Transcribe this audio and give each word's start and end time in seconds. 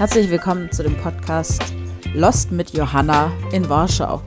Herzlich 0.00 0.30
willkommen 0.30 0.72
zu 0.72 0.82
dem 0.82 0.96
Podcast 0.96 1.62
Lost 2.14 2.50
mit 2.52 2.70
Johanna 2.70 3.30
in 3.52 3.68
Warschau. 3.68 4.22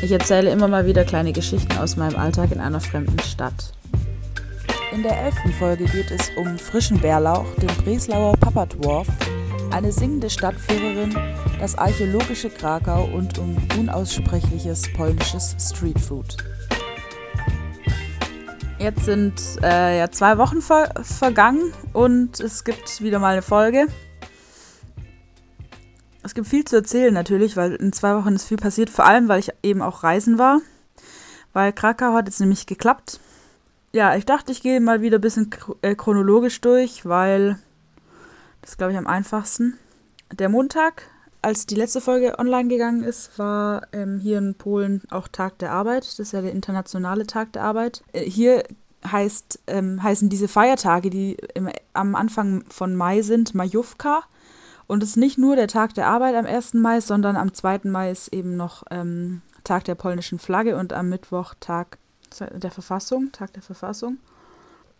Ich 0.00 0.10
erzähle 0.10 0.50
immer 0.50 0.66
mal 0.66 0.86
wieder 0.86 1.04
kleine 1.04 1.30
Geschichten 1.30 1.76
aus 1.76 1.98
meinem 1.98 2.16
Alltag 2.16 2.50
in 2.50 2.58
einer 2.58 2.80
fremden 2.80 3.18
Stadt. 3.18 3.74
In 4.92 5.02
der 5.02 5.14
elften 5.14 5.52
Folge 5.52 5.84
geht 5.84 6.10
es 6.10 6.30
um 6.38 6.56
frischen 6.56 6.98
Bärlauch, 6.98 7.54
den 7.56 7.68
Breslauer 7.84 8.32
Papadwarf, 8.38 9.06
eine 9.72 9.92
singende 9.92 10.30
Stadtführerin, 10.30 11.14
das 11.60 11.76
archäologische 11.76 12.48
Krakau 12.48 13.10
und 13.12 13.38
um 13.38 13.58
unaussprechliches 13.78 14.90
polnisches 14.94 15.54
Streetfood. 15.60 16.38
Jetzt 18.78 19.06
sind 19.06 19.34
äh, 19.62 19.98
ja 19.98 20.08
zwei 20.10 20.38
Wochen 20.38 20.62
ver 20.62 20.88
vergangen 21.02 21.72
und 21.92 22.38
es 22.38 22.62
gibt 22.62 23.02
wieder 23.02 23.18
mal 23.18 23.32
eine 23.32 23.42
Folge. 23.42 23.88
Gibt 26.38 26.50
viel 26.50 26.64
zu 26.64 26.76
erzählen 26.76 27.12
natürlich, 27.12 27.56
weil 27.56 27.74
in 27.74 27.92
zwei 27.92 28.14
Wochen 28.14 28.36
ist 28.36 28.44
viel 28.44 28.58
passiert, 28.58 28.90
vor 28.90 29.04
allem 29.04 29.26
weil 29.26 29.40
ich 29.40 29.50
eben 29.64 29.82
auch 29.82 30.04
reisen 30.04 30.38
war. 30.38 30.60
Weil 31.52 31.72
Krakau 31.72 32.12
hat 32.12 32.28
jetzt 32.28 32.38
nämlich 32.38 32.66
geklappt. 32.66 33.18
Ja, 33.92 34.14
ich 34.14 34.24
dachte, 34.24 34.52
ich 34.52 34.62
gehe 34.62 34.78
mal 34.78 35.02
wieder 35.02 35.18
ein 35.18 35.20
bisschen 35.20 35.50
äh, 35.82 35.96
chronologisch 35.96 36.60
durch, 36.60 37.04
weil 37.04 37.58
das 38.62 38.76
glaube 38.76 38.92
ich 38.92 38.98
am 38.98 39.08
einfachsten. 39.08 39.78
Der 40.32 40.48
Montag 40.48 41.10
als 41.42 41.66
die 41.66 41.74
letzte 41.74 42.00
Folge 42.00 42.38
online 42.38 42.68
gegangen 42.68 43.02
ist, 43.02 43.36
war 43.36 43.88
ähm, 43.92 44.20
hier 44.20 44.38
in 44.38 44.54
Polen 44.54 45.02
auch 45.10 45.26
Tag 45.26 45.58
der 45.58 45.72
Arbeit. 45.72 46.04
Das 46.04 46.20
ist 46.20 46.32
ja 46.32 46.40
der 46.40 46.52
internationale 46.52 47.26
Tag 47.26 47.52
der 47.54 47.64
Arbeit. 47.64 48.04
Äh, 48.12 48.30
hier 48.30 48.62
heißt, 49.04 49.58
ähm, 49.66 50.00
heißen 50.00 50.28
diese 50.28 50.46
Feiertage, 50.46 51.10
die 51.10 51.36
im, 51.54 51.68
am 51.94 52.14
Anfang 52.14 52.62
von 52.68 52.94
Mai 52.94 53.22
sind, 53.22 53.56
Majówka. 53.56 54.22
Und 54.88 55.02
es 55.02 55.10
ist 55.10 55.16
nicht 55.16 55.38
nur 55.38 55.54
der 55.54 55.68
Tag 55.68 55.94
der 55.94 56.08
Arbeit 56.08 56.34
am 56.34 56.46
1. 56.46 56.74
Mai, 56.74 57.00
sondern 57.00 57.36
am 57.36 57.54
2. 57.54 57.80
Mai 57.84 58.10
ist 58.10 58.28
eben 58.32 58.56
noch 58.56 58.82
ähm, 58.90 59.42
Tag 59.62 59.84
der 59.84 59.94
polnischen 59.94 60.38
Flagge 60.40 60.76
und 60.76 60.92
am 60.92 61.10
Mittwoch 61.10 61.54
Tag 61.60 61.98
der 62.40 62.70
Verfassung, 62.70 63.30
Tag 63.30 63.52
der 63.52 63.62
Verfassung. 63.62 64.18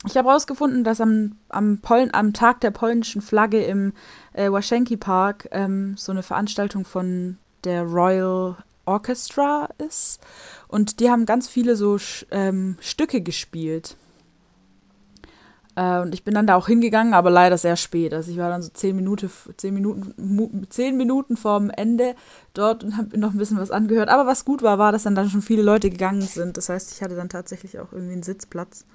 Ich 0.07 0.17
habe 0.17 0.29
herausgefunden, 0.29 0.85
dass 0.85 1.01
am, 1.01 1.37
am, 1.49 1.79
Polen, 1.79 2.13
am 2.15 2.33
Tag 2.33 2.61
der 2.61 2.71
polnischen 2.71 3.23
Flagge 3.23 3.65
im 3.65 3.95
äh, 4.35 4.51
Waschenki 4.53 4.97
Park 4.97 5.49
ähm, 5.51 5.97
so 5.97 6.13
eine 6.13 6.23
Veranstaltung 6.23 6.85
von 6.85 7.39
der 7.65 7.83
Royal 7.83 8.57
Orchestra 8.85 9.69
ist. 9.79 10.21
Und 10.69 11.01
die 11.01 11.11
haben 11.11 11.27
ganz 11.27 11.49
viele 11.49 11.77
so 11.77 11.99
ähm, 12.31 12.77
Stücke 12.81 13.23
gespielt. 13.23 13.97
Äh, 15.79 16.01
und 16.01 16.13
ich 16.13 16.25
bin 16.25 16.35
dann 16.35 16.49
da 16.49 16.57
auch 16.57 16.67
hingegangen, 16.67 17.15
aber 17.15 17.31
leider 17.31 17.57
sehr 17.57 17.77
spät. 17.77 18.13
Also 18.13 18.33
ich 18.33 18.37
war 18.37 18.51
dann 18.51 18.63
so 18.63 18.71
zehn 18.71 18.97
Minuten, 18.97 19.31
zehn 19.57 19.73
Minuten, 19.73 20.67
zehn 20.71 20.97
Minuten 20.97 21.37
vorm 21.37 21.71
Ende 21.71 22.17
dort 22.53 22.83
und 22.83 22.97
habe 22.97 23.11
mir 23.11 23.19
noch 23.19 23.31
ein 23.31 23.39
bisschen 23.39 23.59
was 23.59 23.71
angehört. 23.71 24.09
Aber 24.09 24.27
was 24.27 24.45
gut 24.45 24.63
war, 24.63 24.79
war, 24.79 24.91
dass 24.91 25.05
dann, 25.05 25.15
dann 25.15 25.31
schon 25.31 25.41
viele 25.41 25.63
Leute 25.63 25.89
gegangen 25.89 26.23
sind. 26.23 26.57
Das 26.57 26.69
heißt, 26.69 26.93
ich 26.93 27.01
hatte 27.01 27.15
dann 27.15 27.29
tatsächlich 27.29 27.79
auch 27.79 27.93
irgendwie 27.93 28.15
einen 28.15 28.25
Sitzplatz. 28.25 28.87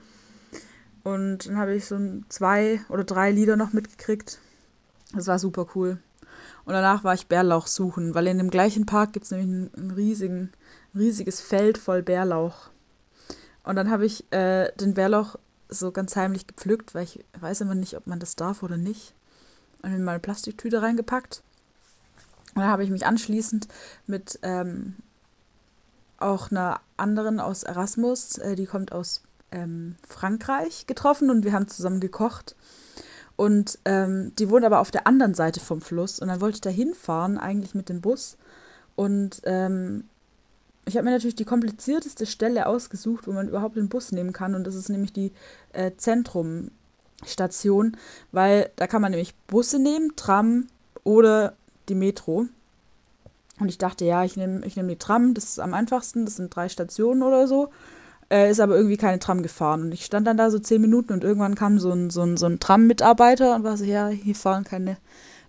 Und 1.04 1.48
dann 1.48 1.58
habe 1.58 1.74
ich 1.74 1.86
so 1.86 1.98
zwei 2.28 2.82
oder 2.90 3.06
drei 3.06 3.32
Lieder 3.32 3.56
noch 3.56 3.72
mitgekriegt. 3.72 4.40
Das 5.16 5.28
war 5.28 5.40
super 5.40 5.68
cool. 5.76 6.00
Und 6.66 6.74
danach 6.74 7.06
war 7.06 7.14
ich 7.14 7.28
Bärlauch 7.28 7.68
suchen, 7.68 8.14
weil 8.14 8.28
in 8.28 8.40
dem 8.40 8.50
gleichen 8.50 8.86
Park 8.86 9.14
gibt 9.14 9.24
es 9.24 9.32
nämlich 9.32 9.72
ein, 9.78 9.92
riesigen, 9.92 10.52
riesiges 10.94 11.40
Feld 11.40 11.78
voll 11.78 12.04
Bärlauch. 12.04 12.72
Und 13.64 13.78
dann 13.78 13.90
habe 13.90 14.06
ich 14.06 14.30
äh, 14.34 14.70
den 14.76 14.94
Bärlauch 14.94 15.38
so 15.80 15.92
ganz 15.92 16.16
heimlich 16.16 16.48
gepflückt, 16.48 16.96
weil 16.96 17.04
ich 17.04 17.24
weiß 17.40 17.62
immer 17.62 17.76
nicht, 17.76 17.98
ob 17.98 18.08
man 18.08 18.20
das 18.20 18.36
darf 18.36 18.64
oder 18.64 18.78
nicht. 18.78 19.14
Und 19.82 19.94
in 19.94 20.04
meine 20.04 20.20
Plastiktüte 20.20 20.82
reingepackt. 20.82 21.44
Und 22.56 22.62
dann 22.62 22.70
habe 22.70 22.84
ich 22.84 22.90
mich 22.90 23.06
anschließend 23.06 23.68
mit 24.08 24.40
ähm, 24.44 24.96
auch 26.18 26.52
einer 26.52 26.80
anderen 26.98 27.40
aus 27.40 27.64
Erasmus, 27.64 28.38
äh, 28.38 28.56
die 28.56 28.66
kommt 28.66 28.92
aus 28.92 29.24
ähm, 29.52 29.96
Frankreich 30.08 30.88
getroffen 30.88 31.30
und 31.30 31.44
wir 31.44 31.54
haben 31.54 31.68
zusammen 31.68 32.00
gekocht. 32.00 32.56
Und 33.36 33.80
ähm, 33.86 34.34
die 34.38 34.50
wohnt 34.50 34.66
aber 34.66 34.80
auf 34.80 34.92
der 34.92 35.08
anderen 35.08 35.34
Seite 35.34 35.60
vom 35.60 35.82
Fluss. 35.82 36.20
Und 36.20 36.28
dann 36.28 36.42
wollte 36.42 36.56
ich 36.56 36.62
da 36.62 36.70
hinfahren, 36.70 37.38
eigentlich 37.38 37.74
mit 37.74 37.90
dem 37.90 38.02
Bus. 38.02 38.38
Und 38.96 39.42
ähm, 39.46 40.08
ich 40.86 40.96
habe 40.96 41.06
mir 41.06 41.12
natürlich 41.12 41.36
die 41.36 41.46
komplizierteste 41.46 42.26
Stelle 42.26 42.68
ausgesucht, 42.68 43.28
wo 43.28 43.32
man 43.32 43.48
überhaupt 43.48 43.78
den 43.78 43.90
Bus 43.90 44.12
nehmen 44.12 44.34
kann. 44.34 44.56
Und 44.56 44.66
das 44.66 44.76
ist 44.76 44.90
nämlich 44.90 45.14
die 45.14 45.32
äh, 45.72 45.92
Zentrumstation, 45.96 47.98
weil 48.32 48.70
da 48.76 48.88
kann 48.88 49.02
man 49.02 49.12
nämlich 49.12 49.36
Busse 49.48 49.80
nehmen, 49.80 50.16
Tram 50.16 50.68
oder 51.04 51.54
die 51.90 51.96
Metro. 51.96 52.48
Und 53.60 53.70
ich 53.70 53.78
dachte, 53.78 54.04
ja, 54.04 54.24
ich 54.24 54.36
nehme 54.36 54.66
ich 54.66 54.76
nehm 54.76 54.88
die 54.88 54.98
Tram, 54.98 55.34
das 55.34 55.46
ist 55.46 55.60
am 55.60 55.74
einfachsten, 55.74 56.26
das 56.26 56.36
sind 56.36 56.56
drei 56.56 56.70
Stationen 56.70 57.24
oder 57.24 57.48
so 57.48 57.70
äh, 58.34 58.50
ist 58.50 58.60
aber 58.60 58.76
irgendwie 58.76 58.98
keine 58.98 59.20
Tram 59.20 59.44
gefahren. 59.44 59.84
Und 59.84 59.92
ich 59.94 60.06
stand 60.06 60.26
dann 60.26 60.38
da 60.38 60.50
so 60.50 60.58
zehn 60.58 60.82
Minuten 60.82 61.14
und 61.14 61.24
irgendwann 61.24 61.56
kam 61.56 61.80
so 61.80 61.92
ein, 61.92 62.10
so 62.10 62.24
ein, 62.24 62.36
so 62.36 62.48
ein 62.48 62.60
Tram-Mitarbeiter 62.60 63.56
und 63.56 63.64
war 63.64 63.78
so, 63.78 63.84
ja, 63.84 64.08
hier 64.08 64.36
fahren 64.36 64.64
keine 64.64 64.98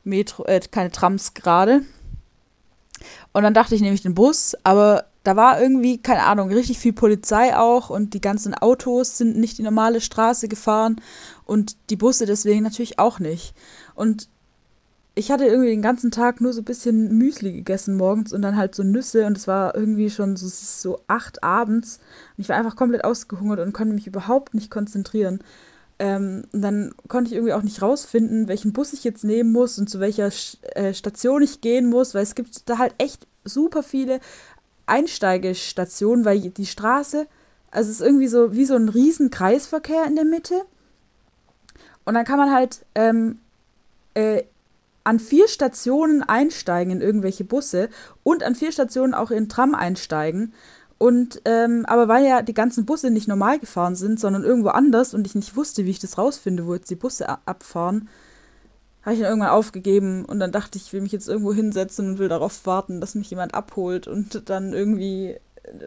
Metro, 0.05 0.45
äh, 0.45 0.61
keine 0.71 0.91
Trams 0.91 1.33
gerade. 1.33 1.81
Und 3.33 3.43
dann 3.43 3.55
dachte 3.55 3.75
ich, 3.75 3.81
nehme 3.81 3.95
ich 3.95 4.03
den 4.03 4.15
Bus, 4.15 4.55
aber 4.65 5.07
da 5.25 5.37
war 5.37 5.61
irgendwie, 5.61 5.99
keine 5.99 6.25
Ahnung, 6.25 6.51
richtig 6.51 6.79
viel 6.79 6.93
Polizei 6.93 7.57
auch 7.57 7.91
und 7.91 8.15
die 8.15 8.21
ganzen 8.21 8.55
Autos 8.55 9.19
sind 9.19 9.37
nicht 9.37 9.59
die 9.59 9.63
normale 9.63 10.01
Straße 10.01 10.49
gefahren 10.49 11.01
und 11.47 11.77
die 11.91 11.97
Busse 11.97 12.27
deswegen 12.27 12.63
natürlich 12.63 12.99
auch 12.99 13.19
nicht. 13.19 13.55
Und 13.95 14.29
ich 15.15 15.31
hatte 15.31 15.47
irgendwie 15.47 15.71
den 15.71 15.83
ganzen 15.83 16.11
Tag 16.11 16.41
nur 16.41 16.53
so 16.53 16.61
ein 16.61 16.67
bisschen 16.67 17.17
Müsli 17.17 17.53
gegessen 17.53 17.97
morgens 17.97 18.33
und 18.33 18.43
dann 18.43 18.57
halt 18.57 18.75
so 18.75 18.83
Nüsse 18.83 19.27
und 19.27 19.37
es 19.37 19.47
war 19.47 19.75
irgendwie 19.75 20.11
schon 20.11 20.37
so, 20.37 20.47
so 20.49 21.01
acht 21.07 21.43
abends 21.43 22.01
und 22.37 22.43
ich 22.43 22.49
war 22.49 22.57
einfach 22.57 22.77
komplett 22.77 23.05
ausgehungert 23.05 23.61
und 23.61 23.73
konnte 23.73 23.95
mich 23.95 24.07
überhaupt 24.07 24.55
nicht 24.55 24.71
konzentrieren. 24.71 25.39
Ähm, 26.01 26.45
und 26.53 26.61
dann 26.61 26.93
konnte 27.09 27.31
ich 27.31 27.37
irgendwie 27.37 27.53
auch 27.53 27.63
nicht 27.63 27.81
rausfinden, 27.81 28.49
welchen 28.49 28.73
Bus 28.73 28.93
ich 28.93 29.05
jetzt 29.05 29.25
nehmen 29.25 29.53
muss 29.53 29.79
und 29.79 29.89
zu 29.89 30.01
welcher 30.01 30.31
äh, 30.75 30.93
Station 30.93 31.43
ich 31.43 31.61
gehen 31.61 31.89
muss, 31.89 32.15
weil 32.15 32.25
es 32.25 32.35
gibt 32.35 32.69
da 32.69 32.79
halt 32.79 32.95
echt 32.99 33.27
super 33.45 33.83
viele 33.83 34.21
Einsteigestationen, 34.87 36.25
weil 36.25 36.41
die 36.41 36.67
Straße, 36.67 37.27
also 37.71 37.91
es 37.91 38.01
ist 38.01 38.07
irgendwie 38.07 38.29
so 38.29 38.53
wie 38.53 38.65
so 38.65 38.75
ein 38.75 38.89
riesen 38.89 39.31
Kreisverkehr 39.31 40.05
in 40.07 40.17
der 40.17 40.25
Mitte. 40.25 40.63
Und 42.05 42.15
dann 42.15 42.25
kann 42.25 42.39
man 42.39 42.53
halt 42.53 42.85
ähm, 42.95 43.39
äh, 44.15 44.45
an 45.05 45.19
vier 45.19 45.49
Stationen 45.49 46.23
einsteigen 46.23 46.93
in 46.93 47.01
irgendwelche 47.01 47.45
Busse 47.45 47.89
und 48.23 48.43
an 48.43 48.55
vier 48.55 48.73
Stationen 48.73 49.15
auch 49.15 49.31
in 49.31 49.49
Tram 49.49 49.75
einsteigen. 49.75 50.53
Und 50.97 51.43
ähm, 51.45 51.85
aber 51.87 52.09
weil 52.09 52.25
ja 52.25 52.43
die 52.43 52.55
ganzen 52.55 52.87
Busse 52.87 53.11
nicht 53.11 53.29
normal 53.29 53.59
gefahren 53.59 53.97
sind, 53.97 54.19
sondern 54.19 54.45
irgendwo 54.45 54.69
anders 54.69 55.13
und 55.13 55.27
ich 55.27 55.35
nicht 55.35 55.57
wusste, 55.57 55.85
wie 55.85 55.91
ich 55.91 55.99
das 55.99 56.17
rausfinde, 56.17 56.67
wo 56.67 56.75
jetzt 56.75 56.91
die 56.91 56.95
Busse 56.95 57.29
abfahren, 57.47 58.09
habe 59.05 59.15
ich 59.15 59.21
dann 59.21 59.29
irgendwann 59.29 59.51
aufgegeben 59.51 60.25
und 60.25 60.41
dann 60.41 60.53
dachte 60.53 60.79
ich, 60.79 60.87
ich 60.87 60.93
will 60.93 61.03
mich 61.03 61.13
jetzt 61.13 61.29
irgendwo 61.29 61.53
hinsetzen 61.53 62.11
und 62.11 62.19
will 62.19 62.29
darauf 62.29 62.65
warten, 62.67 63.01
dass 63.01 63.15
mich 63.15 63.29
jemand 63.31 63.55
abholt 63.55 64.09
und 64.09 64.49
dann 64.49 64.73
irgendwie, 64.73 65.37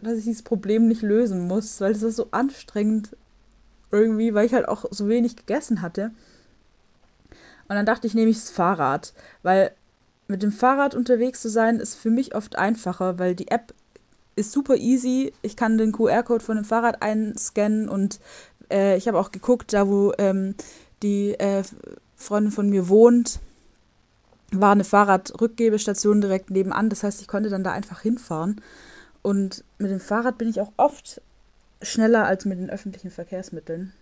dass 0.04 0.20
ich 0.20 0.26
dieses 0.26 0.44
Problem 0.44 0.88
nicht 0.88 1.02
lösen 1.02 1.48
muss, 1.48 1.82
weil 1.82 1.94
es 1.94 2.04
ist 2.04 2.16
so 2.16 2.28
anstrengend 2.32 3.16
irgendwie, 3.92 4.34
weil 4.34 4.46
ich 4.46 4.54
halt 4.54 4.68
auch 4.68 4.86
so 4.92 5.08
wenig 5.08 5.36
gegessen 5.36 5.82
hatte. 5.82 6.12
Und 7.70 7.76
dann 7.76 7.86
dachte 7.86 8.06
ich, 8.08 8.14
nehme 8.14 8.30
ich 8.30 8.38
das 8.38 8.52
Fahrrad, 8.52 9.14
weil 9.44 9.72
mit 10.28 10.44
dem 10.44 10.52
Fahrrad 10.52 10.94
unterwegs 10.94 11.42
zu 11.42 11.50
sein, 11.50 11.80
ist 11.80 11.96
für 11.96 12.10
mich 12.10 12.36
oft 12.36 12.58
einfacher, 12.58 13.18
weil 13.18 13.34
die 13.34 13.48
App 13.48 13.74
ist 14.36 14.52
super 14.52 14.76
easy. 14.76 15.34
Ich 15.42 15.56
kann 15.56 15.78
den 15.78 15.92
QR-Code 15.92 16.44
von 16.44 16.58
dem 16.58 16.66
Fahrrad 16.66 17.02
einscannen 17.02 17.90
und 17.90 18.20
äh, 18.70 18.96
ich 18.98 19.08
habe 19.08 19.20
auch 19.20 19.32
geguckt, 19.32 19.74
da 19.74 19.88
wo 19.88 20.14
ähm, 20.18 20.54
die 21.02 21.32
äh, 21.32 21.64
Freundin 22.18 22.52
von 22.52 22.70
mir 22.70 22.90
wohnt, 22.90 23.40
war 24.52 24.72
eine 24.72 24.84
Fahrradrückgebestation 24.84 26.20
direkt 26.20 26.50
nebenan. 26.50 26.90
Das 26.90 27.04
heißt, 27.04 27.22
ich 27.22 27.28
konnte 27.28 27.50
dann 27.50 27.64
da 27.64 27.72
einfach 27.72 28.02
hinfahren. 28.02 28.62
Und 29.22 29.64
mit 29.78 29.92
dem 29.92 30.00
Fahrrad 30.00 30.38
bin 30.38 30.50
ich 30.50 30.60
auch 30.60 30.72
oft 30.78 31.22
schneller 31.82 32.26
als 32.26 32.46
mit 32.46 32.60
den 32.60 32.70
öffentlichen 32.70 33.12
Verkehrsmitteln. 33.12 33.94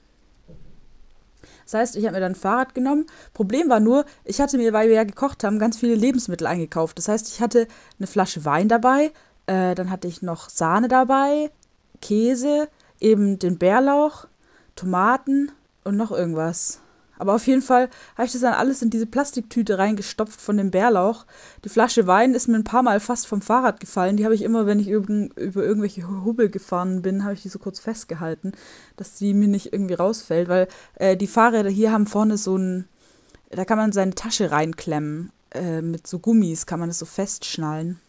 Das 1.65 1.73
heißt, 1.73 1.95
ich 1.95 2.05
habe 2.05 2.15
mir 2.15 2.21
dann 2.21 2.33
ein 2.33 2.35
Fahrrad 2.35 2.73
genommen. 2.73 3.05
Problem 3.33 3.69
war 3.69 3.79
nur, 3.79 4.05
ich 4.23 4.39
hatte 4.41 4.57
mir, 4.57 4.73
weil 4.73 4.87
wir 4.87 4.95
ja 4.95 5.03
gekocht 5.03 5.43
haben, 5.43 5.59
ganz 5.59 5.77
viele 5.77 5.95
Lebensmittel 5.95 6.47
eingekauft. 6.47 6.97
Das 6.97 7.07
heißt, 7.07 7.27
ich 7.27 7.41
hatte 7.41 7.67
eine 7.99 8.07
Flasche 8.07 8.45
Wein 8.45 8.69
dabei, 8.69 9.11
äh, 9.47 9.75
dann 9.75 9.89
hatte 9.89 10.07
ich 10.07 10.21
noch 10.21 10.49
Sahne 10.49 10.87
dabei, 10.87 11.51
Käse, 12.01 12.67
eben 12.99 13.39
den 13.39 13.57
Bärlauch, 13.57 14.27
Tomaten 14.75 15.51
und 15.83 15.97
noch 15.97 16.11
irgendwas. 16.11 16.79
Aber 17.17 17.35
auf 17.35 17.47
jeden 17.47 17.61
Fall 17.61 17.89
habe 18.15 18.25
ich 18.25 18.33
das 18.33 18.41
dann 18.41 18.53
alles 18.53 18.81
in 18.81 18.89
diese 18.89 19.05
Plastiktüte 19.05 19.77
reingestopft 19.77 20.39
von 20.39 20.57
dem 20.57 20.71
Bärlauch. 20.71 21.25
Die 21.63 21.69
Flasche 21.69 22.07
Wein 22.07 22.33
ist 22.33 22.47
mir 22.47 22.55
ein 22.55 22.63
paar 22.63 22.83
Mal 22.83 22.99
fast 22.99 23.27
vom 23.27 23.41
Fahrrad 23.41 23.79
gefallen. 23.79 24.17
Die 24.17 24.25
habe 24.25 24.35
ich 24.35 24.41
immer, 24.41 24.65
wenn 24.65 24.79
ich 24.79 24.89
über, 24.89 25.07
über 25.35 25.63
irgendwelche 25.63 26.07
Hubbel 26.07 26.49
gefahren 26.49 27.01
bin, 27.01 27.23
habe 27.23 27.33
ich 27.33 27.41
die 27.41 27.49
so 27.49 27.59
kurz 27.59 27.79
festgehalten, 27.79 28.51
dass 28.97 29.15
die 29.15 29.33
mir 29.33 29.47
nicht 29.47 29.73
irgendwie 29.73 29.93
rausfällt. 29.93 30.49
Weil 30.49 30.67
äh, 30.95 31.15
die 31.17 31.27
Fahrräder 31.27 31.69
hier 31.69 31.91
haben 31.91 32.07
vorne 32.07 32.37
so 32.37 32.57
ein, 32.57 32.87
da 33.49 33.65
kann 33.65 33.77
man 33.77 33.91
seine 33.91 34.15
Tasche 34.15 34.51
reinklemmen. 34.51 35.31
Äh, 35.51 35.81
mit 35.81 36.07
so 36.07 36.19
Gummis 36.19 36.65
kann 36.65 36.79
man 36.79 36.89
das 36.89 36.99
so 36.99 37.05
festschnallen. 37.05 37.99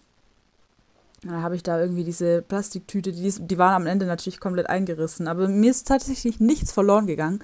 Dann 1.22 1.42
habe 1.42 1.56
ich 1.56 1.62
da 1.62 1.80
irgendwie 1.80 2.04
diese 2.04 2.42
Plastiktüte, 2.42 3.12
die, 3.12 3.30
die 3.30 3.58
waren 3.58 3.74
am 3.74 3.86
Ende 3.86 4.06
natürlich 4.06 4.40
komplett 4.40 4.68
eingerissen. 4.68 5.28
Aber 5.28 5.48
mir 5.48 5.70
ist 5.70 5.88
tatsächlich 5.88 6.40
nichts 6.40 6.72
verloren 6.72 7.06
gegangen. 7.06 7.40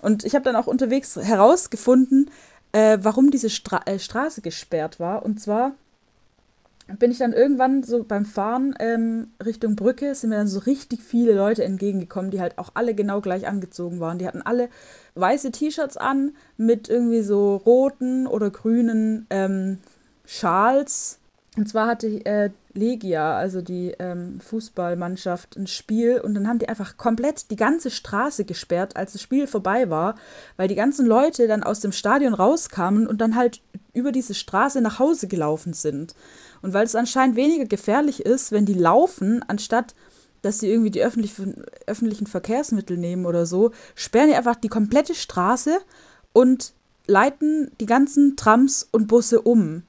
Und 0.00 0.24
ich 0.24 0.34
habe 0.34 0.44
dann 0.44 0.56
auch 0.56 0.66
unterwegs 0.66 1.16
herausgefunden, 1.16 2.30
äh, 2.72 2.98
warum 3.00 3.30
diese 3.30 3.50
Stra 3.50 3.82
äh, 3.86 3.98
Straße 3.98 4.40
gesperrt 4.40 5.00
war. 5.00 5.24
Und 5.24 5.40
zwar 5.40 5.72
bin 6.98 7.10
ich 7.10 7.18
dann 7.18 7.34
irgendwann 7.34 7.82
so 7.82 8.02
beim 8.02 8.24
Fahren 8.24 8.74
ähm, 8.78 9.28
Richtung 9.44 9.76
Brücke, 9.76 10.14
sind 10.14 10.30
mir 10.30 10.36
dann 10.36 10.48
so 10.48 10.60
richtig 10.60 11.02
viele 11.02 11.34
Leute 11.34 11.62
entgegengekommen, 11.62 12.30
die 12.30 12.40
halt 12.40 12.56
auch 12.56 12.70
alle 12.74 12.94
genau 12.94 13.20
gleich 13.20 13.46
angezogen 13.46 14.00
waren. 14.00 14.18
Die 14.18 14.26
hatten 14.26 14.42
alle 14.42 14.70
weiße 15.14 15.50
T-Shirts 15.50 15.98
an 15.98 16.32
mit 16.56 16.88
irgendwie 16.88 17.22
so 17.22 17.56
roten 17.56 18.26
oder 18.26 18.50
grünen 18.50 19.26
ähm, 19.28 19.78
Schals. 20.24 21.17
Und 21.58 21.68
zwar 21.68 21.88
hatte 21.88 22.06
äh, 22.24 22.50
Legia, 22.72 23.36
also 23.36 23.62
die 23.62 23.92
ähm, 23.98 24.38
Fußballmannschaft, 24.38 25.56
ein 25.56 25.66
Spiel 25.66 26.20
und 26.20 26.34
dann 26.34 26.46
haben 26.46 26.60
die 26.60 26.68
einfach 26.68 26.96
komplett 26.96 27.50
die 27.50 27.56
ganze 27.56 27.90
Straße 27.90 28.44
gesperrt, 28.44 28.96
als 28.96 29.14
das 29.14 29.22
Spiel 29.22 29.48
vorbei 29.48 29.90
war, 29.90 30.14
weil 30.56 30.68
die 30.68 30.76
ganzen 30.76 31.04
Leute 31.04 31.48
dann 31.48 31.64
aus 31.64 31.80
dem 31.80 31.90
Stadion 31.90 32.32
rauskamen 32.32 33.08
und 33.08 33.20
dann 33.20 33.34
halt 33.34 33.60
über 33.92 34.12
diese 34.12 34.34
Straße 34.34 34.80
nach 34.80 35.00
Hause 35.00 35.26
gelaufen 35.26 35.72
sind. 35.72 36.14
Und 36.62 36.74
weil 36.74 36.84
es 36.84 36.94
anscheinend 36.94 37.34
weniger 37.34 37.64
gefährlich 37.64 38.24
ist, 38.24 38.52
wenn 38.52 38.64
die 38.64 38.74
laufen, 38.74 39.44
anstatt 39.48 39.96
dass 40.42 40.60
sie 40.60 40.70
irgendwie 40.70 40.92
die 40.92 41.02
öffentlichen, 41.02 41.64
öffentlichen 41.88 42.28
Verkehrsmittel 42.28 42.96
nehmen 42.96 43.26
oder 43.26 43.46
so, 43.46 43.72
sperren 43.96 44.28
die 44.28 44.36
einfach 44.36 44.54
die 44.54 44.68
komplette 44.68 45.16
Straße 45.16 45.80
und 46.32 46.72
leiten 47.08 47.72
die 47.80 47.86
ganzen 47.86 48.36
Trams 48.36 48.88
und 48.92 49.08
Busse 49.08 49.42
um. 49.42 49.82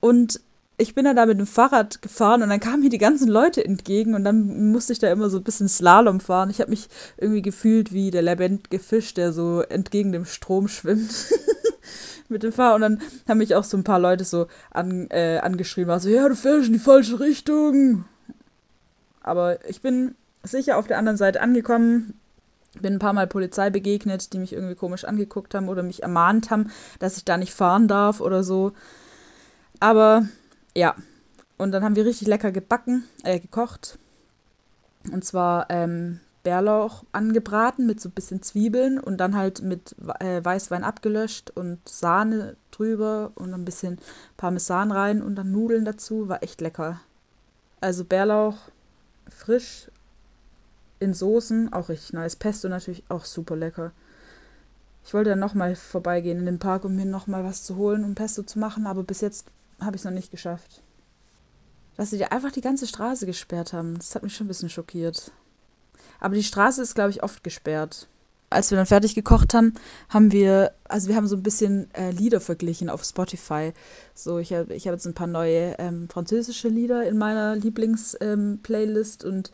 Und 0.00 0.40
ich 0.80 0.94
bin 0.94 1.04
dann 1.04 1.16
da 1.16 1.26
mit 1.26 1.38
dem 1.38 1.46
Fahrrad 1.46 2.00
gefahren 2.00 2.42
und 2.42 2.48
dann 2.48 2.60
kamen 2.60 2.80
mir 2.80 2.88
die 2.88 2.98
ganzen 2.98 3.28
Leute 3.28 3.64
entgegen 3.64 4.14
und 4.14 4.24
dann 4.24 4.70
musste 4.72 4.92
ich 4.92 4.98
da 4.98 5.12
immer 5.12 5.28
so 5.28 5.36
ein 5.38 5.44
bisschen 5.44 5.68
Slalom 5.68 6.20
fahren. 6.20 6.48
Ich 6.50 6.60
habe 6.60 6.70
mich 6.70 6.88
irgendwie 7.18 7.42
gefühlt 7.42 7.92
wie 7.92 8.10
der 8.10 8.22
lebendige 8.22 8.78
Fisch, 8.78 9.12
der 9.12 9.32
so 9.32 9.60
entgegen 9.60 10.12
dem 10.12 10.24
Strom 10.24 10.68
schwimmt. 10.68 11.12
mit 12.28 12.42
dem 12.42 12.52
Fahrrad. 12.52 12.76
Und 12.76 12.80
dann 12.82 13.02
haben 13.28 13.38
mich 13.38 13.54
auch 13.54 13.64
so 13.64 13.76
ein 13.76 13.84
paar 13.84 13.98
Leute 13.98 14.24
so 14.24 14.46
an, 14.70 15.08
äh, 15.10 15.38
angeschrieben, 15.38 15.90
also 15.90 16.08
ja, 16.08 16.28
du 16.28 16.36
fährst 16.36 16.68
in 16.68 16.72
die 16.72 16.78
falsche 16.78 17.20
Richtung. 17.20 18.04
Aber 19.22 19.68
ich 19.68 19.82
bin 19.82 20.14
sicher 20.42 20.78
auf 20.78 20.86
der 20.86 20.98
anderen 20.98 21.18
Seite 21.18 21.40
angekommen. 21.42 22.14
Bin 22.80 22.94
ein 22.94 22.98
paar 23.00 23.12
Mal 23.12 23.26
Polizei 23.26 23.68
begegnet, 23.68 24.32
die 24.32 24.38
mich 24.38 24.52
irgendwie 24.52 24.76
komisch 24.76 25.04
angeguckt 25.04 25.54
haben 25.54 25.68
oder 25.68 25.82
mich 25.82 26.04
ermahnt 26.04 26.50
haben, 26.50 26.70
dass 27.00 27.16
ich 27.16 27.24
da 27.24 27.36
nicht 27.36 27.52
fahren 27.52 27.88
darf 27.88 28.20
oder 28.20 28.44
so. 28.44 28.72
Aber 29.80 30.26
ja, 30.76 30.94
und 31.58 31.72
dann 31.72 31.84
haben 31.84 31.96
wir 31.96 32.06
richtig 32.06 32.28
lecker 32.28 32.52
gebacken, 32.52 33.04
äh, 33.22 33.38
gekocht. 33.38 33.98
Und 35.12 35.24
zwar 35.24 35.68
ähm, 35.70 36.20
Bärlauch 36.42 37.04
angebraten 37.12 37.86
mit 37.86 38.00
so 38.00 38.08
ein 38.08 38.12
bisschen 38.12 38.42
Zwiebeln 38.42 38.98
und 38.98 39.18
dann 39.18 39.36
halt 39.36 39.62
mit 39.62 39.94
äh, 40.20 40.42
Weißwein 40.42 40.84
abgelöscht 40.84 41.50
und 41.50 41.86
Sahne 41.86 42.56
drüber 42.70 43.32
und 43.34 43.52
ein 43.52 43.64
bisschen 43.64 43.98
Parmesan 44.36 44.90
rein 44.90 45.22
und 45.22 45.36
dann 45.36 45.52
Nudeln 45.52 45.84
dazu. 45.84 46.28
War 46.28 46.42
echt 46.42 46.60
lecker. 46.60 47.00
Also 47.80 48.04
Bärlauch 48.04 48.56
frisch 49.28 49.90
in 50.98 51.14
Soßen, 51.14 51.72
auch 51.72 51.88
richtig 51.88 52.12
nice. 52.12 52.36
Pesto 52.36 52.68
natürlich 52.68 53.04
auch 53.08 53.24
super 53.24 53.56
lecker. 53.56 53.92
Ich 55.04 55.14
wollte 55.14 55.30
dann 55.30 55.38
nochmal 55.38 55.76
vorbeigehen 55.76 56.38
in 56.38 56.46
den 56.46 56.58
Park, 56.58 56.84
um 56.84 56.94
mir 56.94 57.06
nochmal 57.06 57.42
was 57.44 57.64
zu 57.64 57.76
holen, 57.76 58.04
um 58.04 58.14
Pesto 58.14 58.42
zu 58.42 58.58
machen, 58.58 58.86
aber 58.86 59.02
bis 59.02 59.22
jetzt 59.22 59.46
habe 59.80 59.96
ich 59.96 60.00
es 60.00 60.04
noch 60.04 60.12
nicht 60.12 60.30
geschafft. 60.30 60.82
Dass 61.96 62.10
sie 62.10 62.18
dir 62.18 62.32
einfach 62.32 62.52
die 62.52 62.60
ganze 62.60 62.86
Straße 62.86 63.26
gesperrt 63.26 63.72
haben, 63.72 63.96
das 63.98 64.14
hat 64.14 64.22
mich 64.22 64.34
schon 64.34 64.46
ein 64.46 64.48
bisschen 64.48 64.70
schockiert. 64.70 65.32
Aber 66.20 66.34
die 66.34 66.42
Straße 66.42 66.82
ist, 66.82 66.94
glaube 66.94 67.10
ich, 67.10 67.22
oft 67.22 67.42
gesperrt. 67.42 68.08
Als 68.48 68.70
wir 68.70 68.76
dann 68.76 68.86
fertig 68.86 69.14
gekocht 69.14 69.54
haben, 69.54 69.74
haben 70.08 70.32
wir, 70.32 70.72
also 70.84 71.08
wir 71.08 71.16
haben 71.16 71.28
so 71.28 71.36
ein 71.36 71.42
bisschen 71.42 71.92
äh, 71.94 72.10
Lieder 72.10 72.40
verglichen 72.40 72.90
auf 72.90 73.04
Spotify. 73.04 73.72
So, 74.12 74.38
ich 74.38 74.52
habe 74.52 74.74
ich 74.74 74.86
hab 74.86 74.94
jetzt 74.94 75.06
ein 75.06 75.14
paar 75.14 75.28
neue 75.28 75.78
ähm, 75.78 76.08
französische 76.08 76.68
Lieder 76.68 77.06
in 77.08 77.16
meiner 77.16 77.54
Lieblings-Playlist 77.54 79.24
ähm, 79.24 79.30
und, 79.30 79.52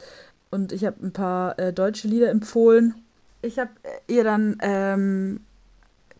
und 0.50 0.72
ich 0.72 0.86
habe 0.86 1.04
ein 1.04 1.12
paar 1.12 1.58
äh, 1.58 1.72
deutsche 1.74 2.08
Lieder 2.08 2.30
empfohlen. 2.30 2.94
Ich 3.42 3.58
habe 3.58 3.70
äh, 3.82 4.12
ihr 4.12 4.24
dann 4.24 4.56
ähm, 4.62 5.40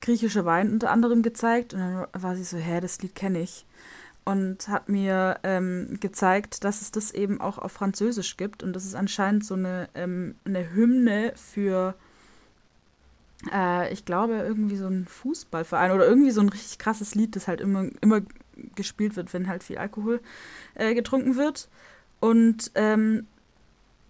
griechische 0.00 0.44
Wein 0.44 0.72
unter 0.72 0.90
anderem 0.90 1.22
gezeigt 1.22 1.74
und 1.74 1.80
dann 1.80 2.06
war 2.12 2.36
sie 2.36 2.44
so, 2.44 2.56
hä, 2.56 2.80
das 2.80 3.00
Lied 3.00 3.14
kenne 3.14 3.40
ich 3.40 3.66
und 4.24 4.68
hat 4.68 4.88
mir 4.88 5.38
ähm, 5.44 5.98
gezeigt, 6.00 6.64
dass 6.64 6.82
es 6.82 6.90
das 6.90 7.12
eben 7.12 7.40
auch 7.40 7.58
auf 7.58 7.72
Französisch 7.72 8.36
gibt 8.36 8.62
und 8.62 8.72
das 8.74 8.84
ist 8.84 8.94
anscheinend 8.94 9.44
so 9.44 9.54
eine, 9.54 9.88
ähm, 9.94 10.34
eine 10.44 10.74
Hymne 10.74 11.32
für, 11.36 11.94
äh, 13.52 13.92
ich 13.92 14.04
glaube, 14.04 14.34
irgendwie 14.34 14.76
so 14.76 14.88
ein 14.88 15.06
Fußballverein 15.06 15.92
oder 15.92 16.06
irgendwie 16.06 16.32
so 16.32 16.40
ein 16.40 16.48
richtig 16.48 16.78
krasses 16.78 17.14
Lied, 17.14 17.36
das 17.36 17.46
halt 17.46 17.60
immer, 17.60 17.86
immer 18.00 18.22
gespielt 18.74 19.16
wird, 19.16 19.32
wenn 19.32 19.48
halt 19.48 19.62
viel 19.62 19.78
Alkohol 19.78 20.20
äh, 20.74 20.94
getrunken 20.94 21.36
wird. 21.36 21.68
Und 22.18 22.72
ähm, 22.74 23.26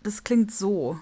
das 0.03 0.25
klingt 0.25 0.53
so. 0.53 0.99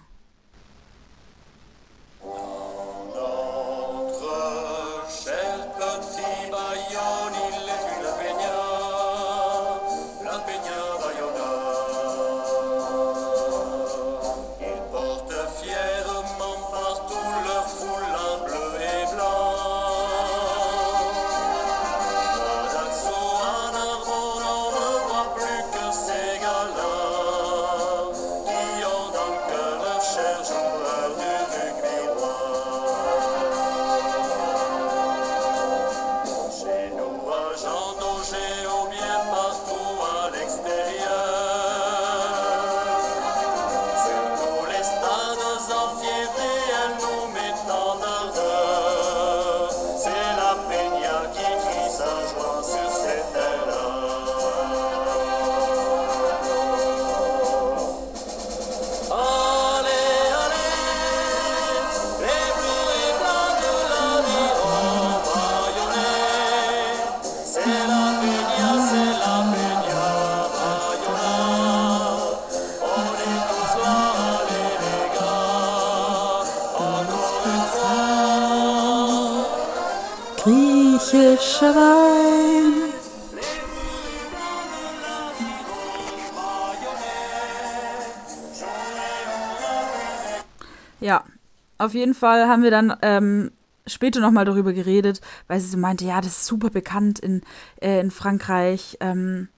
Auf 91.85 91.95
jeden 91.95 92.15
Fall 92.15 92.49
haben 92.49 92.63
wir 92.63 92.71
dann 92.71 92.97
ähm, 93.03 93.51
später 93.87 94.21
nochmal 94.21 94.45
darüber 94.45 94.73
geredet, 94.73 95.21
weil 95.49 95.61
sie 95.61 95.69
so 95.69 95.79
meinte, 95.79 96.05
ja, 96.05 96.21
das 96.21 96.39
ist 96.39 96.47
super 96.47 96.71
bekannt 96.71 97.19
in, 97.19 97.43
äh, 97.81 98.01
in 98.01 98.11
Frankreich. 98.11 98.97
Ähm, 99.01 99.49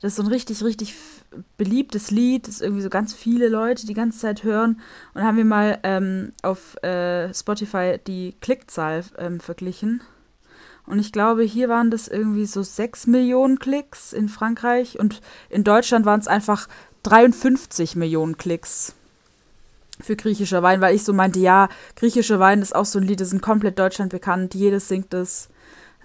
das 0.00 0.12
ist 0.12 0.16
so 0.16 0.22
ein 0.22 0.28
richtig, 0.28 0.62
richtig 0.62 0.94
beliebtes 1.56 2.10
Lied, 2.10 2.46
das 2.46 2.60
irgendwie 2.60 2.82
so 2.82 2.90
ganz 2.90 3.14
viele 3.14 3.48
Leute 3.48 3.86
die 3.86 3.94
ganze 3.94 4.18
Zeit 4.18 4.44
hören. 4.44 4.80
Und 5.14 5.22
haben 5.22 5.36
wir 5.36 5.44
mal 5.44 5.78
ähm, 5.82 6.32
auf 6.42 6.76
äh, 6.82 7.32
Spotify 7.32 7.98
die 8.06 8.34
Klickzahl 8.40 9.04
ähm, 9.18 9.40
verglichen. 9.40 10.02
Und 10.86 10.98
ich 10.98 11.12
glaube, 11.12 11.42
hier 11.42 11.68
waren 11.68 11.90
das 11.90 12.08
irgendwie 12.08 12.44
so 12.44 12.62
6 12.62 13.06
Millionen 13.06 13.58
Klicks 13.58 14.12
in 14.12 14.28
Frankreich 14.28 14.98
und 14.98 15.22
in 15.48 15.64
Deutschland 15.64 16.04
waren 16.04 16.20
es 16.20 16.28
einfach 16.28 16.68
53 17.04 17.96
Millionen 17.96 18.36
Klicks 18.36 18.94
für 20.00 20.16
griechischer 20.16 20.62
Wein, 20.62 20.80
weil 20.80 20.94
ich 20.94 21.04
so 21.04 21.12
meinte, 21.12 21.38
ja, 21.38 21.68
griechischer 21.96 22.40
Wein 22.40 22.62
ist 22.62 22.74
auch 22.74 22.84
so 22.84 22.98
ein 22.98 23.04
Lied, 23.04 23.20
das 23.20 23.28
ist 23.28 23.34
in 23.34 23.40
komplett 23.40 23.78
Deutschland 23.78 24.10
bekannt, 24.10 24.54
jedes 24.54 24.88
singt 24.88 25.14
es. 25.14 25.48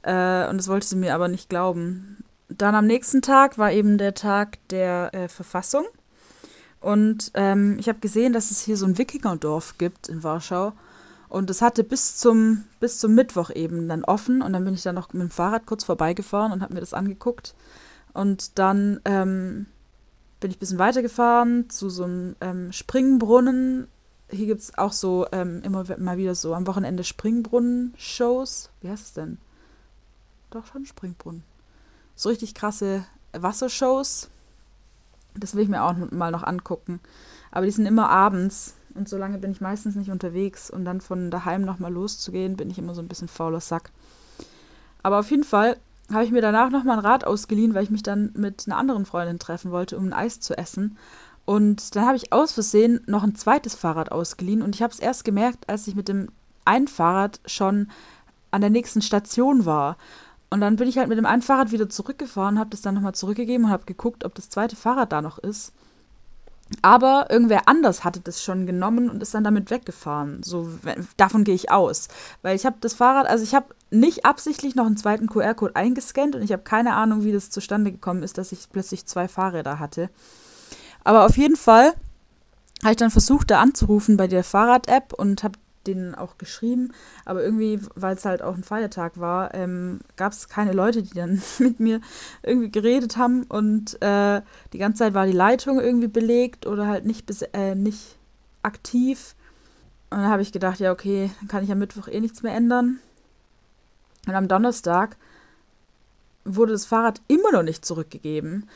Äh, 0.04 0.48
und 0.48 0.58
das 0.58 0.68
wollte 0.68 0.88
sie 0.88 0.96
mir 0.96 1.16
aber 1.16 1.28
nicht 1.28 1.50
glauben. 1.50 2.24
Dann 2.50 2.76
am 2.76 2.88
nächsten 2.88 3.22
Tag 3.22 3.58
war 3.58 3.72
eben 3.72 3.98
der 3.98 4.14
Tag 4.14 4.58
der 4.70 5.14
äh, 5.14 5.28
Verfassung. 5.28 5.86
Und 6.82 7.32
ähm, 7.34 7.78
ich 7.80 7.90
habe 7.90 8.00
gesehen, 8.00 8.34
dass 8.34 8.52
es 8.52 8.62
hier 8.62 8.78
so 8.78 8.86
ein 8.86 8.98
Wikingerdorf 8.98 9.78
gibt 9.78 10.08
in 10.08 10.24
Warschau. 10.24 10.74
Und 11.28 11.50
es 11.50 11.62
hatte 11.62 11.84
bis 11.84 12.18
zum, 12.18 12.64
bis 12.80 12.98
zum 13.00 13.14
Mittwoch 13.14 13.52
eben 13.52 13.88
dann 13.88 14.04
offen. 14.04 14.42
Und 14.42 14.54
dann 14.54 14.64
bin 14.64 14.74
ich 14.74 14.82
dann 14.82 14.96
noch 14.96 15.14
mit 15.14 15.22
dem 15.22 15.30
Fahrrad 15.30 15.66
kurz 15.66 15.84
vorbeigefahren 15.84 16.52
und 16.52 16.62
habe 16.62 16.74
mir 16.74 16.80
das 16.80 16.94
angeguckt. 16.94 17.54
Und 18.14 18.58
dann 18.58 19.00
ähm, 19.06 19.68
bin 20.40 20.52
ich 20.52 20.58
ein 20.58 20.60
bisschen 20.60 20.80
weitergefahren 20.80 21.70
zu 21.70 21.90
so 21.90 22.04
einem 22.04 22.36
ähm, 22.42 22.72
Springbrunnen. 22.72 23.88
Hier 24.30 24.48
gibt 24.48 24.62
es 24.62 24.78
auch 24.78 24.94
so 24.94 25.28
ähm, 25.32 25.62
immer 25.64 25.86
mal 25.98 26.18
wieder 26.18 26.36
so 26.36 26.54
am 26.54 26.68
Wochenende 26.68 27.04
Springbrunnen-Shows. 27.04 28.70
Wie 28.82 28.90
heißt 28.90 29.06
es 29.06 29.14
denn? 29.14 29.38
Doch 30.52 30.66
schon 30.66 30.86
Springbrunnen. 30.86 31.44
So 32.16 32.30
richtig 32.30 32.54
krasse 32.54 33.06
Wassershows. 33.34 34.30
Das 35.36 35.56
will 35.56 35.64
ich 35.64 35.70
mir 35.70 35.84
auch 35.84 35.96
mal 36.12 36.32
noch 36.32 36.44
angucken. 36.44 37.00
Aber 37.52 37.66
die 37.66 37.72
sind 37.72 37.86
immer 37.86 38.10
abends 38.10 38.76
und 38.96 39.08
so 39.08 39.18
lange 39.18 39.38
bin 39.38 39.52
ich 39.52 39.62
meistens 39.62 39.96
nicht 39.96 40.12
unterwegs. 40.12 40.70
Und 40.70 40.86
dann 40.86 41.02
von 41.02 41.32
daheim 41.32 41.64
nochmal 41.64 41.92
loszugehen, 41.92 42.58
bin 42.58 42.70
ich 42.70 42.78
immer 42.78 42.96
so 42.96 43.02
ein 43.02 43.08
bisschen 43.08 43.28
fauler 43.28 43.62
Sack. 43.62 43.92
Aber 45.04 45.20
auf 45.20 45.32
jeden 45.32 45.44
Fall 45.44 45.78
habe 46.12 46.24
ich 46.24 46.32
mir 46.32 46.42
danach 46.42 46.70
nochmal 46.70 46.98
ein 46.98 47.06
Rad 47.06 47.26
ausgeliehen, 47.26 47.74
weil 47.74 47.84
ich 47.84 47.90
mich 47.90 48.04
dann 48.04 48.32
mit 48.36 48.64
einer 48.66 48.78
anderen 48.78 49.06
Freundin 49.06 49.40
treffen 49.40 49.72
wollte, 49.72 49.98
um 49.98 50.06
ein 50.06 50.14
Eis 50.14 50.40
zu 50.40 50.58
essen. 50.58 50.98
Und 51.46 51.96
dann 51.96 52.06
habe 52.06 52.18
ich 52.18 52.32
aus 52.32 52.52
Versehen 52.52 53.02
noch 53.08 53.24
ein 53.24 53.36
zweites 53.36 53.76
Fahrrad 53.76 54.12
ausgeliehen 54.12 54.62
und 54.62 54.76
ich 54.76 54.84
habe 54.84 54.94
es 54.94 55.00
erst 55.00 55.26
gemerkt, 55.26 55.68
als 55.68 55.88
ich 55.88 55.96
mit 55.96 56.08
dem 56.08 56.30
einen 56.66 56.88
Fahrrad 56.88 57.40
schon 57.46 57.90
an 58.52 58.62
der 58.62 58.70
nächsten 58.70 59.02
Station 59.02 59.66
war. 59.66 59.98
Und 60.52 60.62
dann 60.62 60.76
bin 60.76 60.88
ich 60.88 60.98
halt 60.98 61.10
mit 61.10 61.18
dem 61.18 61.26
einen 61.26 61.42
Fahrrad 61.42 61.72
wieder 61.72 61.90
zurückgefahren, 61.90 62.60
habe 62.60 62.72
das 62.72 62.82
dann 62.82 62.96
nochmal 62.96 63.16
zurückgegeben 63.16 63.66
und 63.66 63.72
habe 63.72 63.86
geguckt, 63.86 64.26
ob 64.26 64.36
das 64.36 64.50
zweite 64.50 64.76
Fahrrad 64.76 65.12
da 65.12 65.22
noch 65.22 65.38
ist. 65.38 65.74
Aber 66.82 67.28
irgendwer 67.30 67.68
anders 67.68 68.04
hatte 68.04 68.20
das 68.20 68.44
schon 68.44 68.66
genommen 68.66 69.10
und 69.10 69.22
ist 69.24 69.34
dann 69.34 69.44
damit 69.44 69.72
weggefahren. 69.72 70.44
So, 70.44 70.70
davon 71.18 71.44
gehe 71.44 71.56
ich 71.56 71.72
aus. 71.72 72.08
Weil 72.42 72.56
ich 72.56 72.66
habe 72.66 72.78
das 72.80 72.94
Fahrrad, 72.94 73.28
also 73.28 73.44
ich 73.44 73.56
habe 73.56 73.74
nicht 73.90 74.26
absichtlich 74.26 74.76
noch 74.76 74.86
einen 74.86 74.98
zweiten 74.98 75.28
QR-Code 75.28 75.76
eingescannt 75.76 76.36
und 76.36 76.44
ich 76.44 76.52
habe 76.52 76.62
keine 76.64 76.94
Ahnung, 76.94 77.24
wie 77.24 77.32
das 77.32 77.50
zustande 77.50 77.92
gekommen 77.92 78.24
ist, 78.24 78.38
dass 78.38 78.52
ich 78.52 78.70
plötzlich 78.72 79.06
zwei 79.06 79.28
Fahrräder 79.28 79.80
hatte. 79.80 80.10
Aber 81.04 81.26
auf 81.26 81.38
jeden 81.38 81.56
Fall 81.56 81.94
habe 82.84 82.92
ich 82.92 82.98
dann 82.98 83.12
versucht, 83.12 83.50
da 83.52 83.60
anzurufen 83.60 84.16
bei 84.16 84.28
der 84.28 84.44
Fahrrad-App 84.44 85.14
und 85.14 85.44
habe 85.44 85.58
denen 85.94 86.16
auch 86.16 86.38
geschrieben, 86.38 86.94
aber 87.26 87.44
irgendwie, 87.44 87.80
weil 87.96 88.16
es 88.16 88.26
halt 88.26 88.42
auch 88.42 88.56
ein 88.56 88.64
Feiertag 88.64 89.20
war, 89.20 89.54
ähm, 89.54 90.00
gab 90.16 90.32
es 90.32 90.48
keine 90.48 90.74
Leute, 90.74 91.04
die 91.04 91.14
dann 91.14 91.42
mit 91.60 91.80
mir 91.80 92.02
irgendwie 92.44 92.72
geredet 92.72 93.18
haben 93.18 93.44
und 93.44 94.02
äh, 94.02 94.42
die 94.74 94.78
ganze 94.78 95.00
Zeit 95.00 95.14
war 95.14 95.26
die 95.26 95.32
Leitung 95.32 95.80
irgendwie 95.80 96.08
belegt 96.08 96.66
oder 96.66 96.88
halt 96.88 97.06
nicht, 97.06 97.30
äh, 97.54 97.76
nicht 97.76 98.18
aktiv. 98.64 99.36
Und 100.10 100.20
dann 100.20 100.30
habe 100.30 100.42
ich 100.42 100.52
gedacht, 100.52 100.80
ja, 100.80 100.92
okay, 100.92 101.30
dann 101.40 101.48
kann 101.48 101.64
ich 101.64 101.72
am 101.72 101.80
Mittwoch 101.80 102.08
eh 102.08 102.20
nichts 102.20 102.42
mehr 102.42 102.56
ändern. 102.56 103.00
Und 104.28 104.36
am 104.36 104.48
Donnerstag 104.48 105.18
wurde 106.46 106.72
das 106.72 106.86
Fahrrad 106.86 107.22
immer 107.28 107.52
noch 107.52 107.64
nicht 107.64 107.86
zurückgegeben. 107.86 108.68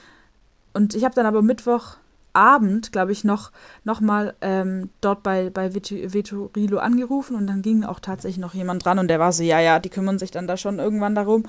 Und 0.73 0.95
ich 0.95 1.03
habe 1.03 1.15
dann 1.15 1.25
aber 1.25 1.41
Mittwoch 1.41 1.97
Abend, 2.33 2.91
glaube 2.91 3.11
ich, 3.11 3.23
noch, 3.23 3.51
noch 3.83 4.01
mal 4.01 4.35
ähm, 4.41 4.89
dort 5.01 5.23
bei, 5.23 5.49
bei 5.49 5.73
Veturilo 5.73 6.79
angerufen 6.79 7.35
und 7.35 7.47
dann 7.47 7.61
ging 7.61 7.83
auch 7.83 7.99
tatsächlich 7.99 8.39
noch 8.39 8.53
jemand 8.53 8.83
dran 8.83 8.99
und 8.99 9.07
der 9.07 9.19
war 9.19 9.31
so, 9.31 9.43
ja, 9.43 9.59
ja, 9.59 9.79
die 9.79 9.89
kümmern 9.89 10.19
sich 10.19 10.31
dann 10.31 10.47
da 10.47 10.57
schon 10.57 10.79
irgendwann 10.79 11.15
darum. 11.15 11.43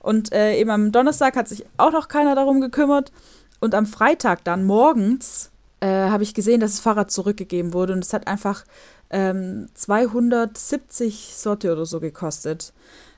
Und 0.00 0.32
äh, 0.32 0.56
eben 0.58 0.70
am 0.70 0.90
Donnerstag 0.90 1.36
hat 1.36 1.48
sich 1.48 1.64
auch 1.76 1.92
noch 1.92 2.08
keiner 2.08 2.34
darum 2.34 2.60
gekümmert. 2.60 3.12
Und 3.60 3.74
am 3.76 3.86
Freitag 3.86 4.42
dann 4.42 4.64
morgens 4.64 5.50
äh, 5.80 5.86
habe 5.86 6.24
ich 6.24 6.34
gesehen, 6.34 6.60
dass 6.60 6.72
das 6.72 6.80
Fahrrad 6.80 7.10
zurückgegeben 7.10 7.72
wurde 7.72 7.92
und 7.92 8.04
es 8.04 8.12
hat 8.12 8.26
einfach 8.26 8.64
ähm, 9.10 9.68
270 9.74 11.34
Sorte 11.36 11.70
oder 11.72 11.86
so 11.86 12.00
gekostet. 12.00 12.72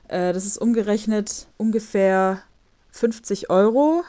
Äh, 0.07 0.33
das 0.33 0.45
ist 0.45 0.57
umgerechnet 0.57 1.47
ungefähr 1.57 2.41
50 2.91 3.49
Euro 3.49 4.03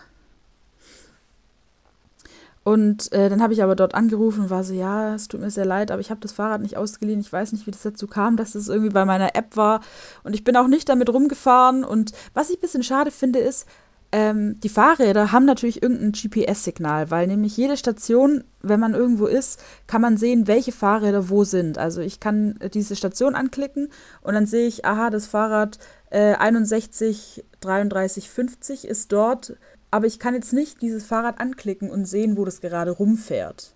und 2.67 3.13
äh, 3.13 3.29
dann 3.29 3.43
habe 3.43 3.53
ich 3.53 3.63
aber 3.63 3.77
dort 3.77 3.95
angerufen 3.95 4.43
und 4.43 4.51
war 4.51 4.65
so, 4.65 4.75
ja, 4.75 5.15
es 5.15 5.29
tut 5.29 5.41
mir 5.41 5.53
sehr 5.53 5.65
leid, 5.65 5.93
aber 5.93 6.01
ich 6.01 6.11
habe 6.11 6.21
das 6.21 6.33
Fahrrad 6.33 6.61
nicht 6.61 6.77
ausgeliehen. 6.77 7.21
Ich 7.21 7.33
weiß 7.33 7.53
nicht, 7.53 7.69
wie 7.69 7.71
das 7.71 7.83
dazu 7.83 8.09
kam, 8.09 8.37
dass 8.37 8.57
es 8.57 8.67
irgendwie 8.67 8.91
bei 8.91 9.05
meiner 9.05 9.37
App 9.37 9.57
war. 9.57 9.83
Und 10.25 10.35
ich 10.35 10.43
bin 10.43 10.57
auch 10.57 10.67
nicht 10.67 10.89
damit 10.89 11.09
rumgefahren. 11.09 11.85
Und 11.85 12.11
was 12.35 12.51
ich 12.51 12.57
ein 12.57 12.63
bisschen 12.63 12.83
schade 12.83 13.13
finde, 13.13 13.39
ist, 13.39 13.69
ähm, 14.11 14.59
die 14.59 14.69
Fahrräder 14.69 15.31
haben 15.31 15.45
natürlich 15.45 15.81
irgendein 15.81 16.11
GPS-Signal, 16.11 17.13
weil 17.13 17.29
nämlich 17.29 17.57
jede 17.57 17.77
Station, 17.77 18.43
wenn 18.63 18.81
man 18.81 18.95
irgendwo 18.95 19.27
ist, 19.27 19.63
kann 19.87 20.01
man 20.01 20.17
sehen, 20.17 20.49
welche 20.49 20.73
Fahrräder 20.73 21.29
wo 21.29 21.45
sind. 21.45 21.79
Also 21.79 22.01
ich 22.01 22.19
kann 22.19 22.59
diese 22.75 22.97
Station 22.97 23.37
anklicken 23.37 23.91
und 24.23 24.35
dann 24.35 24.47
sehe 24.47 24.67
ich, 24.67 24.85
aha, 24.85 25.11
das 25.11 25.29
Fahrrad 25.29 25.79
äh, 26.11 26.35
61 26.35 27.45
33 27.61 28.29
50 28.29 28.89
ist 28.89 29.13
dort 29.13 29.57
aber 29.91 30.07
ich 30.07 30.19
kann 30.19 30.35
jetzt 30.35 30.53
nicht 30.53 30.83
dieses 30.83 31.05
Fahrrad 31.05 31.41
anklicken 31.41 31.91
und 31.91 32.07
sehen, 32.07 32.37
wo 32.37 32.45
das 32.45 32.61
gerade 32.61 32.91
rumfährt, 32.91 33.75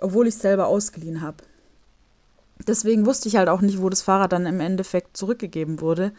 obwohl 0.00 0.26
ich 0.26 0.34
es 0.34 0.40
selber 0.40 0.66
ausgeliehen 0.66 1.20
habe. 1.20 1.38
Deswegen 2.66 3.06
wusste 3.06 3.28
ich 3.28 3.36
halt 3.36 3.48
auch 3.48 3.60
nicht, 3.60 3.80
wo 3.80 3.88
das 3.88 4.02
Fahrrad 4.02 4.32
dann 4.32 4.46
im 4.46 4.60
Endeffekt 4.60 5.16
zurückgegeben 5.16 5.80
wurde. 5.80 6.12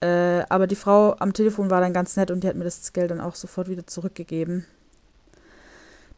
Äh, 0.00 0.44
aber 0.48 0.66
die 0.66 0.76
Frau 0.76 1.16
am 1.18 1.32
Telefon 1.32 1.70
war 1.70 1.80
dann 1.80 1.94
ganz 1.94 2.16
nett 2.16 2.30
und 2.30 2.44
die 2.44 2.48
hat 2.48 2.56
mir 2.56 2.64
das 2.64 2.92
Geld 2.92 3.10
dann 3.10 3.20
auch 3.20 3.34
sofort 3.34 3.68
wieder 3.68 3.86
zurückgegeben. 3.86 4.66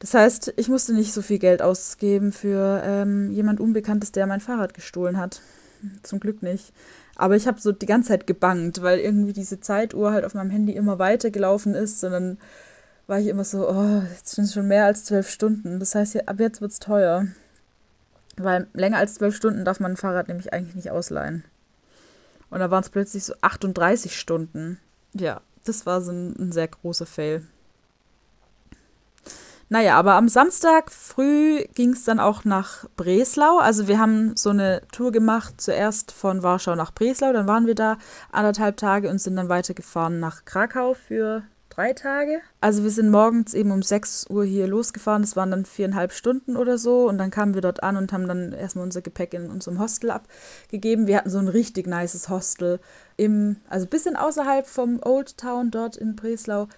Das 0.00 0.14
heißt, 0.14 0.54
ich 0.56 0.68
musste 0.68 0.94
nicht 0.94 1.12
so 1.12 1.22
viel 1.22 1.38
Geld 1.38 1.60
ausgeben 1.60 2.32
für 2.32 2.82
ähm, 2.84 3.32
jemand 3.32 3.60
Unbekanntes, 3.60 4.12
der 4.12 4.26
mein 4.26 4.40
Fahrrad 4.40 4.74
gestohlen 4.74 5.18
hat. 5.18 5.40
Zum 6.02 6.20
Glück 6.20 6.42
nicht. 6.42 6.72
Aber 7.18 7.34
ich 7.34 7.48
habe 7.48 7.60
so 7.60 7.72
die 7.72 7.86
ganze 7.86 8.10
Zeit 8.10 8.26
gebangt, 8.28 8.80
weil 8.80 9.00
irgendwie 9.00 9.32
diese 9.32 9.60
Zeituhr 9.60 10.12
halt 10.12 10.24
auf 10.24 10.34
meinem 10.34 10.50
Handy 10.50 10.72
immer 10.72 11.00
weitergelaufen 11.00 11.74
ist. 11.74 12.02
Und 12.04 12.12
dann 12.12 12.38
war 13.08 13.18
ich 13.18 13.26
immer 13.26 13.44
so, 13.44 13.68
oh, 13.68 14.02
jetzt 14.14 14.36
sind 14.36 14.44
es 14.44 14.54
schon 14.54 14.68
mehr 14.68 14.84
als 14.84 15.04
zwölf 15.04 15.28
Stunden. 15.28 15.80
Das 15.80 15.96
heißt, 15.96 16.28
ab 16.28 16.38
jetzt 16.38 16.60
wird 16.60 16.70
es 16.70 16.78
teuer. 16.78 17.26
Weil 18.36 18.68
länger 18.72 18.98
als 18.98 19.14
zwölf 19.14 19.34
Stunden 19.34 19.64
darf 19.64 19.80
man 19.80 19.92
ein 19.92 19.96
Fahrrad 19.96 20.28
nämlich 20.28 20.52
eigentlich 20.52 20.76
nicht 20.76 20.92
ausleihen. 20.92 21.44
Und 22.50 22.60
da 22.60 22.70
waren 22.70 22.84
es 22.84 22.88
plötzlich 22.88 23.24
so 23.24 23.34
38 23.40 24.16
Stunden. 24.16 24.78
Ja, 25.12 25.40
das 25.64 25.86
war 25.86 26.00
so 26.00 26.12
ein, 26.12 26.36
ein 26.38 26.52
sehr 26.52 26.68
großer 26.68 27.04
Fail. 27.04 27.42
Naja, 29.70 29.96
aber 29.96 30.14
am 30.14 30.28
Samstag 30.28 30.90
früh 30.90 31.62
ging 31.74 31.92
es 31.92 32.04
dann 32.04 32.20
auch 32.20 32.44
nach 32.44 32.86
Breslau. 32.96 33.58
Also 33.58 33.86
wir 33.86 33.98
haben 33.98 34.34
so 34.34 34.50
eine 34.50 34.82
Tour 34.92 35.12
gemacht, 35.12 35.60
zuerst 35.60 36.10
von 36.10 36.42
Warschau 36.42 36.74
nach 36.74 36.92
Breslau, 36.92 37.32
dann 37.32 37.46
waren 37.46 37.66
wir 37.66 37.74
da 37.74 37.98
anderthalb 38.32 38.78
Tage 38.78 39.10
und 39.10 39.20
sind 39.20 39.36
dann 39.36 39.50
weitergefahren 39.50 40.20
nach 40.20 40.46
Krakau 40.46 40.94
für 40.94 41.42
drei 41.68 41.92
Tage. 41.92 42.40
Also 42.62 42.82
wir 42.82 42.90
sind 42.90 43.10
morgens 43.10 43.52
eben 43.52 43.70
um 43.70 43.82
6 43.82 44.28
Uhr 44.30 44.44
hier 44.44 44.66
losgefahren, 44.66 45.22
das 45.22 45.36
waren 45.36 45.50
dann 45.50 45.66
viereinhalb 45.66 46.12
Stunden 46.12 46.56
oder 46.56 46.78
so 46.78 47.06
und 47.06 47.18
dann 47.18 47.30
kamen 47.30 47.52
wir 47.52 47.60
dort 47.60 47.82
an 47.82 47.98
und 47.98 48.10
haben 48.12 48.26
dann 48.26 48.52
erstmal 48.52 48.84
unser 48.84 49.02
Gepäck 49.02 49.34
in 49.34 49.50
unserem 49.50 49.78
Hostel 49.78 50.10
abgegeben. 50.10 51.06
Wir 51.06 51.18
hatten 51.18 51.30
so 51.30 51.38
ein 51.38 51.46
richtig 51.46 51.86
nices 51.86 52.30
Hostel 52.30 52.80
im, 53.18 53.56
also 53.68 53.84
ein 53.86 53.90
bisschen 53.90 54.16
außerhalb 54.16 54.66
vom 54.66 54.98
Old 55.04 55.36
Town 55.36 55.70
dort 55.70 55.96
in 55.98 56.16
Breslau 56.16 56.68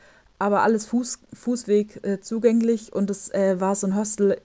aber 0.40 0.62
alles 0.62 0.86
Fuß, 0.86 1.20
Fußweg 1.34 2.00
äh, 2.02 2.20
zugänglich 2.20 2.92
und 2.92 3.10
es 3.10 3.32
äh, 3.32 3.60
war 3.60 3.74
so 3.76 3.86
ein 3.86 3.94
Hostel 3.94 4.40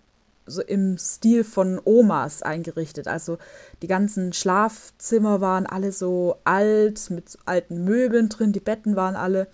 so 0.45 0.61
im 0.61 0.97
Stil 0.97 1.43
von 1.43 1.81
Omas 1.83 2.43
eingerichtet. 2.43 3.07
Also 3.07 3.39
die 3.81 3.87
ganzen 3.87 4.33
Schlafzimmer 4.33 5.41
waren 5.41 5.65
alle 5.65 5.91
so 5.91 6.35
alt, 6.43 7.09
mit 7.09 7.29
so 7.29 7.39
alten 7.45 7.83
Möbeln 7.83 8.29
drin, 8.29 8.51
die 8.51 8.59
Betten 8.59 8.95
waren 8.95 9.15
alle 9.15 9.47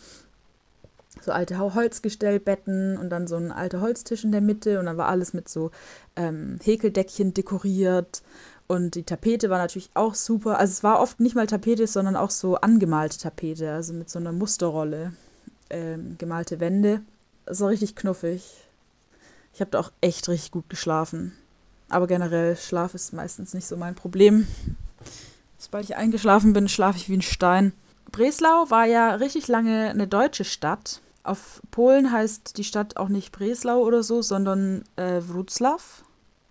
so 1.22 1.32
alte 1.32 1.60
Holzgestellbetten 1.60 2.98
und 2.98 3.12
dann 3.12 3.28
so 3.28 3.36
ein 3.36 3.52
alter 3.52 3.80
Holztisch 3.80 4.24
in 4.24 4.32
der 4.32 4.42
Mitte 4.42 4.80
und 4.80 4.88
dann 4.88 4.98
war 4.98 5.10
alles 5.10 5.34
mit 5.34 5.48
so 5.48 5.70
ähm, 6.16 6.58
Häkeldeckchen 6.64 7.36
dekoriert 7.36 8.24
und 8.68 8.96
die 8.96 9.04
Tapete 9.04 9.52
war 9.52 9.60
natürlich 9.60 9.92
auch 9.94 10.16
super. 10.16 10.58
Also 10.58 10.72
es 10.72 10.84
war 10.84 11.00
oft 11.00 11.20
nicht 11.20 11.36
mal 11.36 11.46
Tapete, 11.46 11.86
sondern 11.86 12.16
auch 12.16 12.32
so 12.32 12.56
angemalte 12.56 13.20
Tapete, 13.20 13.72
also 13.72 13.94
mit 13.94 14.10
so 14.10 14.18
einer 14.18 14.32
Musterrolle 14.32 15.14
ähm, 15.72 16.18
gemalte 16.18 16.60
Wände. 16.60 17.02
Es 17.46 17.60
war 17.60 17.70
richtig 17.70 17.96
knuffig. 17.96 18.44
Ich 19.54 19.62
habe 19.62 19.72
da 19.72 19.80
auch 19.80 19.92
echt 20.02 20.30
richtig 20.30 20.52
gut 20.52 20.70
geschlafen. 20.70 21.34
Aber 21.90 22.08
generell, 22.08 22.56
Schlaf 22.56 22.94
ist 22.94 23.12
meistens 23.14 23.54
nicht 23.54 23.68
so 23.68 23.76
mein 23.76 23.96
Problem. 23.96 24.48
Sobald 25.58 25.84
ich 25.84 25.96
eingeschlafen 25.96 26.54
bin, 26.54 26.70
schlafe 26.70 26.98
ich 26.98 27.10
wie 27.10 27.18
ein 27.18 27.22
Stein. 27.22 27.74
Breslau 28.12 28.70
war 28.70 28.86
ja 28.86 29.16
richtig 29.16 29.48
lange 29.48 29.90
eine 29.90 30.08
deutsche 30.08 30.44
Stadt. 30.44 31.02
Auf 31.24 31.62
Polen 31.70 32.12
heißt 32.12 32.58
die 32.58 32.64
Stadt 32.64 32.98
auch 32.98 33.10
nicht 33.10 33.32
Breslau 33.32 33.80
oder 33.82 34.04
so, 34.04 34.22
sondern 34.22 34.84
äh, 34.96 35.22
Wroclaw, 35.28 35.82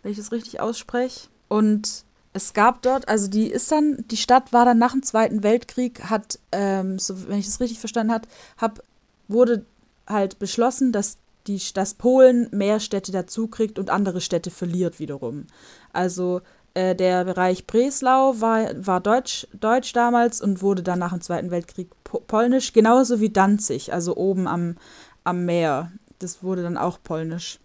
wenn 0.02 0.12
ich 0.12 0.18
das 0.18 0.32
richtig 0.32 0.60
ausspreche. 0.60 1.28
Und 1.48 2.04
es 2.32 2.52
gab 2.52 2.82
dort, 2.82 3.08
also 3.08 3.28
die 3.28 3.48
ist 3.50 3.72
dann, 3.72 4.04
die 4.10 4.16
Stadt 4.16 4.52
war 4.52 4.64
dann 4.64 4.78
nach 4.78 4.92
dem 4.92 5.02
Zweiten 5.02 5.42
Weltkrieg, 5.42 6.04
hat, 6.04 6.38
ähm, 6.52 6.98
so, 6.98 7.28
wenn 7.28 7.38
ich 7.38 7.46
das 7.46 7.60
richtig 7.60 7.80
verstanden 7.80 8.12
habe, 8.12 8.28
hab, 8.58 8.80
wurde 9.30 9.64
halt 10.06 10.38
beschlossen, 10.38 10.92
dass 10.92 11.18
die, 11.46 11.60
dass 11.74 11.94
Polen 11.94 12.48
mehr 12.50 12.80
Städte 12.80 13.12
dazu 13.12 13.46
kriegt 13.46 13.78
und 13.78 13.90
andere 13.90 14.20
Städte 14.20 14.50
verliert 14.50 14.98
wiederum. 14.98 15.46
Also 15.92 16.42
äh, 16.74 16.94
der 16.94 17.24
Bereich 17.24 17.66
Breslau 17.66 18.40
war, 18.40 18.68
war 18.74 19.00
Deutsch, 19.00 19.46
Deutsch 19.58 19.92
damals 19.92 20.40
und 20.40 20.62
wurde 20.62 20.82
dann 20.82 20.98
nach 20.98 21.12
dem 21.12 21.20
Zweiten 21.20 21.50
Weltkrieg 21.50 21.90
polnisch, 22.04 22.72
genauso 22.72 23.20
wie 23.20 23.30
Danzig, 23.30 23.92
also 23.92 24.16
oben 24.16 24.46
am, 24.46 24.76
am 25.24 25.44
Meer. 25.44 25.90
Das 26.18 26.42
wurde 26.42 26.62
dann 26.62 26.76
auch 26.76 26.98
polnisch. 27.02 27.58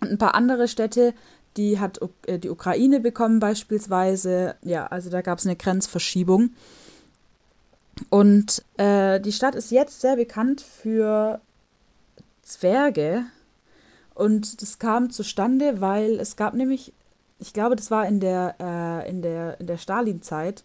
Und 0.00 0.12
ein 0.12 0.18
paar 0.18 0.34
andere 0.34 0.68
Städte, 0.68 1.14
die 1.56 1.78
hat 1.78 2.00
äh, 2.26 2.38
die 2.38 2.50
Ukraine 2.50 3.00
bekommen 3.00 3.40
beispielsweise. 3.40 4.54
Ja, 4.62 4.86
also 4.86 5.10
da 5.10 5.20
gab 5.20 5.38
es 5.38 5.46
eine 5.46 5.56
Grenzverschiebung. 5.56 6.50
Und 8.08 8.64
äh, 8.76 9.20
die 9.20 9.32
Stadt 9.32 9.54
ist 9.54 9.70
jetzt 9.70 10.00
sehr 10.00 10.16
bekannt 10.16 10.60
für 10.60 11.40
Zwerge. 12.42 13.24
Und 14.14 14.62
das 14.62 14.78
kam 14.78 15.10
zustande, 15.10 15.80
weil 15.80 16.18
es 16.20 16.36
gab 16.36 16.54
nämlich, 16.54 16.92
ich 17.38 17.52
glaube, 17.52 17.76
das 17.76 17.90
war 17.90 18.06
in 18.06 18.20
der, 18.20 18.56
äh, 18.60 19.08
in 19.08 19.22
der, 19.22 19.60
in 19.60 19.66
der 19.66 19.78
Stalin-Zeit, 19.78 20.64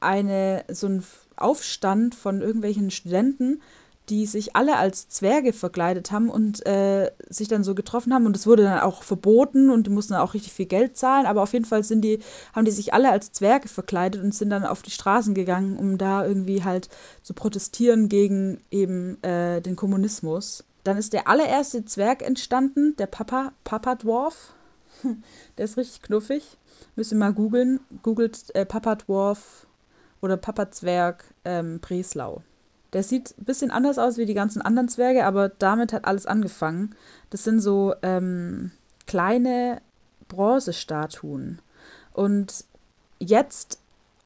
eine, 0.00 0.64
so 0.68 0.88
ein 0.88 1.04
Aufstand 1.36 2.14
von 2.14 2.40
irgendwelchen 2.40 2.90
Studenten, 2.90 3.62
die 4.08 4.26
sich 4.26 4.56
alle 4.56 4.76
als 4.76 5.08
Zwerge 5.08 5.52
verkleidet 5.52 6.10
haben 6.10 6.28
und 6.28 6.66
äh, 6.66 7.10
sich 7.28 7.48
dann 7.48 7.64
so 7.64 7.74
getroffen 7.74 8.12
haben 8.12 8.26
und 8.26 8.36
es 8.36 8.46
wurde 8.46 8.64
dann 8.64 8.80
auch 8.80 9.02
verboten 9.02 9.70
und 9.70 9.86
die 9.86 9.90
mussten 9.90 10.14
dann 10.14 10.22
auch 10.22 10.34
richtig 10.34 10.52
viel 10.52 10.66
Geld 10.66 10.96
zahlen, 10.96 11.26
aber 11.26 11.42
auf 11.42 11.52
jeden 11.52 11.64
Fall 11.64 11.84
sind 11.84 12.02
die, 12.02 12.18
haben 12.52 12.64
die 12.64 12.72
sich 12.72 12.94
alle 12.94 13.10
als 13.10 13.32
Zwerge 13.32 13.68
verkleidet 13.68 14.22
und 14.22 14.34
sind 14.34 14.50
dann 14.50 14.66
auf 14.66 14.82
die 14.82 14.90
Straßen 14.90 15.34
gegangen, 15.34 15.76
um 15.76 15.98
da 15.98 16.26
irgendwie 16.26 16.64
halt 16.64 16.88
zu 17.22 17.32
protestieren 17.32 18.08
gegen 18.08 18.60
eben 18.70 19.22
äh, 19.22 19.60
den 19.60 19.76
Kommunismus. 19.76 20.64
Dann 20.84 20.96
ist 20.96 21.12
der 21.12 21.28
allererste 21.28 21.84
Zwerg 21.84 22.22
entstanden, 22.22 22.96
der 22.96 23.06
Papa, 23.06 23.52
Papa 23.62 23.94
Dwarf. 23.94 24.54
der 25.58 25.64
ist 25.64 25.76
richtig 25.76 26.02
knuffig. 26.02 26.58
Müsst 26.96 27.12
ihr 27.12 27.18
mal 27.18 27.32
googeln. 27.32 27.80
Googelt 28.02 28.54
äh, 28.54 28.66
Papa 28.66 28.96
Dwarf 28.96 29.66
oder 30.20 30.36
Papa 30.36 30.70
Zwerg 30.70 31.24
ähm, 31.44 31.78
Breslau. 31.80 32.42
Der 32.92 33.02
sieht 33.02 33.34
ein 33.38 33.44
bisschen 33.44 33.70
anders 33.70 33.98
aus 33.98 34.18
wie 34.18 34.26
die 34.26 34.34
ganzen 34.34 34.62
anderen 34.62 34.88
Zwerge, 34.88 35.24
aber 35.24 35.48
damit 35.48 35.92
hat 35.92 36.04
alles 36.04 36.26
angefangen. 36.26 36.94
Das 37.30 37.44
sind 37.44 37.60
so 37.60 37.94
ähm, 38.02 38.70
kleine 39.06 39.80
Bronzestatuen. 40.28 41.60
Und 42.12 42.64
jetzt 43.18 43.78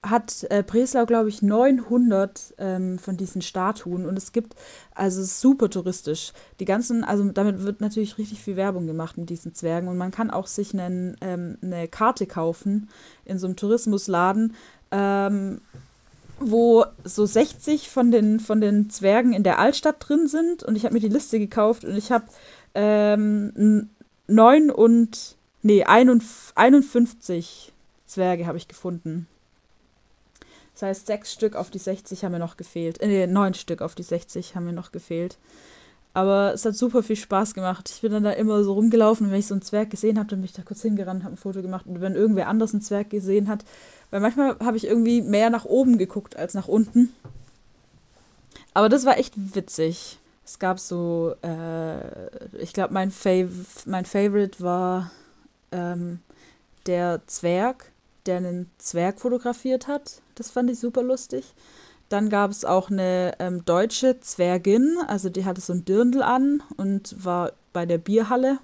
hat 0.03 0.47
äh, 0.51 0.63
Breslau, 0.63 1.07
glaube 1.07 1.29
ich, 1.29 1.43
900 1.43 2.55
ähm, 2.59 2.99
von 2.99 3.17
diesen 3.17 3.43
Statuen 3.43 4.07
und 4.07 4.17
es 4.17 4.33
gibt, 4.33 4.55
also 4.95 5.23
super 5.25 5.69
touristisch. 5.69 6.33
Die 6.61 6.65
ganzen, 6.65 7.05
also 7.05 7.25
damit 7.33 7.63
wird 7.63 7.81
natürlich 7.81 8.19
richtig 8.19 8.41
viel 8.41 8.57
Werbung 8.57 8.87
gemacht 8.87 9.19
mit 9.19 9.31
diesen 9.31 9.55
Zwergen 9.55 9.89
und 9.89 9.97
man 9.97 10.11
kann 10.11 10.31
auch 10.31 10.47
sich 10.47 10.75
einen, 10.75 11.17
ähm, 11.21 11.59
eine 11.63 11.89
Karte 11.89 12.27
kaufen 12.27 12.89
in 13.25 13.39
so 13.39 13.47
einem 13.47 13.57
Tourismusladen, 13.57 14.55
ähm, 14.91 15.61
wo 16.39 16.85
so 17.05 17.25
60 17.27 17.89
von 17.89 18.11
den, 18.11 18.41
von 18.41 18.61
den 18.61 18.91
Zwergen 18.91 19.33
in 19.33 19.43
der 19.43 19.59
Altstadt 19.59 19.97
drin 19.99 20.29
sind. 20.29 20.63
Und 20.63 20.77
ich 20.77 20.85
habe 20.85 20.95
mir 20.95 21.01
die 21.01 21.09
Liste 21.09 21.39
gekauft 21.39 21.85
und 21.85 21.97
ich 21.97 22.13
habe 22.13 22.27
ähm, 22.75 23.89
9 24.27 24.71
und, 24.71 25.37
nee, 25.63 25.85
51 25.85 27.73
Zwerge 28.07 28.47
habe 28.47 28.59
ich 28.59 28.69
gefunden. 28.69 29.27
Das 30.75 30.83
heißt, 30.83 31.07
sechs 31.07 31.33
Stück 31.33 31.57
auf 31.57 31.71
die 31.71 31.79
60 31.79 32.23
haben 32.23 32.33
mir 32.33 32.39
noch 32.39 32.59
gefehlt. 32.59 33.01
Äh, 33.01 33.27
neun 33.27 33.55
Stück 33.55 33.81
auf 33.81 33.95
die 33.95 34.03
60 34.03 34.55
haben 34.55 34.67
mir 34.67 34.75
noch 34.75 34.93
gefehlt. 34.93 35.39
Aber 36.17 36.55
es 36.55 36.65
hat 36.65 36.75
super 36.75 37.03
viel 37.03 37.15
Spaß 37.17 37.53
gemacht. 37.53 37.91
Ich 37.95 38.01
bin 38.01 38.11
dann 38.11 38.25
da 38.25 38.31
immer 38.31 38.65
so 38.65 38.73
rumgelaufen 38.73 39.27
und 39.27 39.33
wenn 39.33 39.39
ich 39.39 39.49
so 39.49 39.53
einen 39.53 39.61
Zwerg 39.61 39.91
gesehen 39.91 40.19
habe, 40.19 40.31
dann 40.31 40.39
bin 40.39 40.47
ich 40.47 40.55
da 40.55 40.63
kurz 40.63 40.81
hingerannt, 40.81 41.25
habe 41.25 41.35
ein 41.35 41.37
Foto 41.37 41.61
gemacht. 41.61 41.85
Und 41.87 42.01
wenn 42.01 42.15
irgendwer 42.15 42.49
anders 42.49 42.73
einen 42.73 42.81
Zwerg 42.81 43.11
gesehen 43.11 43.49
hat, 43.49 43.67
weil 44.11 44.21
manchmal 44.21 44.59
habe 44.61 44.79
ich 44.79 44.87
irgendwie 44.87 45.21
mehr 45.21 45.51
nach 45.51 45.67
oben 45.67 45.99
geguckt 45.99 46.35
als 46.35 46.55
nach 46.55 46.69
unten. 46.69 47.13
Aber 48.73 48.89
das 48.89 49.05
war 49.05 49.19
echt 49.19 49.35
witzig. 49.55 50.19
Es 50.43 50.59
gab 50.59 50.81
so, 50.81 51.35
äh, 51.43 52.57
ich 52.63 52.73
glaube, 52.73 52.95
mein, 52.95 53.11
Fav 53.11 53.85
mein 53.85 54.07
Favorite 54.07 54.63
war 54.63 55.11
ähm, 55.71 56.21
der 56.87 57.21
Zwerg, 57.27 57.93
der 58.25 58.39
einen 58.39 58.71
Zwerg 58.79 59.21
fotografiert 59.21 59.87
hat. 59.87 60.23
Das 60.35 60.51
fand 60.51 60.71
ich 60.71 60.81
super 60.81 61.03
lustig. 61.03 61.45
Dann 62.09 62.31
gab 62.31 62.53
es 62.53 62.65
auch 62.65 62.91
eine 62.91 63.33
ähm, 63.41 63.65
deutsche 63.65 64.21
Zwergin, 64.21 64.97
also 65.09 65.29
die 65.29 65.45
hatte 65.45 65.61
so 65.61 65.73
ein 65.73 65.85
Dirndl 65.85 66.23
an 66.23 66.63
und 66.77 67.25
war 67.25 67.53
bei 67.73 67.85
der 67.85 67.99
Bierhalle. 67.99 68.61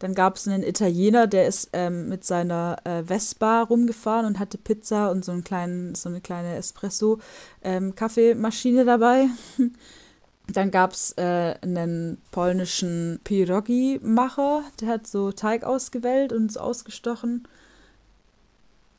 Dann 0.00 0.14
gab 0.14 0.36
es 0.36 0.48
einen 0.48 0.62
Italiener, 0.62 1.26
der 1.26 1.46
ist 1.46 1.68
ähm, 1.74 2.08
mit 2.08 2.24
seiner 2.24 2.78
äh, 2.84 3.02
Vespa 3.04 3.60
rumgefahren 3.62 4.24
und 4.26 4.38
hatte 4.38 4.56
Pizza 4.58 5.10
und 5.10 5.24
so, 5.24 5.32
einen 5.32 5.44
kleinen, 5.44 5.94
so 5.94 6.08
eine 6.08 6.22
kleine 6.22 6.56
Espresso-Kaffeemaschine 6.56 8.80
ähm, 8.80 8.86
dabei. 8.86 9.28
Dann 10.48 10.70
gab 10.70 10.92
es 10.92 11.12
äh, 11.18 11.54
einen 11.60 12.16
polnischen 12.32 13.20
Pierogi-Macher, 13.24 14.64
der 14.80 14.88
hat 14.88 15.06
so 15.06 15.32
Teig 15.32 15.64
ausgewählt 15.64 16.32
und 16.32 16.50
es 16.50 16.56
ausgestochen. 16.56 17.46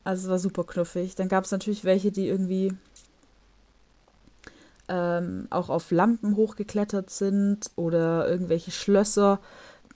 Also 0.04 0.24
es 0.24 0.30
war 0.30 0.38
super 0.38 0.62
knuffig. 0.64 1.16
Dann 1.16 1.28
gab 1.28 1.44
es 1.44 1.50
natürlich 1.50 1.84
welche, 1.84 2.12
die 2.12 2.28
irgendwie 2.28 2.72
ähm, 4.88 5.46
auch 5.50 5.68
auf 5.68 5.90
Lampen 5.90 6.36
hochgeklettert 6.36 7.10
sind 7.10 7.70
oder 7.76 8.28
irgendwelche 8.28 8.70
Schlösser 8.70 9.40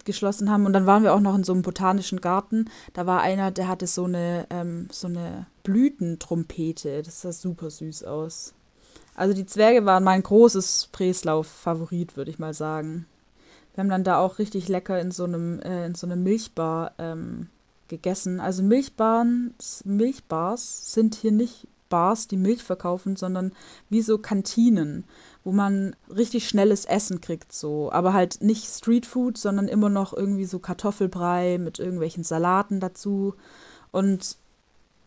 geschlossen 0.05 0.51
haben. 0.51 0.64
Und 0.64 0.72
dann 0.72 0.87
waren 0.87 1.03
wir 1.03 1.14
auch 1.14 1.20
noch 1.20 1.35
in 1.35 1.44
so 1.44 1.53
einem 1.53 1.62
botanischen 1.62 2.20
Garten. 2.20 2.70
Da 2.94 3.07
war 3.07 3.20
einer, 3.20 3.51
der 3.51 3.68
hatte 3.68 3.87
so 3.87 4.05
eine, 4.05 4.46
ähm, 4.51 4.88
so 4.90 5.09
eine 5.09 5.46
Blütentrompete. 5.64 7.03
Das 7.03 7.20
sah 7.20 7.33
super 7.33 7.70
süß 7.70 8.05
aus. 8.05 8.55
Also 9.14 9.35
die 9.35 9.46
Zwerge 9.46 9.85
waren 9.85 10.05
mein 10.05 10.22
großes 10.22 10.90
Breslau-Favorit, 10.92 12.16
würde 12.16 12.31
ich 12.31 12.38
mal 12.38 12.55
sagen. 12.55 13.07
Wir 13.75 13.83
haben 13.83 13.90
dann 13.90 14.05
da 14.05 14.18
auch 14.18 14.38
richtig 14.38 14.68
lecker 14.68 15.01
in 15.01 15.11
so 15.11 15.25
einem, 15.25 15.61
äh, 15.61 15.87
in 15.87 15.94
so 15.94 16.07
einer 16.07 16.16
Milchbar 16.16 16.92
ähm, 16.99 17.49
gegessen. 17.88 18.40
Also 18.40 18.62
Milchbars, 18.62 19.83
Milchbars 19.85 20.92
sind 20.94 21.14
hier 21.14 21.33
nicht 21.33 21.66
Bars, 21.88 22.29
die 22.29 22.37
Milch 22.37 22.62
verkaufen, 22.62 23.16
sondern 23.16 23.53
wie 23.88 24.03
so 24.03 24.18
Kantinen, 24.18 25.05
wo 25.44 25.53
man 25.53 25.94
richtig 26.14 26.49
schnelles 26.49 26.85
Essen 26.85 27.20
kriegt, 27.20 27.53
so. 27.53 27.90
Aber 27.92 28.12
halt 28.12 28.42
nicht 28.42 28.66
Streetfood, 28.66 29.38
sondern 29.38 29.68
immer 29.68 29.88
noch 29.88 30.12
irgendwie 30.12 30.44
so 30.44 30.59
Kartoffelbrei 30.59 31.59
mit 31.59 31.79
irgendwelchen 31.79 32.25
Salaten 32.25 32.81
dazu. 32.81 33.35
Und 33.92 34.37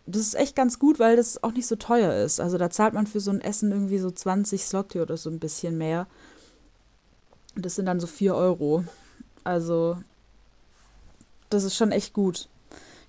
das 0.06 0.22
ist 0.22 0.36
echt 0.36 0.56
ganz 0.56 0.80
gut, 0.80 1.00
weil 1.00 1.16
das 1.16 1.44
auch 1.44 1.52
nicht 1.52 1.68
so 1.68 1.76
teuer 1.76 2.14
ist. 2.24 2.40
Also 2.40 2.58
da 2.58 2.70
zahlt 2.70 2.94
man 2.94 3.08
für 3.08 3.20
so 3.20 3.32
ein 3.32 3.42
Essen 3.42 3.72
irgendwie 3.72 4.00
so 4.00 4.10
20 4.10 4.64
Slotty 4.64 5.02
oder 5.02 5.18
so 5.18 5.30
ein 5.30 5.40
bisschen 5.40 5.78
mehr. 5.78 6.08
Das 7.56 7.76
sind 7.76 7.86
dann 7.86 8.00
so 8.00 8.08
4 8.08 8.34
Euro. 8.36 8.84
Also 9.44 9.98
das 11.50 11.64
ist 11.64 11.76
schon 11.76 11.92
echt 11.92 12.14
gut. 12.14 12.48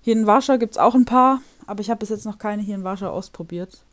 Hier 0.01 0.13
in 0.13 0.27
Warschau 0.27 0.57
gibt 0.57 0.73
es 0.73 0.77
auch 0.77 0.95
ein 0.95 1.05
paar 1.05 1.41
aber 1.67 1.81
ich 1.81 1.89
habe 1.89 1.99
bis 1.99 2.09
jetzt 2.09 2.25
noch 2.25 2.37
keine 2.37 2.61
hier 2.61 2.75
in 2.75 2.83
Warschau 2.83 3.09
ausprobiert. 3.09 3.83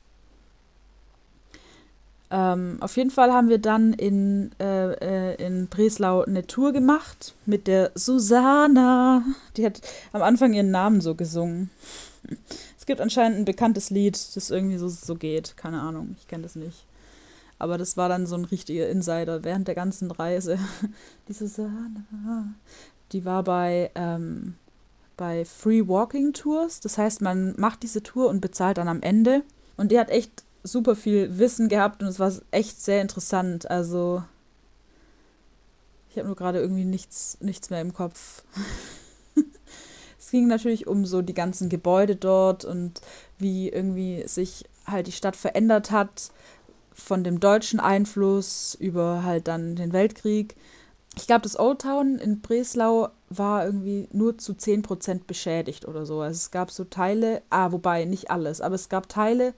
Ähm, 2.30 2.76
auf 2.80 2.96
jeden 2.96 3.10
Fall 3.10 3.32
haben 3.32 3.48
wir 3.48 3.58
dann 3.58 3.94
in, 3.94 4.50
äh, 4.60 4.92
äh, 5.32 5.46
in 5.46 5.68
Breslau 5.68 6.22
eine 6.22 6.46
Tour 6.46 6.72
gemacht 6.72 7.34
mit 7.46 7.66
der 7.66 7.90
Susanna. 7.94 9.24
Die 9.56 9.64
hat 9.64 9.80
am 10.12 10.22
Anfang 10.22 10.52
ihren 10.52 10.70
Namen 10.70 11.00
so 11.00 11.14
gesungen. 11.14 11.70
Es 12.78 12.84
gibt 12.84 13.00
anscheinend 13.00 13.38
ein 13.38 13.44
bekanntes 13.46 13.88
Lied, 13.88 14.36
das 14.36 14.50
irgendwie 14.50 14.76
so, 14.76 14.88
so 14.88 15.14
geht. 15.14 15.56
Keine 15.56 15.80
Ahnung, 15.80 16.16
ich 16.18 16.28
kenne 16.28 16.42
das 16.42 16.54
nicht. 16.54 16.84
Aber 17.58 17.78
das 17.78 17.96
war 17.96 18.10
dann 18.10 18.26
so 18.26 18.36
ein 18.36 18.44
richtiger 18.44 18.88
Insider 18.88 19.42
während 19.42 19.66
der 19.66 19.74
ganzen 19.74 20.10
Reise. 20.10 20.58
Die 21.28 21.32
Susanna, 21.32 22.54
die 23.12 23.24
war 23.24 23.42
bei 23.42 23.90
ähm, 23.94 24.54
bei 25.18 25.44
Free 25.44 25.86
Walking 25.86 26.32
Tours. 26.32 26.80
Das 26.80 26.96
heißt, 26.96 27.20
man 27.20 27.54
macht 27.58 27.82
diese 27.82 28.02
Tour 28.02 28.30
und 28.30 28.40
bezahlt 28.40 28.78
dann 28.78 28.88
am 28.88 29.02
Ende. 29.02 29.42
Und 29.76 29.92
die 29.92 29.98
hat 29.98 30.08
echt 30.08 30.44
super 30.62 30.96
viel 30.96 31.38
Wissen 31.38 31.68
gehabt 31.68 32.02
und 32.02 32.08
es 32.08 32.18
war 32.18 32.32
echt 32.50 32.80
sehr 32.80 33.02
interessant. 33.02 33.70
Also 33.70 34.22
ich 36.10 36.16
habe 36.16 36.26
nur 36.26 36.36
gerade 36.36 36.60
irgendwie 36.60 36.84
nichts, 36.84 37.36
nichts 37.40 37.68
mehr 37.68 37.80
im 37.80 37.92
Kopf. 37.92 38.42
es 40.18 40.30
ging 40.30 40.46
natürlich 40.46 40.86
um 40.86 41.04
so 41.04 41.20
die 41.20 41.34
ganzen 41.34 41.68
Gebäude 41.68 42.16
dort 42.16 42.64
und 42.64 43.00
wie 43.38 43.68
irgendwie 43.68 44.26
sich 44.26 44.64
halt 44.86 45.06
die 45.06 45.12
Stadt 45.12 45.36
verändert 45.36 45.90
hat 45.90 46.30
von 46.92 47.22
dem 47.22 47.38
deutschen 47.40 47.78
Einfluss 47.78 48.74
über 48.80 49.22
halt 49.22 49.48
dann 49.48 49.76
den 49.76 49.92
Weltkrieg 49.92 50.56
ich 51.18 51.26
glaube, 51.26 51.42
das 51.42 51.58
Old 51.58 51.80
Town 51.80 52.16
in 52.18 52.40
Breslau 52.40 53.08
war 53.28 53.66
irgendwie 53.66 54.08
nur 54.12 54.38
zu 54.38 54.52
10% 54.52 55.22
beschädigt 55.26 55.86
oder 55.86 56.06
so. 56.06 56.20
Also 56.20 56.36
es 56.36 56.50
gab 56.52 56.70
so 56.70 56.84
Teile, 56.84 57.42
ah, 57.50 57.72
wobei 57.72 58.04
nicht 58.04 58.30
alles, 58.30 58.60
aber 58.60 58.76
es 58.76 58.88
gab 58.88 59.08
Teile, 59.08 59.52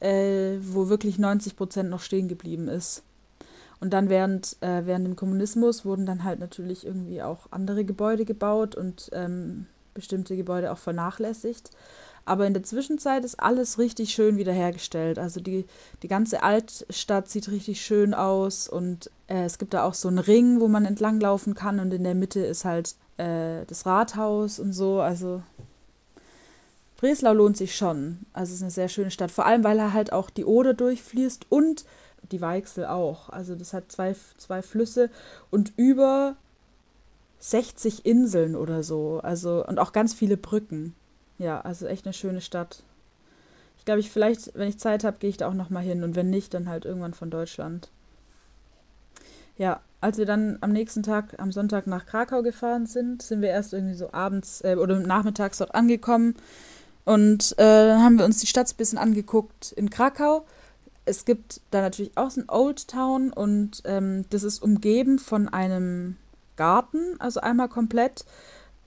äh, 0.00 0.56
wo 0.60 0.88
wirklich 0.88 1.18
90% 1.18 1.84
noch 1.84 2.00
stehen 2.00 2.26
geblieben 2.26 2.66
ist. 2.66 3.04
Und 3.80 3.92
dann 3.92 4.08
während, 4.08 4.56
äh, 4.60 4.86
während 4.86 5.06
dem 5.06 5.14
Kommunismus 5.14 5.84
wurden 5.84 6.04
dann 6.04 6.24
halt 6.24 6.40
natürlich 6.40 6.84
irgendwie 6.84 7.22
auch 7.22 7.46
andere 7.52 7.84
Gebäude 7.84 8.24
gebaut 8.24 8.74
und 8.74 9.08
ähm, 9.12 9.66
bestimmte 9.94 10.36
Gebäude 10.36 10.72
auch 10.72 10.78
vernachlässigt. 10.78 11.70
Aber 12.28 12.46
in 12.46 12.54
der 12.54 12.62
Zwischenzeit 12.62 13.24
ist 13.24 13.40
alles 13.40 13.78
richtig 13.78 14.12
schön 14.12 14.36
wiederhergestellt. 14.36 15.18
Also 15.18 15.40
die, 15.40 15.66
die 16.02 16.08
ganze 16.08 16.42
Altstadt 16.42 17.28
sieht 17.28 17.50
richtig 17.50 17.80
schön 17.80 18.14
aus 18.14 18.68
und 18.68 19.10
äh, 19.28 19.44
es 19.44 19.58
gibt 19.58 19.74
da 19.74 19.84
auch 19.84 19.94
so 19.94 20.08
einen 20.08 20.18
Ring, 20.18 20.60
wo 20.60 20.68
man 20.68 20.84
entlanglaufen 20.84 21.54
kann 21.54 21.80
und 21.80 21.92
in 21.92 22.04
der 22.04 22.14
Mitte 22.14 22.40
ist 22.40 22.64
halt 22.64 22.94
äh, 23.16 23.64
das 23.66 23.86
Rathaus 23.86 24.58
und 24.58 24.72
so. 24.72 25.00
Also 25.00 25.42
Breslau 26.98 27.32
lohnt 27.32 27.56
sich 27.56 27.76
schon. 27.76 28.26
Also 28.32 28.50
es 28.50 28.56
ist 28.56 28.62
eine 28.62 28.70
sehr 28.72 28.88
schöne 28.88 29.10
Stadt. 29.10 29.30
Vor 29.30 29.46
allem, 29.46 29.64
weil 29.64 29.78
er 29.78 29.92
halt 29.92 30.12
auch 30.12 30.30
die 30.30 30.44
Oder 30.44 30.74
durchfließt 30.74 31.46
und 31.48 31.84
die 32.30 32.40
Weichsel 32.40 32.86
auch. 32.86 33.30
Also 33.30 33.54
das 33.54 33.72
hat 33.72 33.90
zwei, 33.90 34.14
zwei 34.36 34.62
Flüsse 34.62 35.08
und 35.50 35.72
über 35.76 36.36
60 37.38 38.04
Inseln 38.04 38.56
oder 38.56 38.82
so. 38.82 39.20
Also 39.22 39.64
und 39.66 39.78
auch 39.78 39.92
ganz 39.92 40.12
viele 40.12 40.36
Brücken. 40.36 40.94
Ja, 41.38 41.60
also 41.60 41.86
echt 41.86 42.06
eine 42.06 42.12
schöne 42.12 42.40
Stadt. 42.40 42.82
Ich 43.78 43.84
glaube, 43.84 44.00
ich 44.00 44.10
vielleicht, 44.10 44.52
wenn 44.54 44.68
ich 44.68 44.78
Zeit 44.78 45.04
habe, 45.04 45.18
gehe 45.18 45.30
ich 45.30 45.36
da 45.36 45.48
auch 45.48 45.54
noch 45.54 45.70
mal 45.70 45.82
hin 45.82 46.02
und 46.02 46.16
wenn 46.16 46.30
nicht, 46.30 46.52
dann 46.52 46.68
halt 46.68 46.84
irgendwann 46.84 47.14
von 47.14 47.30
Deutschland. 47.30 47.88
Ja, 49.56 49.80
als 50.00 50.18
wir 50.18 50.26
dann 50.26 50.58
am 50.60 50.72
nächsten 50.72 51.02
Tag, 51.02 51.34
am 51.38 51.52
Sonntag 51.52 51.86
nach 51.86 52.06
Krakau 52.06 52.42
gefahren 52.42 52.86
sind, 52.86 53.22
sind 53.22 53.40
wir 53.40 53.50
erst 53.50 53.72
irgendwie 53.72 53.94
so 53.94 54.12
abends 54.12 54.62
äh, 54.62 54.76
oder 54.76 54.98
nachmittags 55.00 55.58
dort 55.58 55.74
angekommen 55.74 56.36
und 57.04 57.58
äh, 57.58 57.94
haben 57.94 58.18
wir 58.18 58.24
uns 58.24 58.38
die 58.38 58.46
Stadt 58.46 58.70
ein 58.70 58.76
bisschen 58.76 58.98
angeguckt 58.98 59.72
in 59.72 59.90
Krakau. 59.90 60.44
Es 61.06 61.24
gibt 61.24 61.62
da 61.70 61.80
natürlich 61.80 62.16
auch 62.16 62.30
so 62.30 62.42
ein 62.42 62.48
Old 62.48 62.86
Town 62.86 63.32
und 63.32 63.82
ähm, 63.86 64.26
das 64.30 64.42
ist 64.42 64.62
umgeben 64.62 65.18
von 65.18 65.48
einem 65.48 66.16
Garten, 66.56 67.18
also 67.18 67.40
einmal 67.40 67.68
komplett. 67.68 68.26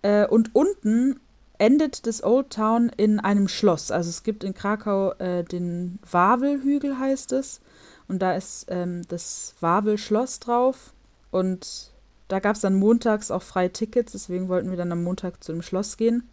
Äh, 0.03 0.27
und 0.27 0.53
unten 0.53 1.19
endet 1.61 2.07
das 2.07 2.23
Old 2.23 2.49
Town 2.49 2.89
in 2.97 3.19
einem 3.19 3.47
Schloss. 3.47 3.91
Also 3.91 4.09
es 4.09 4.23
gibt 4.23 4.43
in 4.43 4.55
Krakau 4.55 5.11
äh, 5.19 5.43
den 5.43 5.99
Wawelhügel, 6.09 6.97
heißt 6.97 7.31
es. 7.33 7.61
Und 8.07 8.19
da 8.19 8.33
ist 8.33 8.65
ähm, 8.69 9.03
das 9.07 9.53
Wawel-Schloss 9.61 10.39
drauf. 10.39 10.91
Und 11.29 11.91
da 12.29 12.39
gab 12.39 12.55
es 12.55 12.61
dann 12.61 12.73
montags 12.73 13.29
auch 13.29 13.43
freie 13.43 13.71
Tickets, 13.71 14.13
deswegen 14.13 14.49
wollten 14.49 14.71
wir 14.71 14.77
dann 14.77 14.91
am 14.91 15.03
Montag 15.03 15.43
zu 15.43 15.51
dem 15.51 15.61
Schloss 15.61 15.97
gehen. 15.97 16.27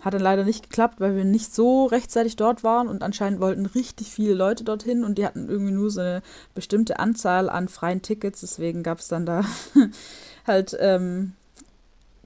Hat 0.00 0.14
dann 0.14 0.22
leider 0.22 0.42
nicht 0.42 0.70
geklappt, 0.70 1.00
weil 1.00 1.16
wir 1.16 1.24
nicht 1.24 1.54
so 1.54 1.84
rechtzeitig 1.84 2.36
dort 2.36 2.64
waren 2.64 2.88
und 2.88 3.02
anscheinend 3.02 3.40
wollten 3.40 3.66
richtig 3.66 4.10
viele 4.10 4.32
Leute 4.32 4.64
dorthin 4.64 5.04
und 5.04 5.18
die 5.18 5.26
hatten 5.26 5.50
irgendwie 5.50 5.72
nur 5.72 5.90
so 5.90 6.00
eine 6.00 6.22
bestimmte 6.54 6.98
Anzahl 6.98 7.50
an 7.50 7.68
freien 7.68 8.00
Tickets. 8.00 8.40
Deswegen 8.40 8.82
gab 8.82 9.00
es 9.00 9.08
dann 9.08 9.26
da 9.26 9.44
halt 10.46 10.74
ähm, 10.80 11.34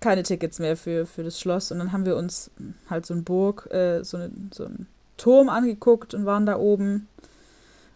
keine 0.00 0.22
Tickets 0.22 0.58
mehr 0.58 0.76
für, 0.76 1.06
für 1.06 1.22
das 1.22 1.40
Schloss. 1.40 1.72
Und 1.72 1.78
dann 1.78 1.92
haben 1.92 2.06
wir 2.06 2.16
uns 2.16 2.50
halt 2.88 3.06
so 3.06 3.14
ein 3.14 3.24
Burg, 3.24 3.68
äh, 3.72 4.02
so, 4.02 4.16
eine, 4.16 4.30
so 4.52 4.64
einen 4.64 4.86
Turm 5.16 5.48
angeguckt 5.48 6.14
und 6.14 6.26
waren 6.26 6.46
da 6.46 6.58
oben. 6.58 7.08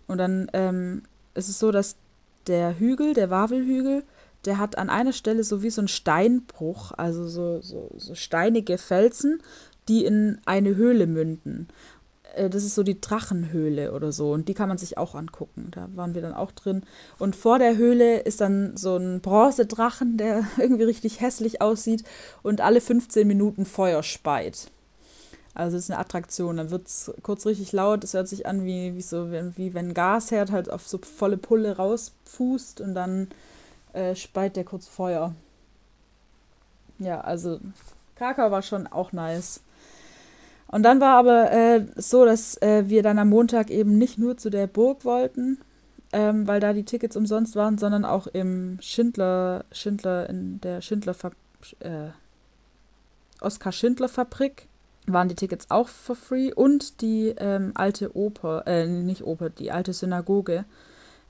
Und 0.06 0.18
dann 0.18 0.50
ähm, 0.52 1.02
ist 1.34 1.48
es 1.48 1.58
so, 1.58 1.70
dass 1.70 1.96
der 2.46 2.78
Hügel, 2.78 3.14
der 3.14 3.30
Wawelhügel, 3.30 4.02
der 4.44 4.58
hat 4.58 4.78
an 4.78 4.88
einer 4.88 5.12
Stelle 5.12 5.44
so 5.44 5.62
wie 5.62 5.70
so 5.70 5.82
ein 5.82 5.88
Steinbruch, 5.88 6.92
also 6.96 7.28
so, 7.28 7.60
so, 7.60 7.90
so 7.96 8.14
steinige 8.14 8.78
Felsen, 8.78 9.42
die 9.88 10.04
in 10.04 10.40
eine 10.46 10.76
Höhle 10.76 11.06
münden. 11.06 11.68
Äh, 12.34 12.50
das 12.50 12.64
ist 12.64 12.74
so 12.74 12.82
die 12.82 13.00
Drachenhöhle 13.00 13.92
oder 13.92 14.12
so. 14.12 14.32
Und 14.32 14.48
die 14.48 14.54
kann 14.54 14.68
man 14.68 14.78
sich 14.78 14.98
auch 14.98 15.14
angucken. 15.14 15.68
Da 15.70 15.88
waren 15.94 16.14
wir 16.14 16.22
dann 16.22 16.34
auch 16.34 16.52
drin. 16.52 16.82
Und 17.18 17.36
vor 17.36 17.58
der 17.58 17.76
Höhle 17.76 18.20
ist 18.20 18.40
dann 18.40 18.76
so 18.76 18.96
ein 18.96 19.20
Bronzedrachen, 19.20 20.16
der 20.16 20.44
irgendwie 20.58 20.84
richtig 20.84 21.20
hässlich 21.20 21.60
aussieht 21.62 22.04
und 22.42 22.60
alle 22.60 22.80
15 22.80 23.26
Minuten 23.26 23.66
Feuer 23.66 24.02
speit. 24.02 24.70
Also 25.54 25.76
es 25.76 25.84
ist 25.84 25.90
eine 25.90 26.00
Attraktion. 26.00 26.56
Dann 26.56 26.70
wird 26.70 26.86
es 26.86 27.12
kurz 27.22 27.46
richtig 27.46 27.72
laut. 27.72 28.04
Es 28.04 28.14
hört 28.14 28.28
sich 28.28 28.46
an 28.46 28.64
wie, 28.64 28.94
wie 28.94 29.02
so, 29.02 29.30
wie 29.30 29.74
wenn 29.74 29.88
ein 29.88 29.94
Gasherd 29.94 30.52
halt 30.52 30.70
auf 30.70 30.86
so 30.86 30.98
volle 30.98 31.36
Pulle 31.36 31.76
rauspust 31.76 32.80
und 32.80 32.94
dann 32.94 33.28
äh, 33.92 34.14
speit 34.14 34.56
der 34.56 34.64
kurz 34.64 34.86
Feuer. 34.86 35.34
Ja, 36.98 37.22
also 37.22 37.58
Krakau 38.14 38.50
war 38.50 38.62
schon 38.62 38.86
auch 38.86 39.12
nice. 39.12 39.62
Und 40.70 40.84
dann 40.84 41.00
war 41.00 41.16
aber 41.16 41.50
äh, 41.50 41.86
so, 41.96 42.24
dass 42.24 42.60
äh, 42.62 42.84
wir 42.86 43.02
dann 43.02 43.18
am 43.18 43.28
Montag 43.28 43.70
eben 43.70 43.98
nicht 43.98 44.18
nur 44.18 44.36
zu 44.36 44.50
der 44.50 44.66
Burg 44.66 45.04
wollten, 45.04 45.58
ähm, 46.12 46.46
weil 46.46 46.60
da 46.60 46.72
die 46.72 46.84
Tickets 46.84 47.16
umsonst 47.16 47.56
waren, 47.56 47.76
sondern 47.76 48.04
auch 48.04 48.28
im 48.28 48.78
Schindler, 48.80 49.64
Schindler, 49.72 50.28
in 50.30 50.60
der 50.60 50.80
Schindler, 50.80 51.16
äh, 51.80 52.10
Oskar 53.40 53.72
Schindler 53.72 54.08
Fabrik 54.08 54.68
waren 55.06 55.28
die 55.28 55.34
Tickets 55.34 55.70
auch 55.70 55.88
for 55.88 56.14
free 56.14 56.52
und 56.52 57.00
die 57.00 57.34
ähm, 57.38 57.72
alte 57.74 58.14
Oper, 58.14 58.64
äh, 58.66 58.86
nicht 58.86 59.24
Oper, 59.24 59.50
die 59.50 59.72
alte 59.72 59.92
Synagoge 59.92 60.64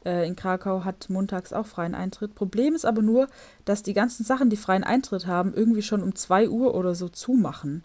äh, 0.05 0.26
in 0.26 0.37
Krakau 0.37 0.85
hat 0.85 1.09
montags 1.09 1.53
auch 1.53 1.66
freien 1.66 1.94
Eintritt. 1.94 2.35
Problem 2.35 2.74
ist 2.74 2.85
aber 2.85 3.03
nur, 3.03 3.29
dass 3.64 3.83
die 3.83 3.94
ganzen 3.94 4.24
Sachen, 4.24 4.50
die 4.50 4.57
freien 4.57 4.85
Eintritt 4.85 5.26
haben, 5.26 5.55
irgendwie 5.55 5.83
schon 5.83 6.03
um 6.03 6.14
2 6.14 6.48
Uhr 6.48 6.74
oder 6.74 6.94
so 6.94 7.09
zumachen. 7.09 7.85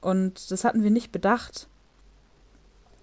Und 0.00 0.50
das 0.50 0.64
hatten 0.64 0.82
wir 0.82 0.90
nicht 0.90 1.12
bedacht. 1.12 1.68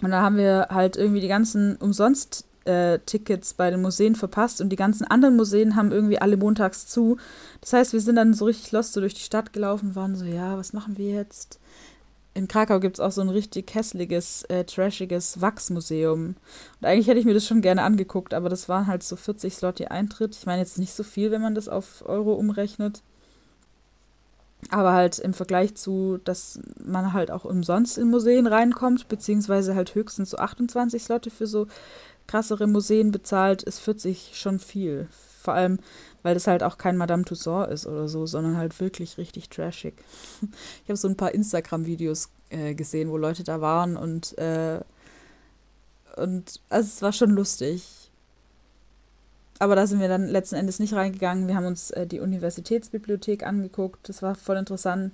Und 0.01 0.11
da 0.11 0.21
haben 0.21 0.37
wir 0.37 0.67
halt 0.69 0.95
irgendwie 0.95 1.21
die 1.21 1.27
ganzen 1.27 1.75
umsonst 1.77 2.45
äh, 2.65 2.99
Tickets 3.05 3.53
bei 3.53 3.71
den 3.71 3.81
Museen 3.81 4.15
verpasst 4.15 4.61
und 4.61 4.69
die 4.69 4.75
ganzen 4.75 5.05
anderen 5.05 5.35
Museen 5.35 5.75
haben 5.75 5.91
irgendwie 5.91 6.19
alle 6.19 6.37
montags 6.37 6.85
zu. 6.85 7.17
Das 7.61 7.73
heißt, 7.73 7.93
wir 7.93 8.01
sind 8.01 8.17
dann 8.17 8.33
so 8.33 8.45
richtig 8.45 8.71
lost 8.71 8.93
so 8.93 8.99
durch 8.99 9.13
die 9.13 9.21
Stadt 9.21 9.53
gelaufen, 9.53 9.95
waren 9.95 10.15
so, 10.15 10.25
ja, 10.25 10.57
was 10.57 10.73
machen 10.73 10.97
wir 10.97 11.13
jetzt? 11.13 11.59
In 12.33 12.47
Krakau 12.47 12.79
gibt 12.79 12.97
es 12.97 12.99
auch 12.99 13.11
so 13.11 13.21
ein 13.21 13.29
richtig 13.29 13.73
hässliches, 13.73 14.43
äh, 14.43 14.63
trashiges 14.63 15.41
Wachsmuseum. 15.41 16.35
Und 16.79 16.87
eigentlich 16.87 17.07
hätte 17.07 17.19
ich 17.19 17.25
mir 17.25 17.33
das 17.33 17.47
schon 17.47 17.61
gerne 17.61 17.81
angeguckt, 17.81 18.35
aber 18.35 18.49
das 18.49 18.69
waren 18.69 18.85
halt 18.85 19.01
so 19.01 19.15
40 19.15 19.55
Slot 19.55 19.79
die 19.79 19.87
Eintritt. 19.87 20.35
Ich 20.35 20.45
meine 20.45 20.61
jetzt 20.61 20.77
nicht 20.77 20.93
so 20.93 21.01
viel, 21.01 21.31
wenn 21.31 21.41
man 21.41 21.55
das 21.55 21.67
auf 21.67 22.03
Euro 22.05 22.33
umrechnet. 22.33 23.01
Aber 24.71 24.93
halt 24.93 25.19
im 25.19 25.33
Vergleich 25.33 25.75
zu, 25.75 26.19
dass 26.23 26.59
man 26.83 27.13
halt 27.13 27.31
auch 27.31 27.45
umsonst 27.45 27.97
in 27.97 28.09
Museen 28.09 28.47
reinkommt, 28.47 29.07
beziehungsweise 29.07 29.75
halt 29.75 29.95
höchstens 29.95 30.31
so 30.31 30.37
28 30.37 31.03
Slotte 31.03 31.29
für 31.29 31.47
so 31.47 31.67
krassere 32.25 32.67
Museen 32.67 33.11
bezahlt, 33.11 33.63
ist 33.63 33.79
40 33.79 34.31
schon 34.33 34.59
viel. 34.59 35.07
Vor 35.41 35.53
allem, 35.53 35.79
weil 36.23 36.33
das 36.33 36.47
halt 36.47 36.63
auch 36.63 36.77
kein 36.77 36.97
Madame 36.97 37.23
Tussauds 37.23 37.71
ist 37.71 37.87
oder 37.87 38.09
so, 38.09 38.25
sondern 38.25 38.57
halt 38.57 38.79
wirklich 38.81 39.17
richtig 39.17 39.49
trashig. 39.49 39.93
Ich 40.83 40.89
habe 40.89 40.97
so 40.97 41.07
ein 41.07 41.17
paar 41.17 41.33
Instagram-Videos 41.33 42.29
äh, 42.49 42.73
gesehen, 42.73 43.09
wo 43.09 43.17
Leute 43.17 43.43
da 43.43 43.61
waren 43.61 43.95
und, 43.95 44.37
äh, 44.37 44.81
und 46.17 46.59
also 46.69 46.87
es 46.87 47.01
war 47.01 47.13
schon 47.13 47.29
lustig 47.29 47.96
aber 49.59 49.75
da 49.75 49.87
sind 49.87 49.99
wir 49.99 50.07
dann 50.07 50.27
letzten 50.27 50.55
Endes 50.55 50.79
nicht 50.79 50.93
reingegangen. 50.93 51.47
Wir 51.47 51.55
haben 51.55 51.65
uns 51.65 51.91
äh, 51.91 52.05
die 52.05 52.19
Universitätsbibliothek 52.19 53.45
angeguckt. 53.45 54.07
Das 54.09 54.21
war 54.21 54.35
voll 54.35 54.57
interessant. 54.57 55.13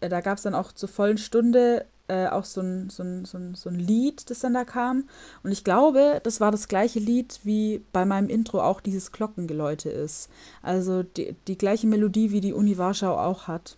Äh, 0.00 0.08
da 0.08 0.20
gab 0.20 0.38
es 0.38 0.42
dann 0.42 0.54
auch 0.54 0.72
zur 0.72 0.88
vollen 0.88 1.18
Stunde 1.18 1.84
äh, 2.08 2.26
auch 2.26 2.44
so 2.44 2.62
ein, 2.62 2.90
so, 2.90 3.02
ein, 3.02 3.24
so, 3.26 3.38
ein, 3.38 3.54
so 3.54 3.68
ein 3.68 3.78
Lied, 3.78 4.30
das 4.30 4.40
dann 4.40 4.54
da 4.54 4.64
kam. 4.64 5.04
Und 5.42 5.52
ich 5.52 5.62
glaube, 5.62 6.20
das 6.22 6.40
war 6.40 6.50
das 6.50 6.68
gleiche 6.68 6.98
Lied, 6.98 7.40
wie 7.44 7.82
bei 7.92 8.04
meinem 8.04 8.28
Intro 8.28 8.62
auch 8.62 8.80
dieses 8.80 9.12
Glockengeläute 9.12 9.90
ist. 9.90 10.30
Also 10.62 11.02
die, 11.02 11.36
die 11.46 11.58
gleiche 11.58 11.86
Melodie, 11.86 12.32
wie 12.32 12.40
die 12.40 12.54
Uni 12.54 12.78
Warschau 12.78 13.16
auch 13.16 13.46
hat. 13.46 13.76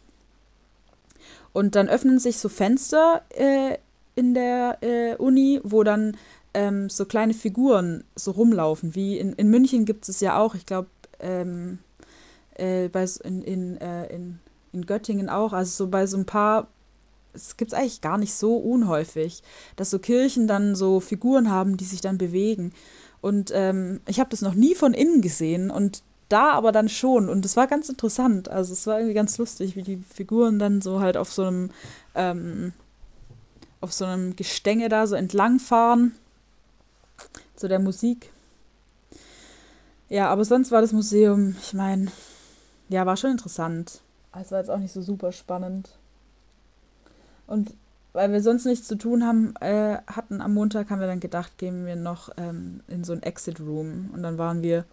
Und 1.53 1.75
dann 1.75 1.89
öffnen 1.89 2.21
sich 2.21 2.39
so 2.39 2.49
Fenster 2.49 3.23
äh, 3.31 3.79
in 4.15 4.35
der 4.35 4.79
äh, 4.83 5.17
Uni, 5.17 5.61
wo 5.65 5.83
dann 5.83 6.17
ähm, 6.55 6.91
so 6.91 7.05
kleine 7.05 7.35
Figuren 7.35 8.05
so 8.15 8.33
rumlaufen. 8.33 8.95
Wie 8.95 9.19
in, 9.19 9.33
in 9.35 9.51
München 9.51 9.85
gibt 9.85 10.09
es 10.09 10.21
ja 10.21 10.39
auch, 10.39 10.55
ich 10.55 10.67
glaube, 10.67 10.89
ähm, 11.21 11.79
äh, 12.59 12.87
in, 12.87 13.43
in, 13.43 13.77
äh, 13.81 14.07
in, 14.07 14.39
in 14.73 14.87
Göttingen 14.87 15.29
auch, 15.29 15.53
also 15.53 15.85
so 15.85 15.91
bei 15.91 16.07
so 16.07 16.17
ein 16.17 16.27
paar, 16.27 16.69
es 17.33 17.57
gibt 17.57 17.73
es 17.73 17.79
eigentlich 17.79 18.01
gar 18.01 18.19
nicht 18.19 18.35
so 18.35 18.57
unhäufig, 18.57 19.43
dass 19.77 19.91
so 19.91 19.99
Kirchen 19.99 20.47
dann 20.47 20.75
so 20.75 21.01
Figuren 21.01 21.51
haben, 21.51 21.77
die 21.77 21.85
sich 21.85 22.01
dann 22.01 22.19
bewegen. 22.19 22.73
Und 23.21 23.53
ähm, 23.55 24.01
ich 24.09 24.19
habe 24.19 24.31
das 24.31 24.41
noch 24.41 24.55
nie 24.55 24.75
von 24.75 24.95
innen 24.95 25.21
gesehen 25.21 25.71
und 25.71 26.03
da 26.29 26.53
aber 26.53 26.73
dann 26.73 26.89
schon. 26.89 27.29
Und 27.29 27.45
es 27.45 27.57
war 27.57 27.67
ganz 27.67 27.89
interessant. 27.89 28.49
Also 28.49 28.73
es 28.73 28.87
war 28.87 28.99
irgendwie 28.99 29.15
ganz 29.15 29.37
lustig, 29.39 29.77
wie 29.77 29.83
die 29.83 29.99
Figuren 29.99 30.59
dann 30.59 30.81
so 30.81 31.01
halt 31.01 31.17
auf 31.17 31.33
so 31.33 31.45
einem, 31.45 31.71
ähm, 32.15 32.73
auf 33.81 33.93
so 33.93 34.05
einem 34.05 34.37
Gestänge 34.37 34.89
da 34.89 35.07
so 35.07 35.17
entlangfahren 35.17 36.15
zu 37.57 37.69
der 37.69 37.79
Musik. 37.79 38.33
Ja, 40.09 40.29
aber 40.29 40.45
sonst 40.45 40.71
war 40.71 40.81
das 40.81 40.93
Museum, 40.93 41.57
ich 41.61 41.73
meine, 41.73 42.11
ja, 42.89 43.07
war 43.07 43.17
schon 43.17 43.31
interessant. 43.31 44.01
Es 44.39 44.51
war 44.51 44.59
jetzt 44.59 44.71
auch 44.71 44.79
nicht 44.79 44.93
so 44.93 45.03
super 45.03 45.33
spannend. 45.33 45.91
Und 47.47 47.75
weil 48.13 48.33
wir 48.33 48.43
sonst 48.43 48.65
nichts 48.65 48.89
zu 48.89 48.97
tun 48.97 49.25
haben, 49.25 49.55
äh, 49.61 49.99
hatten 50.07 50.41
am 50.41 50.55
Montag, 50.55 50.91
haben 50.91 51.01
wir 51.01 51.07
dann 51.07 51.21
gedacht, 51.21 51.59
gehen 51.59 51.87
wir 51.87 51.97
noch 51.97 52.31
ähm, 52.37 52.81
in 52.89 53.05
so 53.05 53.13
ein 53.13 53.23
Exit 53.23 53.61
Room. 53.61 54.11
Und 54.13 54.23
dann 54.23 54.39
waren 54.39 54.63
wir 54.63 54.85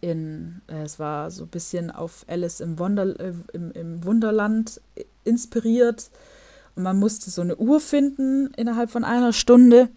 in, 0.00 0.60
äh, 0.68 0.82
es 0.82 0.98
war 0.98 1.30
so 1.30 1.44
ein 1.44 1.48
bisschen 1.48 1.90
auf 1.90 2.24
Alice 2.28 2.60
im, 2.60 2.78
Wonder, 2.78 3.18
äh, 3.18 3.32
im, 3.52 3.72
im 3.72 4.04
Wunderland 4.04 4.80
inspiriert. 5.24 6.10
Und 6.76 6.84
man 6.84 6.98
musste 6.98 7.30
so 7.30 7.42
eine 7.42 7.56
Uhr 7.56 7.80
finden 7.80 8.52
innerhalb 8.56 8.90
von 8.90 9.02
einer 9.02 9.32
Stunde. 9.32 9.88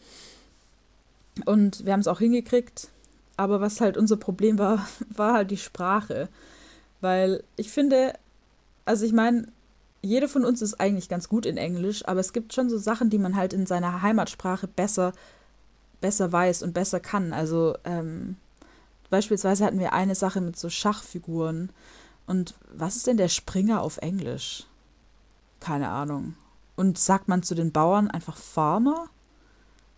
Und 1.45 1.85
wir 1.85 1.93
haben 1.93 1.99
es 1.99 2.07
auch 2.07 2.19
hingekriegt. 2.19 2.89
Aber 3.37 3.61
was 3.61 3.81
halt 3.81 3.97
unser 3.97 4.17
Problem 4.17 4.59
war, 4.59 4.87
war 5.09 5.33
halt 5.33 5.51
die 5.51 5.57
Sprache. 5.57 6.29
Weil 7.01 7.43
ich 7.55 7.71
finde, 7.71 8.13
also 8.85 9.05
ich 9.05 9.13
meine, 9.13 9.47
jeder 10.01 10.27
von 10.27 10.45
uns 10.45 10.61
ist 10.61 10.79
eigentlich 10.79 11.09
ganz 11.09 11.29
gut 11.29 11.45
in 11.45 11.57
Englisch, 11.57 12.05
aber 12.07 12.19
es 12.19 12.33
gibt 12.33 12.53
schon 12.53 12.69
so 12.69 12.77
Sachen, 12.77 13.09
die 13.09 13.17
man 13.17 13.35
halt 13.35 13.53
in 13.53 13.65
seiner 13.65 14.01
Heimatsprache 14.01 14.67
besser, 14.67 15.13
besser 16.01 16.31
weiß 16.31 16.61
und 16.61 16.73
besser 16.73 16.99
kann. 16.99 17.31
Also 17.31 17.75
ähm, 17.85 18.35
beispielsweise 19.09 19.65
hatten 19.65 19.79
wir 19.79 19.93
eine 19.93 20.15
Sache 20.15 20.41
mit 20.41 20.57
so 20.59 20.69
Schachfiguren. 20.69 21.69
Und 22.27 22.55
was 22.73 22.97
ist 22.97 23.07
denn 23.07 23.17
der 23.17 23.29
Springer 23.29 23.81
auf 23.81 23.97
Englisch? 23.97 24.65
Keine 25.61 25.89
Ahnung. 25.89 26.35
Und 26.75 26.97
sagt 26.97 27.29
man 27.29 27.43
zu 27.43 27.55
den 27.55 27.71
Bauern 27.71 28.11
einfach 28.11 28.35
Farmer? 28.35 29.07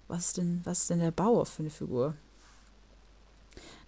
Was 0.07 0.27
ist 0.27 0.37
denn, 0.37 0.61
was 0.63 0.81
ist 0.81 0.89
denn 0.89 0.99
der 0.99 1.11
Bauer 1.11 1.45
für 1.45 1.63
eine 1.63 1.69
Figur? 1.69 2.15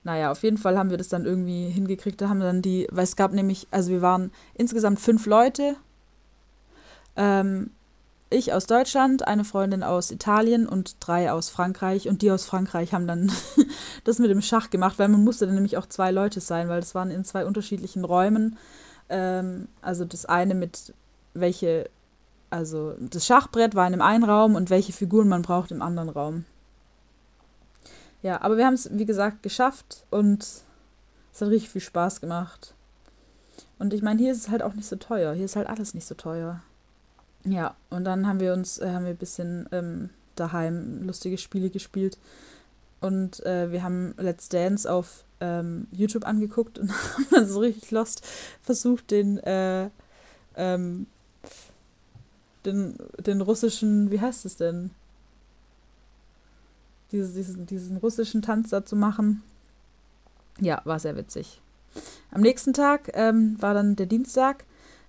Naja, 0.04 0.32
auf 0.32 0.44
jeden 0.44 0.58
Fall 0.58 0.78
haben 0.78 0.90
wir 0.90 0.98
das 0.98 1.10
dann 1.10 1.26
irgendwie 1.26 1.70
hingekriegt. 1.70 2.22
Da 2.22 2.30
haben 2.30 2.40
dann 2.40 2.62
die, 2.62 2.88
weil 2.92 3.04
es 3.04 3.16
gab 3.16 3.34
nämlich, 3.34 3.68
also 3.72 3.92
wir 3.92 4.02
waren 4.02 4.32
insgesamt 4.54 5.00
fünf 5.00 5.26
Leute 5.26 5.76
ähm, 7.18 7.72
ich 8.30 8.54
aus 8.54 8.68
Deutschland, 8.68 9.28
eine 9.28 9.46
Freundin 9.46 9.84
aus 9.84 10.12
Italien 10.12 10.68
und 10.68 10.98
drei 11.00 11.32
aus 11.32 11.50
Frankreich. 11.50 12.08
Und 12.08 12.22
die 12.22 12.32
aus 12.32 12.46
Frankreich 12.46 12.94
haben 12.94 13.08
dann 13.08 13.32
das 14.04 14.20
mit 14.20 14.30
dem 14.30 14.42
Schach 14.42 14.70
gemacht, 14.70 15.00
weil 15.00 15.08
man 15.08 15.24
musste 15.24 15.46
dann 15.46 15.56
nämlich 15.56 15.78
auch 15.78 15.88
zwei 15.88 16.12
Leute 16.12 16.40
sein, 16.40 16.70
weil 16.70 16.80
das 16.80 16.96
waren 16.96 17.12
in 17.12 17.24
zwei 17.24 17.46
unterschiedlichen 17.46 18.04
Räumen. 18.04 18.58
Ähm, 19.10 19.68
also 19.82 20.06
das 20.06 20.26
eine 20.26 20.56
mit 20.56 20.94
welche, 21.34 21.90
also 22.50 22.96
das 23.00 23.26
Schachbrett 23.26 23.76
war 23.76 23.86
in 23.86 23.94
dem 23.94 24.02
einen 24.02 24.24
Raum 24.24 24.56
und 24.56 24.70
welche 24.70 24.94
Figuren 24.94 25.28
man 25.28 25.42
braucht 25.42 25.72
im 25.72 25.82
anderen 25.82 26.10
Raum. 26.10 26.46
Ja, 28.22 28.42
aber 28.42 28.58
wir 28.58 28.66
haben 28.66 28.74
es, 28.74 28.90
wie 28.92 29.06
gesagt, 29.06 29.44
geschafft 29.44 30.06
und 30.10 30.44
es 30.44 31.42
hat 31.42 31.50
richtig 31.50 31.70
viel 31.70 31.82
Spaß 31.82 32.22
gemacht. 32.22 32.74
Und 33.80 33.94
ich 33.94 34.02
meine, 34.02 34.20
hier 34.20 34.32
ist 34.32 34.40
es 34.40 34.50
halt 34.50 34.64
auch 34.64 34.74
nicht 34.74 34.88
so 34.88 34.96
teuer. 34.96 35.34
Hier 35.34 35.46
ist 35.46 35.56
halt 35.56 35.68
alles 35.68 35.94
nicht 35.94 36.08
so 36.08 36.16
teuer. 36.16 36.62
Ja, 37.44 37.76
und 37.90 38.06
dann 38.06 38.28
haben 38.28 38.40
wir 38.40 38.54
uns, 38.54 38.80
äh, 38.80 38.92
haben 38.92 39.06
wir 39.06 39.12
ein 39.12 39.18
bisschen 39.18 39.70
ähm, 39.72 40.10
daheim 40.36 41.04
lustige 41.04 41.38
Spiele 41.38 41.70
gespielt. 41.70 42.18
Und 43.00 43.46
äh, 43.46 43.72
wir 43.72 43.84
haben 43.84 44.16
Let's 44.18 44.50
Dance 44.50 44.92
auf 44.92 45.24
ähm, 45.40 45.88
YouTube 45.92 46.26
angeguckt 46.26 46.80
und 46.80 46.92
haben 47.14 47.28
dann 47.32 47.48
so 47.48 47.60
richtig 47.60 47.92
lost 47.92 48.26
versucht, 48.62 49.12
den, 49.12 49.38
äh, 49.38 49.90
ähm, 50.56 51.06
den, 52.68 52.98
den 53.18 53.42
russischen, 53.42 54.12
wie 54.12 54.22
heißt 54.22 54.46
es 54.46 54.58
denn? 54.58 54.92
Diese, 57.12 57.34
diesen, 57.34 57.66
diesen 57.66 57.98
russischen 57.98 58.42
Tanz 58.42 58.70
da 58.70 58.86
zu 58.86 58.96
machen. 58.96 59.42
Ja, 60.60 60.82
war 60.84 61.00
sehr 61.00 61.16
witzig. 61.16 61.62
Am 62.32 62.42
nächsten 62.42 62.74
Tag 62.74 63.12
ähm, 63.14 63.56
war 63.60 63.74
dann 63.74 63.96
der 63.96 64.06
Dienstag 64.06 64.66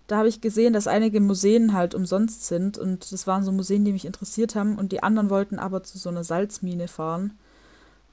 da 0.08 0.16
habe 0.16 0.28
ich 0.28 0.40
gesehen, 0.40 0.72
dass 0.72 0.86
einige 0.86 1.20
Museen 1.20 1.74
halt 1.74 1.94
umsonst 1.94 2.46
sind 2.46 2.78
und 2.78 3.12
das 3.12 3.26
waren 3.26 3.44
so 3.44 3.52
Museen, 3.52 3.84
die 3.84 3.92
mich 3.92 4.06
interessiert 4.06 4.54
haben 4.54 4.78
und 4.78 4.90
die 4.90 5.02
anderen 5.02 5.28
wollten 5.28 5.58
aber 5.58 5.82
zu 5.82 5.98
so 5.98 6.08
einer 6.08 6.24
Salzmine 6.24 6.88
fahren. 6.88 7.38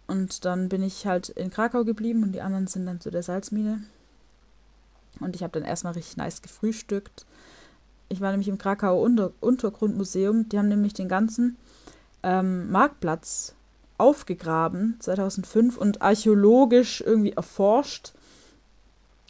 Und 0.06 0.44
dann 0.44 0.68
bin 0.68 0.84
ich 0.84 1.08
halt 1.08 1.30
in 1.30 1.50
Krakau 1.50 1.86
geblieben 1.86 2.22
und 2.22 2.34
die 2.34 2.42
anderen 2.42 2.68
sind 2.68 2.86
dann 2.86 3.00
zu 3.00 3.12
der 3.12 3.24
Salzmine. 3.24 3.82
Und 5.22 5.38
ich 5.38 5.42
habe 5.42 5.58
dann 5.58 5.68
erstmal 5.68 5.94
richtig 5.94 6.18
nice 6.18 6.42
gefrühstückt. 6.42 7.26
Ich 8.10 8.22
war 8.22 8.32
nämlich 8.32 8.50
im 8.50 8.58
Krakau 8.58 9.02
Unter 9.02 9.32
Untergrundmuseum. 9.40 10.50
Die 10.50 10.58
haben 10.58 10.68
nämlich 10.68 10.94
den 10.94 11.10
ganzen 11.10 11.58
ähm, 12.24 12.72
Marktplatz 12.72 13.56
aufgegraben 13.98 14.98
2005 15.00 15.78
und 15.78 16.02
archäologisch 16.02 17.02
irgendwie 17.02 17.32
erforscht 17.32 18.14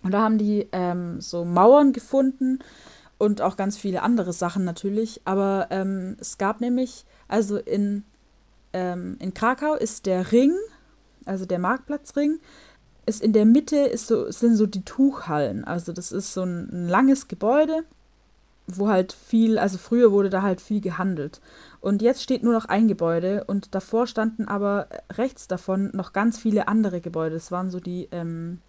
und 0.06 0.12
da 0.12 0.22
haben 0.22 0.38
die 0.38 0.68
ähm, 0.72 1.20
so 1.20 1.44
Mauern 1.44 1.92
gefunden 1.92 2.60
und 3.18 3.42
auch 3.42 3.58
ganz 3.58 3.76
viele 3.76 4.04
andere 4.04 4.34
Sachen 4.34 4.64
natürlich. 4.64 5.20
Aber 5.26 5.66
ähm, 5.72 6.16
es 6.20 6.38
gab 6.38 6.62
nämlich, 6.62 7.06
also 7.28 7.58
in, 7.58 8.04
ähm, 8.72 9.18
in 9.20 9.34
Krakau 9.34 9.74
ist 9.74 10.06
der 10.06 10.32
Ring, 10.32 10.52
also 11.26 11.48
der 11.48 11.58
Marktplatzring, 11.58 12.38
ist 13.08 13.24
in 13.24 13.34
der 13.34 13.46
Mitte 13.46 13.78
ist 13.78 14.06
so, 14.06 14.30
sind 14.30 14.58
so 14.58 14.68
die 14.68 14.86
Tuchhallen. 14.86 15.64
Also 15.64 15.92
das 15.92 16.12
ist 16.12 16.36
so 16.36 16.44
ein, 16.44 16.70
ein 16.72 16.88
langes 16.88 17.28
Gebäude, 17.28 17.84
wo 18.68 18.88
halt 18.88 19.14
viel, 19.14 19.60
also 19.60 19.78
früher 19.78 20.12
wurde 20.12 20.30
da 20.30 20.42
halt 20.42 20.62
viel 20.62 20.82
gehandelt. 20.82 21.40
Und 21.82 22.02
jetzt 22.02 22.24
steht 22.24 22.44
nur 22.44 22.54
noch 22.54 22.66
ein 22.66 22.88
Gebäude 22.88 23.44
und 23.46 23.76
davor 23.76 24.08
standen 24.08 24.48
aber 24.48 24.88
rechts 25.12 25.48
davon 25.48 25.92
noch 25.94 26.14
ganz 26.14 26.38
viele 26.38 26.68
andere 26.68 27.02
Gebäude. 27.02 27.36
Das 27.36 27.52
waren 27.52 27.70
so 27.70 27.80
die, 27.80 28.08
ähm, 28.12 28.60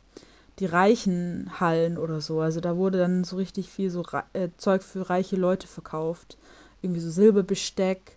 die 0.59 0.66
reichen 0.66 1.50
Hallen 1.59 1.96
oder 1.96 2.20
so. 2.20 2.40
Also 2.40 2.61
da 2.61 2.76
wurde 2.76 2.98
dann 2.98 3.24
so 3.24 3.37
richtig 3.37 3.70
viel 3.70 3.90
so 3.90 4.04
äh, 4.32 4.48
Zeug 4.59 4.82
für 4.82 5.09
reiche 5.09 5.37
Leute 5.37 5.66
verkauft. 5.66 6.37
Irgendwie 6.82 7.00
so 7.00 7.11
Silberbesteck 7.11 8.16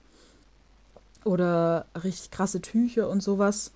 oder 1.23 1.85
richtig 2.03 2.31
krasse 2.31 2.61
Tücher 2.61 3.09
und 3.09 3.23
sowas. 3.23 3.71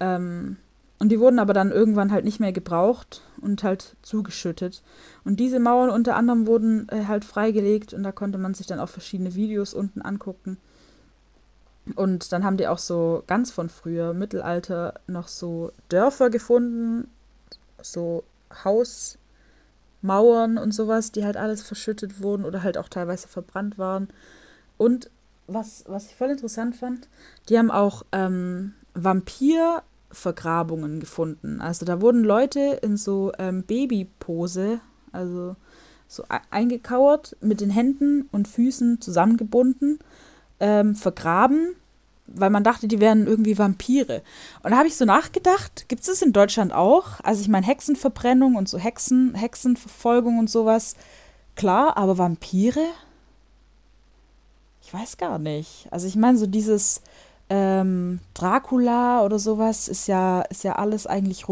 Ähm, 0.00 0.56
und 0.98 1.10
die 1.10 1.20
wurden 1.20 1.38
aber 1.38 1.52
dann 1.52 1.72
irgendwann 1.72 2.12
halt 2.12 2.24
nicht 2.24 2.40
mehr 2.40 2.52
gebraucht 2.52 3.20
und 3.44 3.62
halt 3.62 3.96
zugeschüttet. 4.02 4.82
Und 5.24 5.38
diese 5.38 5.60
Mauern 5.60 5.90
unter 5.90 6.16
anderem 6.16 6.46
wurden 6.46 6.88
äh, 6.88 7.04
halt 7.06 7.24
freigelegt 7.24 7.92
und 7.92 8.02
da 8.02 8.10
konnte 8.10 8.38
man 8.38 8.54
sich 8.54 8.66
dann 8.66 8.80
auch 8.80 8.88
verschiedene 8.88 9.34
Videos 9.34 9.74
unten 9.74 10.02
angucken. 10.02 10.56
Und 11.94 12.32
dann 12.32 12.44
haben 12.44 12.56
die 12.56 12.66
auch 12.66 12.78
so 12.78 13.22
ganz 13.26 13.50
von 13.50 13.68
früher, 13.68 14.14
Mittelalter, 14.14 14.94
noch 15.06 15.28
so 15.28 15.70
Dörfer 15.90 16.30
gefunden, 16.30 17.08
so 17.82 18.24
Hausmauern 18.64 20.56
und 20.56 20.72
sowas, 20.72 21.12
die 21.12 21.24
halt 21.24 21.36
alles 21.36 21.62
verschüttet 21.62 22.22
wurden 22.22 22.46
oder 22.46 22.62
halt 22.62 22.78
auch 22.78 22.88
teilweise 22.88 23.28
verbrannt 23.28 23.76
waren. 23.76 24.08
Und 24.78 25.10
was, 25.46 25.84
was 25.86 26.06
ich 26.06 26.16
voll 26.16 26.30
interessant 26.30 26.74
fand, 26.74 27.08
die 27.50 27.58
haben 27.58 27.70
auch 27.70 28.04
ähm, 28.12 28.72
Vampirvergrabungen 30.14 31.00
gefunden. 31.00 31.60
Also 31.60 31.84
da 31.84 32.00
wurden 32.00 32.24
Leute 32.24 32.78
in 32.82 32.96
so 32.96 33.32
ähm, 33.38 33.64
Babypose, 33.64 34.80
also 35.12 35.56
so 36.08 36.22
e-, 36.24 36.46
eingekauert, 36.50 37.36
mit 37.40 37.60
den 37.60 37.70
Händen 37.70 38.28
und 38.32 38.48
Füßen 38.48 39.00
zusammengebunden, 39.00 39.98
ähm, 40.60 40.94
vergraben 40.94 41.76
weil 42.26 42.48
man 42.48 42.64
dachte, 42.64 42.88
die 42.88 43.00
wären 43.00 43.26
irgendwie 43.26 43.58
Vampire. 43.58 44.22
Und 44.62 44.70
da 44.70 44.78
habe 44.78 44.88
ich 44.88 44.96
so 44.96 45.04
nachgedacht, 45.04 45.90
gibt 45.90 46.00
es 46.00 46.06
das 46.06 46.22
in 46.22 46.32
Deutschland 46.32 46.72
auch? 46.72 47.20
Also 47.22 47.42
ich 47.42 47.48
meine, 47.48 47.66
Hexenverbrennung 47.66 48.54
und 48.54 48.66
so 48.66 48.78
Hexen, 48.78 49.34
Hexenverfolgung 49.34 50.38
und 50.38 50.48
sowas, 50.48 50.96
klar, 51.54 51.98
aber 51.98 52.16
Vampire? 52.16 52.86
Ich 54.80 54.94
weiß 54.94 55.18
gar 55.18 55.38
nicht. 55.38 55.86
Also 55.90 56.06
ich 56.06 56.16
meine, 56.16 56.38
so 56.38 56.46
dieses 56.46 57.02
ähm, 57.56 58.18
Dracula 58.34 59.22
oder 59.22 59.38
sowas 59.38 59.86
ist 59.86 60.08
ja, 60.08 60.42
ist 60.42 60.64
ja 60.64 60.74
alles 60.74 61.06
eigentlich 61.06 61.46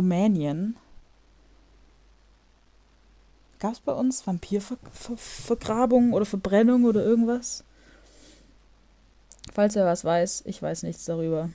Gab 3.61 3.75
es 3.75 3.79
bei 3.81 3.93
uns 3.93 4.27
Vampirvergrabungen 4.27 6.13
oder 6.13 6.25
Verbrennung 6.25 6.87
oder 6.87 7.05
irgendwas? 7.05 7.63
Falls 9.55 9.77
er 9.77 9.87
was 9.87 10.05
weiß, 10.05 10.43
ich 10.47 10.61
weiß 10.61 10.83
nichts 10.83 11.05
darüber. 11.05 11.51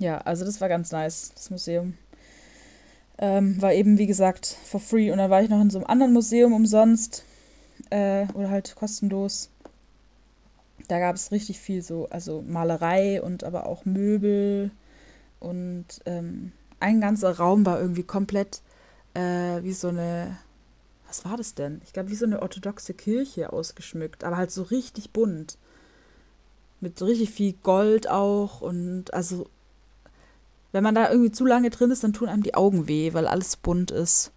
Ja, 0.00 0.18
also 0.18 0.44
das 0.44 0.60
war 0.60 0.68
ganz 0.68 0.90
nice, 0.90 1.30
das 1.36 1.50
Museum. 1.50 1.96
Ähm, 3.18 3.62
war 3.62 3.72
eben, 3.72 3.98
wie 3.98 4.08
gesagt, 4.08 4.56
for 4.64 4.80
free. 4.80 5.12
Und 5.12 5.18
dann 5.18 5.30
war 5.30 5.42
ich 5.42 5.48
noch 5.48 5.60
in 5.60 5.70
so 5.70 5.78
einem 5.78 5.86
anderen 5.86 6.12
Museum 6.12 6.52
umsonst. 6.52 7.24
Äh, 7.90 8.26
oder 8.34 8.50
halt 8.50 8.74
kostenlos. 8.74 9.50
Da 10.88 10.98
gab 10.98 11.16
es 11.16 11.32
richtig 11.32 11.58
viel 11.58 11.82
so, 11.82 12.08
also 12.10 12.42
Malerei 12.42 13.22
und 13.22 13.44
aber 13.44 13.66
auch 13.66 13.84
Möbel. 13.84 14.70
Und 15.40 15.86
ähm, 16.06 16.52
ein 16.80 17.00
ganzer 17.00 17.36
Raum 17.36 17.64
war 17.64 17.80
irgendwie 17.80 18.02
komplett 18.02 18.62
äh, 19.14 19.62
wie 19.62 19.72
so 19.72 19.88
eine 19.88 20.36
was 21.14 21.24
war 21.24 21.36
das 21.36 21.54
denn? 21.54 21.80
Ich 21.84 21.92
glaube, 21.92 22.10
wie 22.10 22.16
so 22.16 22.26
eine 22.26 22.42
orthodoxe 22.42 22.92
Kirche 22.92 23.52
ausgeschmückt, 23.52 24.24
aber 24.24 24.36
halt 24.36 24.50
so 24.50 24.62
richtig 24.62 25.10
bunt. 25.10 25.58
Mit 26.80 26.98
so 26.98 27.04
richtig 27.04 27.30
viel 27.30 27.52
Gold 27.62 28.10
auch 28.10 28.60
und 28.60 29.14
also 29.14 29.46
wenn 30.72 30.82
man 30.82 30.96
da 30.96 31.08
irgendwie 31.08 31.30
zu 31.30 31.46
lange 31.46 31.70
drin 31.70 31.92
ist, 31.92 32.02
dann 32.02 32.12
tun 32.12 32.28
einem 32.28 32.42
die 32.42 32.54
Augen 32.54 32.88
weh, 32.88 33.14
weil 33.14 33.28
alles 33.28 33.56
bunt 33.56 33.92
ist. 33.92 34.32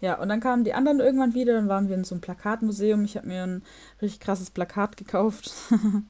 Ja, 0.00 0.20
und 0.20 0.28
dann 0.28 0.40
kamen 0.40 0.64
die 0.64 0.74
anderen 0.74 1.00
irgendwann 1.00 1.34
wieder, 1.34 1.54
dann 1.54 1.68
waren 1.68 1.88
wir 1.88 1.96
in 1.96 2.04
so 2.04 2.14
einem 2.14 2.20
Plakatmuseum. 2.20 3.04
Ich 3.04 3.16
habe 3.16 3.28
mir 3.28 3.44
ein 3.44 3.62
richtig 4.02 4.20
krasses 4.20 4.50
Plakat 4.50 4.96
gekauft. 4.96 5.52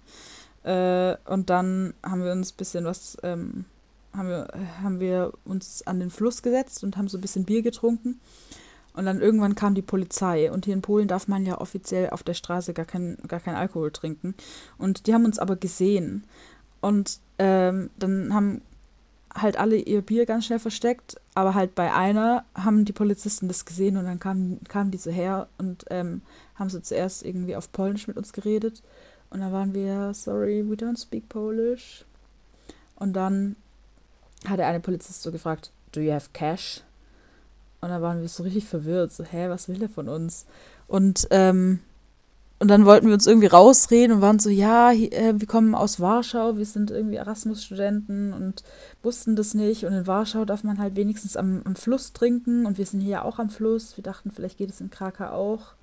äh, 0.64 1.16
und 1.26 1.50
dann 1.50 1.94
haben 2.02 2.24
wir 2.24 2.32
uns 2.32 2.52
ein 2.52 2.56
bisschen 2.56 2.84
was, 2.84 3.16
ähm, 3.22 3.64
haben, 4.12 4.28
wir, 4.28 4.48
haben 4.82 5.00
wir 5.00 5.32
uns 5.44 5.86
an 5.86 6.00
den 6.00 6.10
Fluss 6.10 6.42
gesetzt 6.42 6.82
und 6.82 6.96
haben 6.96 7.08
so 7.08 7.18
ein 7.18 7.20
bisschen 7.20 7.44
Bier 7.44 7.62
getrunken. 7.62 8.20
Und 8.92 9.04
dann 9.04 9.20
irgendwann 9.20 9.54
kam 9.54 9.74
die 9.74 9.82
Polizei. 9.82 10.50
Und 10.50 10.64
hier 10.64 10.74
in 10.74 10.82
Polen 10.82 11.06
darf 11.06 11.28
man 11.28 11.44
ja 11.44 11.60
offiziell 11.60 12.10
auf 12.10 12.22
der 12.22 12.34
Straße 12.34 12.72
gar 12.72 12.86
keinen 12.86 13.18
gar 13.28 13.40
kein 13.40 13.54
Alkohol 13.54 13.92
trinken. 13.92 14.34
Und 14.78 15.06
die 15.06 15.14
haben 15.14 15.26
uns 15.26 15.38
aber 15.38 15.56
gesehen. 15.56 16.24
Und 16.80 17.20
ähm, 17.38 17.90
dann 17.98 18.32
haben 18.32 18.62
halt 19.36 19.58
alle 19.58 19.76
ihr 19.76 20.02
Bier 20.02 20.26
ganz 20.26 20.46
schnell 20.46 20.58
versteckt, 20.58 21.20
aber 21.34 21.54
halt 21.54 21.74
bei 21.74 21.92
einer 21.92 22.44
haben 22.54 22.84
die 22.84 22.92
Polizisten 22.92 23.48
das 23.48 23.64
gesehen 23.64 23.96
und 23.96 24.04
dann 24.04 24.18
kamen, 24.18 24.60
kamen 24.68 24.90
die 24.90 24.98
so 24.98 25.10
her 25.10 25.48
und 25.58 25.84
ähm, 25.90 26.22
haben 26.54 26.70
so 26.70 26.80
zuerst 26.80 27.24
irgendwie 27.24 27.56
auf 27.56 27.70
Polnisch 27.72 28.08
mit 28.08 28.16
uns 28.16 28.32
geredet 28.32 28.82
und 29.30 29.40
dann 29.40 29.52
waren 29.52 29.74
wir, 29.74 30.14
sorry, 30.14 30.64
we 30.68 30.74
don't 30.74 31.00
speak 31.00 31.28
Polish. 31.28 32.04
Und 32.96 33.12
dann 33.14 33.56
hat 34.46 34.58
der 34.58 34.66
eine 34.66 34.80
Polizist 34.80 35.22
so 35.22 35.32
gefragt, 35.32 35.70
do 35.92 36.00
you 36.00 36.12
have 36.12 36.30
cash? 36.32 36.82
Und 37.80 37.90
dann 37.90 38.02
waren 38.02 38.20
wir 38.22 38.28
so 38.28 38.42
richtig 38.42 38.64
verwirrt, 38.64 39.12
so, 39.12 39.24
hä, 39.24 39.48
was 39.48 39.68
will 39.68 39.78
der 39.78 39.88
von 39.88 40.08
uns? 40.08 40.46
Und 40.88 41.26
ähm, 41.30 41.80
und 42.58 42.68
dann 42.68 42.86
wollten 42.86 43.06
wir 43.06 43.14
uns 43.14 43.26
irgendwie 43.26 43.48
rausreden 43.48 44.16
und 44.16 44.22
waren 44.22 44.38
so, 44.38 44.48
ja, 44.48 44.88
hier, 44.88 45.12
äh, 45.12 45.38
wir 45.38 45.46
kommen 45.46 45.74
aus 45.74 46.00
Warschau, 46.00 46.56
wir 46.56 46.64
sind 46.64 46.90
irgendwie 46.90 47.16
Erasmus-Studenten 47.16 48.32
und 48.32 48.64
wussten 49.02 49.36
das 49.36 49.52
nicht. 49.52 49.84
Und 49.84 49.92
in 49.92 50.06
Warschau 50.06 50.46
darf 50.46 50.64
man 50.64 50.78
halt 50.78 50.96
wenigstens 50.96 51.36
am, 51.36 51.60
am 51.64 51.76
Fluss 51.76 52.14
trinken 52.14 52.64
und 52.64 52.78
wir 52.78 52.86
sind 52.86 53.00
hier 53.00 53.10
ja 53.10 53.22
auch 53.22 53.38
am 53.38 53.50
Fluss. 53.50 53.98
Wir 53.98 54.04
dachten, 54.04 54.30
vielleicht 54.30 54.56
geht 54.56 54.70
es 54.70 54.80
in 54.80 54.90
Krakau 54.90 55.26
auch. 55.26 55.74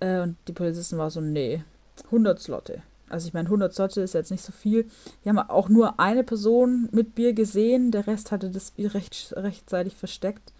Äh, 0.00 0.20
und 0.20 0.36
die 0.48 0.52
Polizisten 0.52 0.98
waren 0.98 1.10
so, 1.10 1.22
nee, 1.22 1.64
100 2.06 2.40
Slotte. 2.40 2.82
Also 3.08 3.28
ich 3.28 3.34
meine, 3.34 3.46
100 3.46 3.72
Slotte 3.72 4.02
ist 4.02 4.12
jetzt 4.12 4.30
nicht 4.30 4.44
so 4.44 4.52
viel. 4.52 4.86
Wir 5.22 5.30
haben 5.30 5.38
auch 5.48 5.70
nur 5.70 5.98
eine 5.98 6.24
Person 6.24 6.90
mit 6.92 7.14
Bier 7.14 7.32
gesehen, 7.32 7.90
der 7.90 8.06
Rest 8.06 8.32
hatte 8.32 8.50
das 8.50 8.72
Bier 8.72 8.92
recht, 8.92 9.32
rechtzeitig 9.34 9.94
versteckt. 9.94 10.52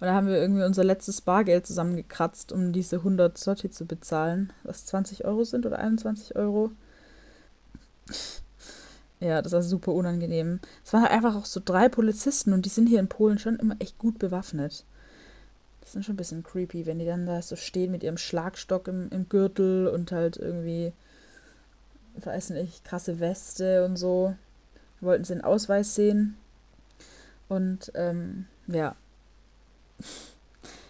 Und 0.00 0.06
da 0.06 0.14
haben 0.14 0.28
wir 0.28 0.36
irgendwie 0.36 0.64
unser 0.64 0.84
letztes 0.84 1.20
Bargeld 1.20 1.66
zusammengekratzt, 1.66 2.52
um 2.52 2.72
diese 2.72 2.96
100 2.96 3.36
Zloty 3.36 3.70
zu 3.70 3.86
bezahlen, 3.86 4.52
was 4.62 4.86
20 4.86 5.24
Euro 5.24 5.44
sind 5.44 5.66
oder 5.66 5.78
21 5.78 6.36
Euro. 6.36 6.70
Ja, 9.20 9.42
das 9.42 9.52
war 9.52 9.62
super 9.62 9.92
unangenehm. 9.92 10.60
Es 10.84 10.92
waren 10.92 11.02
halt 11.02 11.12
einfach 11.12 11.34
auch 11.34 11.44
so 11.44 11.60
drei 11.64 11.88
Polizisten 11.88 12.52
und 12.52 12.64
die 12.64 12.70
sind 12.70 12.86
hier 12.86 13.00
in 13.00 13.08
Polen 13.08 13.38
schon 13.38 13.56
immer 13.56 13.76
echt 13.80 13.98
gut 13.98 14.18
bewaffnet. 14.18 14.84
Das 15.80 15.96
ist 15.96 16.04
schon 16.04 16.14
ein 16.14 16.18
bisschen 16.18 16.44
creepy, 16.44 16.86
wenn 16.86 16.98
die 16.98 17.06
dann 17.06 17.26
da 17.26 17.42
so 17.42 17.56
stehen 17.56 17.90
mit 17.90 18.02
ihrem 18.02 18.18
Schlagstock 18.18 18.88
im, 18.88 19.08
im 19.10 19.28
Gürtel 19.28 19.88
und 19.88 20.12
halt 20.12 20.36
irgendwie, 20.36 20.92
weiß 22.16 22.50
nicht, 22.50 22.84
krasse 22.84 23.18
Weste 23.20 23.84
und 23.84 23.96
so. 23.96 24.36
Wollten 25.00 25.24
sie 25.24 25.34
den 25.34 25.44
Ausweis 25.44 25.94
sehen. 25.94 26.36
Und 27.48 27.90
ähm, 27.94 28.46
ja, 28.66 28.94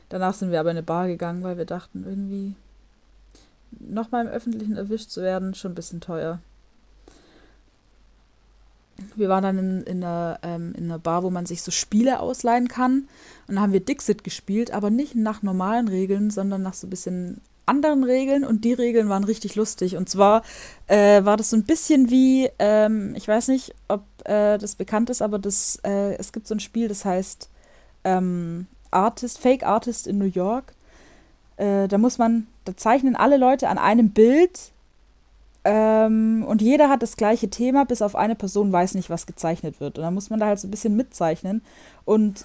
Danach 0.09 0.35
sind 0.35 0.51
wir 0.51 0.61
aber 0.61 0.71
in 0.71 0.79
eine 0.79 0.85
Bar 0.85 1.07
gegangen, 1.07 1.43
weil 1.43 1.59
wir 1.59 1.67
dachten, 1.67 2.05
irgendwie 2.07 2.55
nochmal 3.79 4.27
im 4.27 4.33
Öffentlichen 4.33 4.77
erwischt 4.77 5.11
zu 5.11 5.23
werden, 5.23 5.55
schon 5.55 5.73
ein 5.73 5.77
bisschen 5.77 6.01
teuer. 6.01 6.41
Wir 9.15 9.29
waren 9.29 9.45
dann 9.45 9.59
in, 9.59 9.83
in, 9.83 10.03
einer, 10.03 10.41
ähm, 10.43 10.75
in 10.77 10.85
einer 10.85 10.99
Bar, 10.99 11.23
wo 11.23 11.31
man 11.31 11.47
sich 11.47 11.63
so 11.63 11.71
Spiele 11.71 12.19
ausleihen 12.21 12.67
kann. 12.67 13.09
Und 13.47 13.57
da 13.57 13.61
haben 13.61 13.73
wir 13.73 13.85
Dixit 13.85 14.25
gespielt, 14.25 14.73
aber 14.73 14.91
nicht 14.91 15.15
nach 15.15 15.43
normalen 15.43 15.87
Regeln, 15.87 16.31
sondern 16.31 16.63
nach 16.63 16.75
so 16.75 16.87
ein 16.87 16.91
bisschen 16.91 17.41
anderen 17.67 18.03
Regeln. 18.03 18.45
Und 18.45 18.65
die 18.65 18.73
Regeln 18.73 19.09
waren 19.09 19.23
richtig 19.23 19.55
lustig. 19.55 19.97
Und 19.97 20.09
zwar 20.09 20.43
äh, 20.89 21.25
war 21.25 21.37
das 21.37 21.51
so 21.51 21.57
ein 21.57 21.65
bisschen 21.65 22.11
wie, 22.11 22.51
ähm, 22.59 23.15
ich 23.15 23.29
weiß 23.29 23.49
nicht, 23.49 23.73
ob 23.87 24.03
äh, 24.25 24.59
das 24.59 24.75
bekannt 24.75 25.11
ist, 25.11 25.23
aber 25.23 25.39
das, 25.39 25.79
äh, 25.85 26.17
es 26.17 26.33
gibt 26.33 26.49
so 26.49 26.55
ein 26.55 26.61
Spiel, 26.61 26.89
das 26.89 27.05
heißt 27.05 27.51
ähm, 28.03 28.67
Artist, 28.91 29.39
Fake 29.39 29.65
Artist 29.65 30.07
in 30.07 30.19
New 30.19 30.25
York. 30.25 30.75
Äh, 31.57 31.89
da 31.89 31.99
muss 31.99 32.19
man, 32.19 32.47
da 32.65 32.77
zeichnen 32.77 33.17
alle 33.17 33.37
Leute 33.37 33.69
an 33.69 33.79
einem 33.79 34.11
Bild 34.11 34.73
ähm, 35.65 36.45
und 36.47 36.63
jeder 36.63 36.89
hat 36.89 37.03
das 37.03 37.17
gleiche 37.17 37.51
Thema, 37.51 37.85
bis 37.85 38.01
auf 38.01 38.17
eine 38.17 38.35
Person 38.35 38.73
weiß 38.73 38.95
nicht, 38.95 39.11
was 39.11 39.27
gezeichnet 39.27 39.81
wird. 39.81 39.99
Und 39.99 40.05
dann 40.05 40.15
muss 40.15 40.31
man 40.31 40.41
da 40.41 40.47
halt 40.47 40.61
so 40.61 40.67
ein 40.69 40.71
bisschen 40.71 40.97
mitzeichnen 40.97 41.63
und 42.05 42.45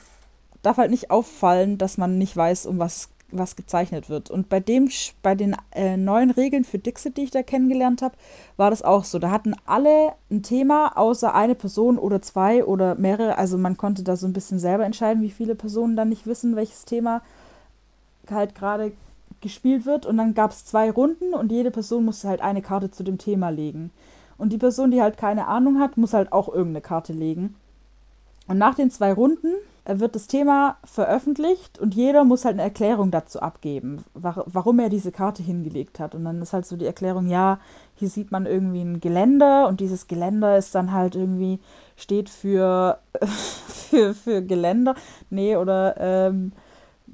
darf 0.62 0.78
halt 0.78 0.92
nicht 0.92 1.12
auffallen, 1.12 1.78
dass 1.78 1.98
man 1.98 2.18
nicht 2.18 2.36
weiß, 2.36 2.66
um 2.66 2.80
was 2.80 3.10
was 3.38 3.56
gezeichnet 3.56 4.10
wird. 4.10 4.30
Und 4.30 4.50
bei 4.50 4.60
dem, 4.60 4.90
bei 5.22 5.36
den 5.36 5.56
äh, 5.72 5.98
neuen 5.98 6.32
Regeln 6.32 6.64
für 6.64 6.80
Dixit, 6.80 7.18
die 7.18 7.24
ich 7.24 7.32
da 7.32 7.44
kennengelernt 7.44 8.02
habe, 8.02 8.16
war 8.58 8.70
das 8.70 8.82
auch 8.82 9.04
so. 9.04 9.20
Da 9.20 9.32
hatten 9.32 9.56
alle 9.66 10.14
ein 10.32 10.44
Thema, 10.44 10.98
außer 10.98 11.34
eine 11.34 11.56
Person 11.56 11.98
oder 11.98 12.22
zwei 12.22 12.64
oder 12.66 12.96
mehrere. 12.96 13.38
Also 13.38 13.58
man 13.58 13.78
konnte 13.78 14.04
da 14.04 14.16
so 14.16 14.28
ein 14.28 14.34
bisschen 14.34 14.60
selber 14.60 14.86
entscheiden, 14.86 15.24
wie 15.24 15.32
viele 15.32 15.56
Personen 15.56 15.96
dann 15.96 16.10
nicht 16.10 16.28
wissen, 16.28 16.56
welches 16.56 16.86
Thema 16.86 17.22
halt 18.30 18.56
gerade 18.56 18.92
gespielt 19.42 19.86
wird. 19.86 20.06
Und 20.06 20.18
dann 20.18 20.34
gab 20.34 20.52
es 20.52 20.66
zwei 20.66 20.90
Runden 20.90 21.34
und 21.34 21.52
jede 21.52 21.72
Person 21.72 22.06
musste 22.06 22.28
halt 22.28 22.42
eine 22.42 22.62
Karte 22.62 22.92
zu 22.92 23.04
dem 23.04 23.18
Thema 23.18 23.50
legen. 23.50 23.92
Und 24.38 24.50
die 24.50 24.58
Person, 24.58 24.92
die 24.92 25.02
halt 25.02 25.18
keine 25.18 25.48
Ahnung 25.48 25.80
hat, 25.80 25.98
muss 25.98 26.14
halt 26.14 26.32
auch 26.32 26.48
irgendeine 26.48 26.82
Karte 26.82 27.14
legen. 27.14 27.56
Und 28.48 28.58
nach 28.58 28.76
den 28.76 28.92
zwei 28.92 29.14
Runden 29.14 29.54
wird 29.86 30.16
das 30.16 30.28
Thema 30.28 30.78
veröffentlicht 30.86 31.78
und 31.78 31.94
jeder 31.94 32.24
muss 32.24 32.46
halt 32.46 32.54
eine 32.54 32.62
Erklärung 32.62 33.12
dazu 33.12 33.42
abgeben, 33.42 34.06
warum 34.14 34.80
er 34.80 34.90
diese 34.90 35.12
Karte 35.12 35.44
hingelegt 35.44 36.00
hat. 36.00 36.16
Und 36.16 36.24
dann 36.24 36.42
ist 36.42 36.54
halt 36.54 36.66
so 36.66 36.78
die 36.78 36.86
Erklärung, 36.86 37.28
ja, 37.28 37.60
hier 37.96 38.08
sieht 38.08 38.32
man 38.32 38.46
irgendwie 38.46 38.82
ein 38.82 39.02
Geländer 39.02 39.68
und 39.68 39.82
dieses 39.82 40.08
Geländer 40.08 40.58
ist 40.58 40.74
dann 40.74 40.94
halt 40.94 41.16
irgendwie, 41.16 41.60
steht 41.98 42.30
für, 42.30 43.00
für, 43.90 44.14
für 44.14 44.42
Geländer. 44.42 44.96
Nee, 45.30 45.58
oder 45.58 45.96
ähm, 45.98 46.54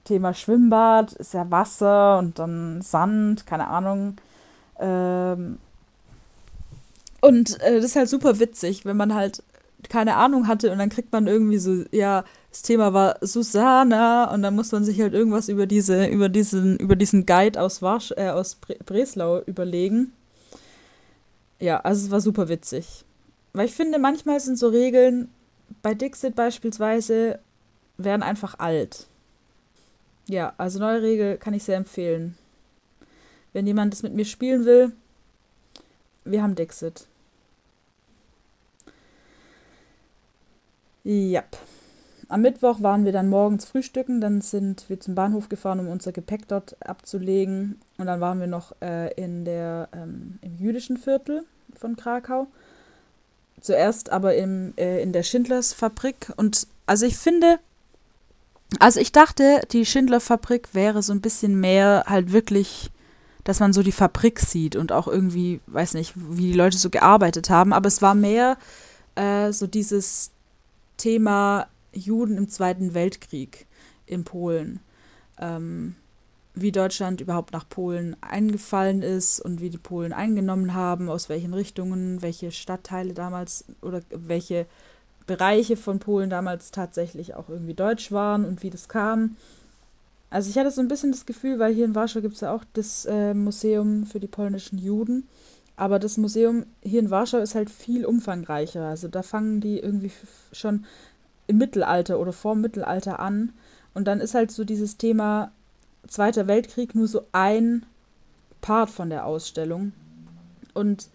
Thema 0.03 0.35
Schwimmbad 0.35 1.13
ist 1.13 1.33
ja 1.33 1.49
Wasser 1.49 2.19
und 2.19 2.37
dann 2.37 2.83
Sand, 2.83 3.47
keine 3.47 3.67
Ahnung. 3.67 4.17
Ähm, 4.79 5.57
und 7.21 7.59
äh, 7.61 7.77
das 7.77 7.85
ist 7.85 7.95
halt 7.95 8.09
super 8.09 8.39
witzig, 8.39 8.85
wenn 8.85 8.97
man 8.97 9.15
halt 9.15 9.43
keine 9.89 10.17
Ahnung 10.17 10.47
hatte 10.47 10.71
und 10.71 10.77
dann 10.77 10.89
kriegt 10.89 11.11
man 11.11 11.27
irgendwie 11.27 11.57
so, 11.57 11.83
ja, 11.91 12.23
das 12.49 12.63
Thema 12.63 12.93
war 12.93 13.17
Susanna 13.21 14.33
und 14.33 14.41
dann 14.41 14.55
muss 14.55 14.71
man 14.71 14.83
sich 14.83 14.99
halt 14.99 15.13
irgendwas 15.13 15.49
über 15.49 15.67
diese, 15.67 16.07
über 16.07 16.29
diesen, 16.29 16.77
über 16.77 16.95
diesen 16.95 17.25
Guide 17.25 17.61
aus 17.61 17.81
Warsch, 17.81 18.11
äh, 18.17 18.29
aus 18.29 18.55
Bre 18.55 18.75
Breslau 18.85 19.41
überlegen. 19.41 20.13
Ja, 21.59 21.79
also 21.81 22.05
es 22.05 22.11
war 22.11 22.21
super 22.21 22.49
witzig. 22.49 23.05
Weil 23.53 23.67
ich 23.67 23.73
finde, 23.73 23.99
manchmal 23.99 24.39
sind 24.39 24.57
so 24.57 24.69
Regeln, 24.69 25.29
bei 25.81 25.93
Dixit 25.93 26.35
beispielsweise, 26.35 27.39
werden 27.97 28.23
einfach 28.23 28.57
alt. 28.57 29.07
Ja, 30.27 30.53
also 30.57 30.79
neue 30.79 31.01
Regel 31.01 31.37
kann 31.37 31.53
ich 31.53 31.63
sehr 31.63 31.77
empfehlen. 31.77 32.37
Wenn 33.53 33.67
jemand 33.67 33.93
das 33.93 34.03
mit 34.03 34.13
mir 34.13 34.25
spielen 34.25 34.65
will, 34.65 34.91
wir 36.23 36.41
haben 36.41 36.55
Dixit. 36.55 37.07
Ja. 41.03 41.43
Am 42.29 42.41
Mittwoch 42.41 42.83
waren 42.83 43.05
wir 43.05 43.11
dann 43.11 43.27
morgens 43.27 43.65
frühstücken, 43.65 44.21
dann 44.21 44.41
sind 44.41 44.87
wir 44.87 44.99
zum 44.99 45.15
Bahnhof 45.15 45.49
gefahren, 45.49 45.79
um 45.79 45.87
unser 45.87 46.11
Gepäck 46.11 46.47
dort 46.47 46.77
abzulegen. 46.87 47.81
Und 47.97 48.05
dann 48.05 48.21
waren 48.21 48.39
wir 48.39 48.45
noch 48.45 48.75
äh, 48.83 49.11
in 49.15 49.45
der, 49.45 49.89
ähm, 49.93 50.37
im 50.43 50.55
jüdischen 50.59 50.97
Viertel 50.97 51.43
von 51.75 51.95
Krakau. 51.95 52.45
Zuerst 53.61 54.11
aber 54.11 54.35
im, 54.35 54.73
äh, 54.77 55.01
in 55.01 55.11
der 55.11 55.23
Schindlers 55.23 55.73
Fabrik. 55.73 56.31
Und 56.37 56.67
also 56.85 57.07
ich 57.07 57.17
finde, 57.17 57.57
also 58.77 58.99
ich 58.99 59.11
dachte, 59.11 59.61
die 59.71 59.83
Schindler 59.87 60.19
Fabrik 60.19 60.69
wäre 60.73 61.01
so 61.01 61.13
ein 61.13 61.21
bisschen 61.21 61.59
mehr 61.59 62.03
halt 62.05 62.31
wirklich, 62.31 62.91
dass 63.43 63.59
man 63.59 63.73
so 63.73 63.81
die 63.81 63.91
Fabrik 63.91 64.39
sieht 64.39 64.75
und 64.75 64.91
auch 64.91 65.07
irgendwie, 65.07 65.61
weiß 65.65 65.95
nicht, 65.95 66.13
wie 66.15 66.51
die 66.51 66.57
Leute 66.57 66.77
so 66.77 66.91
gearbeitet 66.91 67.49
haben. 67.49 67.73
Aber 67.73 67.87
es 67.87 68.03
war 68.03 68.13
mehr 68.13 68.57
äh, 69.15 69.51
so 69.51 69.65
dieses 69.65 70.29
Thema 70.97 71.65
Juden 71.93 72.37
im 72.37 72.49
Zweiten 72.49 72.93
Weltkrieg 72.93 73.67
in 74.05 74.23
Polen. 74.23 74.79
Ähm, 75.39 75.95
wie 76.55 76.71
Deutschland 76.71 77.21
überhaupt 77.21 77.53
nach 77.53 77.67
Polen 77.67 78.15
eingefallen 78.21 79.01
ist 79.01 79.39
und 79.39 79.61
wie 79.61 79.69
die 79.69 79.77
Polen 79.77 80.13
eingenommen 80.13 80.73
haben, 80.73 81.09
aus 81.09 81.29
welchen 81.29 81.53
Richtungen, 81.53 82.21
welche 82.21 82.51
Stadtteile 82.51 83.13
damals 83.13 83.65
oder 83.81 84.01
welche 84.09 84.65
Bereiche 85.25 85.77
von 85.77 85.99
Polen 85.99 86.29
damals 86.29 86.71
tatsächlich 86.71 87.35
auch 87.35 87.49
irgendwie 87.49 87.75
deutsch 87.75 88.11
waren 88.11 88.45
und 88.45 88.63
wie 88.63 88.71
das 88.71 88.89
kam. 88.89 89.35
Also 90.31 90.49
ich 90.49 90.57
hatte 90.57 90.71
so 90.71 90.81
ein 90.81 90.87
bisschen 90.87 91.11
das 91.11 91.25
Gefühl, 91.25 91.59
weil 91.59 91.73
hier 91.73 91.85
in 91.85 91.95
Warschau 91.95 92.21
gibt 92.21 92.35
es 92.35 92.41
ja 92.41 92.53
auch 92.53 92.63
das 92.73 93.05
äh, 93.05 93.33
Museum 93.33 94.05
für 94.05 94.19
die 94.19 94.27
polnischen 94.27 94.77
Juden, 94.77 95.27
aber 95.75 95.97
das 95.97 96.17
Museum 96.17 96.65
hier 96.81 96.99
in 96.99 97.09
Warschau 97.09 97.37
ist 97.37 97.55
halt 97.55 97.69
viel 97.69 98.05
umfangreicher. 98.05 98.85
Also 98.85 99.07
da 99.07 99.23
fangen 99.23 99.61
die 99.61 99.79
irgendwie 99.79 100.11
schon 100.51 100.85
im 101.49 101.57
Mittelalter 101.57 102.19
oder 102.19 102.31
vor 102.31 102.55
Mittelalter 102.55 103.19
an. 103.19 103.51
Und 103.93 104.07
dann 104.07 104.21
ist 104.21 104.35
halt 104.35 104.51
so 104.51 104.63
dieses 104.63 104.97
Thema 104.97 105.51
Zweiter 106.07 106.47
Weltkrieg 106.47 106.95
nur 106.95 107.07
so 107.07 107.23
ein 107.31 107.85
Part 108.61 108.89
von 108.89 109.09
der 109.09 109.25
Ausstellung. 109.25 109.91
Und 110.73 111.09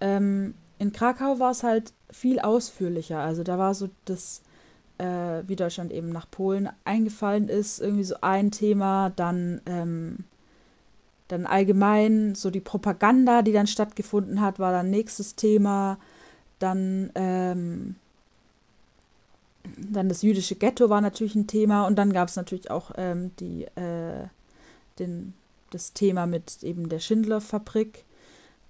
ähm, 0.00 0.54
in 0.78 0.92
Krakau 0.92 1.40
war 1.40 1.50
es 1.50 1.62
halt 1.62 1.92
viel 2.10 2.38
ausführlicher. 2.38 3.18
Also 3.18 3.42
da 3.42 3.58
war 3.58 3.74
so 3.74 3.90
das, 4.04 4.42
äh, 4.98 5.42
wie 5.46 5.56
Deutschland 5.56 5.92
eben 5.92 6.10
nach 6.10 6.30
Polen 6.30 6.70
eingefallen 6.84 7.48
ist, 7.48 7.80
irgendwie 7.80 8.04
so 8.04 8.14
ein 8.20 8.52
Thema, 8.52 9.10
dann, 9.10 9.60
ähm, 9.66 10.24
dann 11.28 11.46
allgemein 11.46 12.34
so 12.36 12.50
die 12.50 12.60
Propaganda, 12.60 13.42
die 13.42 13.52
dann 13.52 13.66
stattgefunden 13.66 14.40
hat, 14.40 14.58
war 14.60 14.72
dann 14.72 14.90
nächstes 14.90 15.34
Thema. 15.34 15.98
Dann, 16.60 17.10
ähm, 17.16 17.96
dann 19.76 20.08
das 20.08 20.22
jüdische 20.22 20.56
Ghetto 20.56 20.88
war 20.88 21.00
natürlich 21.00 21.34
ein 21.34 21.46
Thema 21.46 21.86
und 21.86 21.96
dann 21.96 22.12
gab 22.12 22.28
es 22.28 22.36
natürlich 22.36 22.70
auch 22.70 22.92
ähm, 22.96 23.34
die, 23.36 23.64
äh, 23.76 24.26
den, 24.98 25.34
das 25.70 25.92
Thema 25.92 26.26
mit 26.26 26.62
eben 26.62 26.88
der 26.88 27.00
Schindler-Fabrik. 27.00 28.04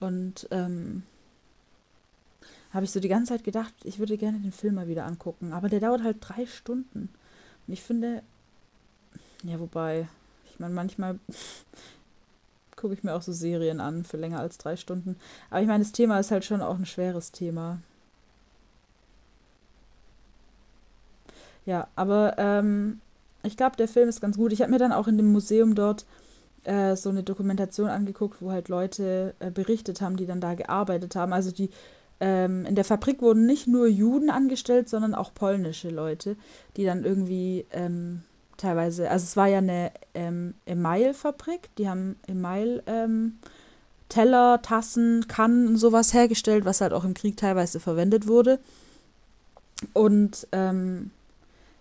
Und 0.00 0.48
ähm, 0.50 1.02
habe 2.72 2.84
ich 2.84 2.90
so 2.90 3.00
die 3.00 3.08
ganze 3.08 3.32
Zeit 3.32 3.44
gedacht, 3.44 3.74
ich 3.84 3.98
würde 3.98 4.16
gerne 4.16 4.38
den 4.38 4.52
Film 4.52 4.76
mal 4.76 4.88
wieder 4.88 5.04
angucken. 5.04 5.52
Aber 5.52 5.68
der 5.68 5.80
dauert 5.80 6.02
halt 6.02 6.18
drei 6.20 6.46
Stunden. 6.46 7.10
Und 7.66 7.72
ich 7.72 7.82
finde, 7.82 8.22
ja, 9.44 9.60
wobei, 9.60 10.08
ich 10.50 10.58
meine, 10.58 10.74
manchmal 10.74 11.18
gucke 12.76 12.94
ich 12.94 13.02
mir 13.02 13.14
auch 13.14 13.22
so 13.22 13.32
Serien 13.32 13.80
an 13.80 14.04
für 14.04 14.16
länger 14.16 14.40
als 14.40 14.58
drei 14.58 14.76
Stunden. 14.76 15.16
Aber 15.50 15.60
ich 15.60 15.66
meine, 15.66 15.84
das 15.84 15.92
Thema 15.92 16.18
ist 16.18 16.30
halt 16.30 16.44
schon 16.44 16.62
auch 16.62 16.78
ein 16.78 16.86
schweres 16.86 17.32
Thema. 17.32 17.80
Ja, 21.70 21.86
aber 21.94 22.34
ähm, 22.36 23.00
ich 23.44 23.56
glaube, 23.56 23.76
der 23.76 23.86
Film 23.86 24.08
ist 24.08 24.20
ganz 24.20 24.36
gut. 24.36 24.52
Ich 24.52 24.60
habe 24.60 24.72
mir 24.72 24.80
dann 24.80 24.90
auch 24.90 25.06
in 25.06 25.16
dem 25.16 25.30
Museum 25.30 25.76
dort 25.76 26.04
äh, 26.64 26.96
so 26.96 27.10
eine 27.10 27.22
Dokumentation 27.22 27.88
angeguckt, 27.88 28.42
wo 28.42 28.50
halt 28.50 28.68
Leute 28.68 29.34
äh, 29.38 29.52
berichtet 29.52 30.00
haben, 30.00 30.16
die 30.16 30.26
dann 30.26 30.40
da 30.40 30.54
gearbeitet 30.54 31.14
haben. 31.14 31.32
Also 31.32 31.52
die 31.52 31.70
ähm, 32.18 32.66
in 32.66 32.74
der 32.74 32.84
Fabrik 32.84 33.22
wurden 33.22 33.46
nicht 33.46 33.68
nur 33.68 33.86
Juden 33.86 34.30
angestellt, 34.30 34.88
sondern 34.88 35.14
auch 35.14 35.32
polnische 35.32 35.90
Leute, 35.90 36.34
die 36.76 36.84
dann 36.84 37.04
irgendwie 37.04 37.66
ähm, 37.70 38.22
teilweise, 38.56 39.08
also 39.08 39.22
es 39.22 39.36
war 39.36 39.46
ja 39.46 39.58
eine 39.58 39.92
ähm, 40.14 40.54
Email-Fabrik, 40.66 41.70
die 41.78 41.88
haben 41.88 42.16
Email 42.26 42.82
ähm, 42.88 43.38
Teller, 44.08 44.60
Tassen, 44.60 45.28
Kannen 45.28 45.68
und 45.68 45.76
sowas 45.76 46.14
hergestellt, 46.14 46.64
was 46.64 46.80
halt 46.80 46.92
auch 46.92 47.04
im 47.04 47.14
Krieg 47.14 47.36
teilweise 47.36 47.78
verwendet 47.78 48.26
wurde. 48.26 48.58
Und 49.92 50.48
ähm, 50.50 51.12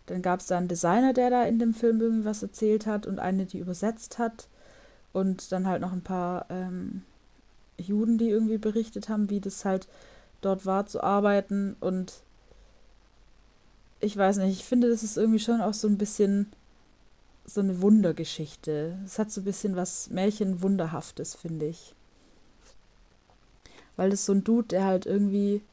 dann 0.10 0.22
gab 0.22 0.40
es 0.40 0.48
da 0.48 0.58
einen 0.58 0.68
Designer, 0.68 1.14
der 1.14 1.30
da 1.30 1.44
in 1.44 1.60
dem 1.60 1.74
Film 1.74 2.02
irgendwie 2.02 2.26
was 2.26 2.44
erzählt 2.44 2.86
hat 2.86 3.06
und 3.06 3.20
eine, 3.20 3.46
die 3.46 3.60
übersetzt 3.60 4.18
hat. 4.18 4.48
Und 5.12 5.52
dann 5.52 5.68
halt 5.68 5.82
noch 5.82 5.92
ein 5.92 6.04
paar 6.04 6.46
ähm, 6.50 7.04
Juden, 7.78 8.18
die 8.18 8.30
irgendwie 8.30 8.58
berichtet 8.58 9.10
haben, 9.10 9.30
wie 9.30 9.40
das 9.40 9.66
halt 9.66 9.88
dort 10.42 10.66
war 10.66 10.86
zu 10.86 11.04
arbeiten. 11.04 11.76
Und 11.80 12.22
ich 14.00 14.16
weiß 14.16 14.38
nicht, 14.38 14.60
ich 14.60 14.66
finde, 14.66 14.90
das 14.90 15.04
ist 15.04 15.18
irgendwie 15.18 15.40
schon 15.40 15.62
auch 15.62 15.74
so 15.74 15.88
ein 15.88 15.98
bisschen 15.98 16.48
so 17.46 17.62
eine 17.62 17.82
Wundergeschichte. 17.82 18.98
Es 19.06 19.18
hat 19.20 19.32
so 19.32 19.42
ein 19.42 19.46
bisschen 19.46 19.76
was 19.76 20.10
Märchenwunderhaftes, 20.10 21.36
finde 21.36 21.68
ich. 21.68 21.96
Weil 23.96 24.12
das 24.12 24.26
so 24.26 24.34
ein 24.34 24.44
Dude, 24.44 24.68
der 24.68 24.86
halt 24.86 25.06
irgendwie 25.06 25.64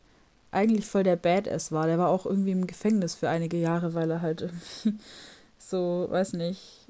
eigentlich 0.57 0.87
voll 0.87 1.05
der 1.05 1.17
Badass 1.17 1.71
war. 1.71 1.87
Der 1.87 1.99
war 1.99 2.09
auch 2.09 2.27
irgendwie 2.27 2.51
im 2.51 2.67
Gefängnis 2.67 3.15
für 3.15 3.29
einige 3.29 3.59
Jahre, 3.59 3.95
weil 3.95 4.11
er 4.11 4.23
halt 4.23 4.41
irgendwie 4.41 4.95
so, 5.59 6.07
weiß 6.11 6.33
nicht, 6.33 6.89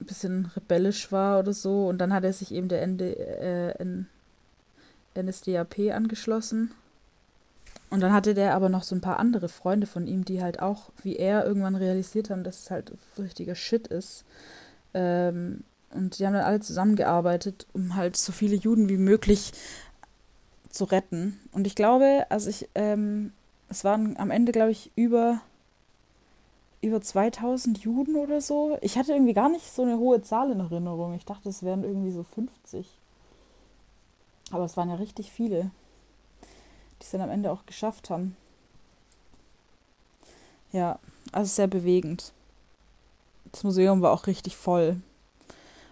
ein 0.00 0.06
bisschen 0.06 0.46
rebellisch 0.56 1.12
war 1.12 1.38
oder 1.38 1.52
so. 1.52 1.86
Und 1.86 1.98
dann 1.98 2.12
hat 2.12 2.24
er 2.24 2.32
sich 2.32 2.52
eben 2.52 2.68
der 2.68 2.86
ND, 2.86 3.02
äh, 3.02 3.84
NSDAP 5.14 5.92
angeschlossen. 5.92 6.72
Und 7.88 8.00
dann 8.00 8.12
hatte 8.12 8.34
der 8.34 8.54
aber 8.54 8.68
noch 8.68 8.82
so 8.82 8.94
ein 8.94 9.00
paar 9.00 9.18
andere 9.18 9.48
Freunde 9.48 9.86
von 9.86 10.06
ihm, 10.06 10.24
die 10.24 10.42
halt 10.42 10.60
auch, 10.60 10.90
wie 11.02 11.16
er, 11.16 11.46
irgendwann 11.46 11.76
realisiert 11.76 12.30
haben, 12.30 12.42
dass 12.42 12.64
es 12.64 12.70
halt 12.70 12.92
richtiger 13.18 13.54
Shit 13.54 13.86
ist. 13.86 14.24
Ähm, 14.92 15.62
und 15.90 16.18
die 16.18 16.26
haben 16.26 16.34
dann 16.34 16.44
alle 16.44 16.60
zusammengearbeitet, 16.60 17.66
um 17.72 17.94
halt 17.94 18.16
so 18.16 18.32
viele 18.32 18.56
Juden 18.56 18.88
wie 18.88 18.96
möglich 18.96 19.52
zu 20.76 20.84
retten. 20.84 21.40
Und 21.52 21.66
ich 21.66 21.74
glaube, 21.74 22.26
also 22.28 22.48
ich, 22.50 22.68
ähm, 22.74 23.32
es 23.68 23.84
waren 23.84 24.16
am 24.18 24.30
Ende, 24.30 24.52
glaube 24.52 24.70
ich, 24.70 24.92
über, 24.94 25.40
über 26.80 27.00
2000 27.00 27.78
Juden 27.78 28.16
oder 28.16 28.40
so. 28.40 28.78
Ich 28.80 28.96
hatte 28.96 29.12
irgendwie 29.12 29.34
gar 29.34 29.48
nicht 29.48 29.72
so 29.72 29.82
eine 29.82 29.98
hohe 29.98 30.22
Zahl 30.22 30.50
in 30.50 30.60
Erinnerung. 30.60 31.14
Ich 31.14 31.24
dachte, 31.24 31.48
es 31.48 31.62
wären 31.62 31.82
irgendwie 31.82 32.12
so 32.12 32.22
50. 32.22 32.86
Aber 34.52 34.64
es 34.64 34.76
waren 34.76 34.90
ja 34.90 34.96
richtig 34.96 35.32
viele, 35.32 35.70
die 37.00 37.04
es 37.04 37.10
dann 37.10 37.22
am 37.22 37.30
Ende 37.30 37.50
auch 37.50 37.66
geschafft 37.66 38.10
haben. 38.10 38.36
Ja, 40.72 40.98
also 41.32 41.52
sehr 41.52 41.66
bewegend. 41.66 42.32
Das 43.50 43.64
Museum 43.64 44.02
war 44.02 44.12
auch 44.12 44.26
richtig 44.26 44.56
voll. 44.56 45.00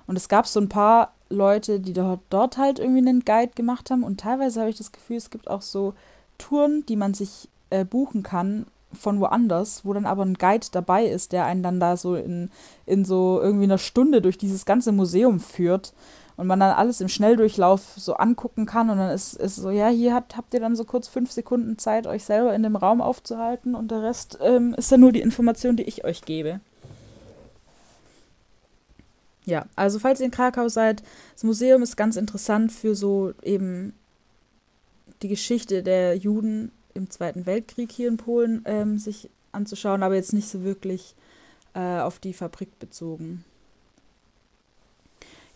Und 0.06 0.16
es 0.16 0.28
gab 0.28 0.46
so 0.46 0.60
ein 0.60 0.68
paar 0.68 1.14
Leute, 1.34 1.80
die 1.80 1.92
dort, 1.92 2.20
dort 2.30 2.58
halt 2.58 2.78
irgendwie 2.78 3.06
einen 3.06 3.24
Guide 3.24 3.52
gemacht 3.54 3.90
haben. 3.90 4.02
Und 4.02 4.20
teilweise 4.20 4.60
habe 4.60 4.70
ich 4.70 4.78
das 4.78 4.92
Gefühl, 4.92 5.16
es 5.16 5.30
gibt 5.30 5.48
auch 5.48 5.62
so 5.62 5.94
Touren, 6.38 6.84
die 6.86 6.96
man 6.96 7.14
sich 7.14 7.48
äh, 7.70 7.84
buchen 7.84 8.22
kann 8.22 8.66
von 8.92 9.20
woanders, 9.20 9.84
wo 9.84 9.92
dann 9.92 10.06
aber 10.06 10.24
ein 10.24 10.34
Guide 10.34 10.66
dabei 10.72 11.06
ist, 11.06 11.32
der 11.32 11.44
einen 11.44 11.62
dann 11.62 11.80
da 11.80 11.96
so 11.96 12.14
in, 12.14 12.50
in 12.86 13.04
so 13.04 13.40
irgendwie 13.42 13.64
einer 13.64 13.78
Stunde 13.78 14.22
durch 14.22 14.38
dieses 14.38 14.64
ganze 14.64 14.92
Museum 14.92 15.40
führt 15.40 15.92
und 16.36 16.46
man 16.46 16.60
dann 16.60 16.74
alles 16.74 17.00
im 17.00 17.08
Schnelldurchlauf 17.08 17.94
so 17.96 18.14
angucken 18.14 18.66
kann 18.66 18.90
und 18.90 18.98
dann 18.98 19.10
ist, 19.10 19.34
ist 19.34 19.56
so, 19.56 19.70
ja, 19.70 19.88
hier 19.88 20.14
habt, 20.14 20.36
habt 20.36 20.54
ihr 20.54 20.60
dann 20.60 20.76
so 20.76 20.84
kurz 20.84 21.08
fünf 21.08 21.30
Sekunden 21.30 21.78
Zeit, 21.78 22.06
euch 22.06 22.24
selber 22.24 22.54
in 22.54 22.62
dem 22.62 22.76
Raum 22.76 23.00
aufzuhalten 23.00 23.74
und 23.74 23.90
der 23.90 24.02
Rest 24.02 24.38
ähm, 24.40 24.74
ist 24.74 24.90
dann 24.90 25.00
nur 25.00 25.12
die 25.12 25.20
Information, 25.20 25.76
die 25.76 25.84
ich 25.84 26.04
euch 26.04 26.22
gebe. 26.22 26.60
Ja, 29.46 29.66
also 29.76 29.98
falls 29.98 30.20
ihr 30.20 30.26
in 30.26 30.32
Krakau 30.32 30.68
seid, 30.68 31.02
das 31.34 31.44
Museum 31.44 31.82
ist 31.82 31.96
ganz 31.96 32.16
interessant 32.16 32.72
für 32.72 32.94
so 32.94 33.34
eben 33.42 33.92
die 35.22 35.28
Geschichte 35.28 35.82
der 35.82 36.16
Juden 36.16 36.70
im 36.94 37.10
Zweiten 37.10 37.46
Weltkrieg 37.46 37.92
hier 37.92 38.08
in 38.08 38.16
Polen 38.16 38.62
ähm, 38.64 38.98
sich 38.98 39.28
anzuschauen, 39.52 40.02
aber 40.02 40.14
jetzt 40.14 40.32
nicht 40.32 40.48
so 40.48 40.64
wirklich 40.64 41.14
äh, 41.74 41.98
auf 41.98 42.18
die 42.18 42.32
Fabrik 42.32 42.78
bezogen. 42.78 43.44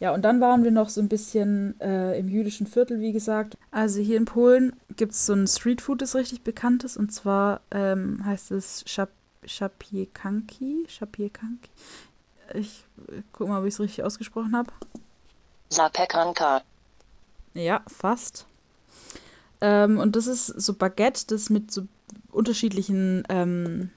Ja, 0.01 0.15
und 0.15 0.23
dann 0.25 0.41
waren 0.41 0.63
wir 0.63 0.71
noch 0.71 0.91
so 0.91 1.01
ein 1.01 1.09
bisschen 1.09 1.81
äh, 1.81 2.17
im 2.19 2.29
jüdischen 2.29 2.67
Viertel, 2.67 3.01
wie 3.01 3.13
gesagt. 3.13 3.57
Also 3.73 4.01
hier 4.01 4.17
in 4.17 4.27
Polen 4.27 4.75
gibt 4.97 5.13
es 5.13 5.27
so 5.27 5.33
ein 5.33 5.47
Streetfood, 5.47 6.03
das 6.03 6.15
richtig 6.15 6.43
bekannt 6.43 6.85
ist. 6.85 6.97
Und 6.97 7.13
zwar 7.13 7.63
ähm, 7.71 8.25
heißt 8.25 8.53
es 8.53 8.85
Szap 8.87 9.11
Szapiekanki. 9.47 10.87
Szapiekanki. 10.89 11.71
Ich 12.55 12.85
guck 13.33 13.49
mal, 13.49 13.61
ob 13.61 13.67
ich 13.67 13.75
es 13.75 13.81
richtig 13.81 14.05
ausgesprochen 14.05 14.57
habe. 14.57 14.71
Zapiekanka. 15.69 16.63
Ja, 17.55 17.83
fast. 17.87 18.47
Ähm, 19.61 19.99
und 19.99 20.17
das 20.17 20.27
ist 20.27 20.47
so 20.47 20.75
Baguette, 20.75 21.27
das 21.27 21.51
mit 21.51 21.73
so 21.73 21.83
unterschiedlichen 22.31 23.25
ähm, 23.29 23.91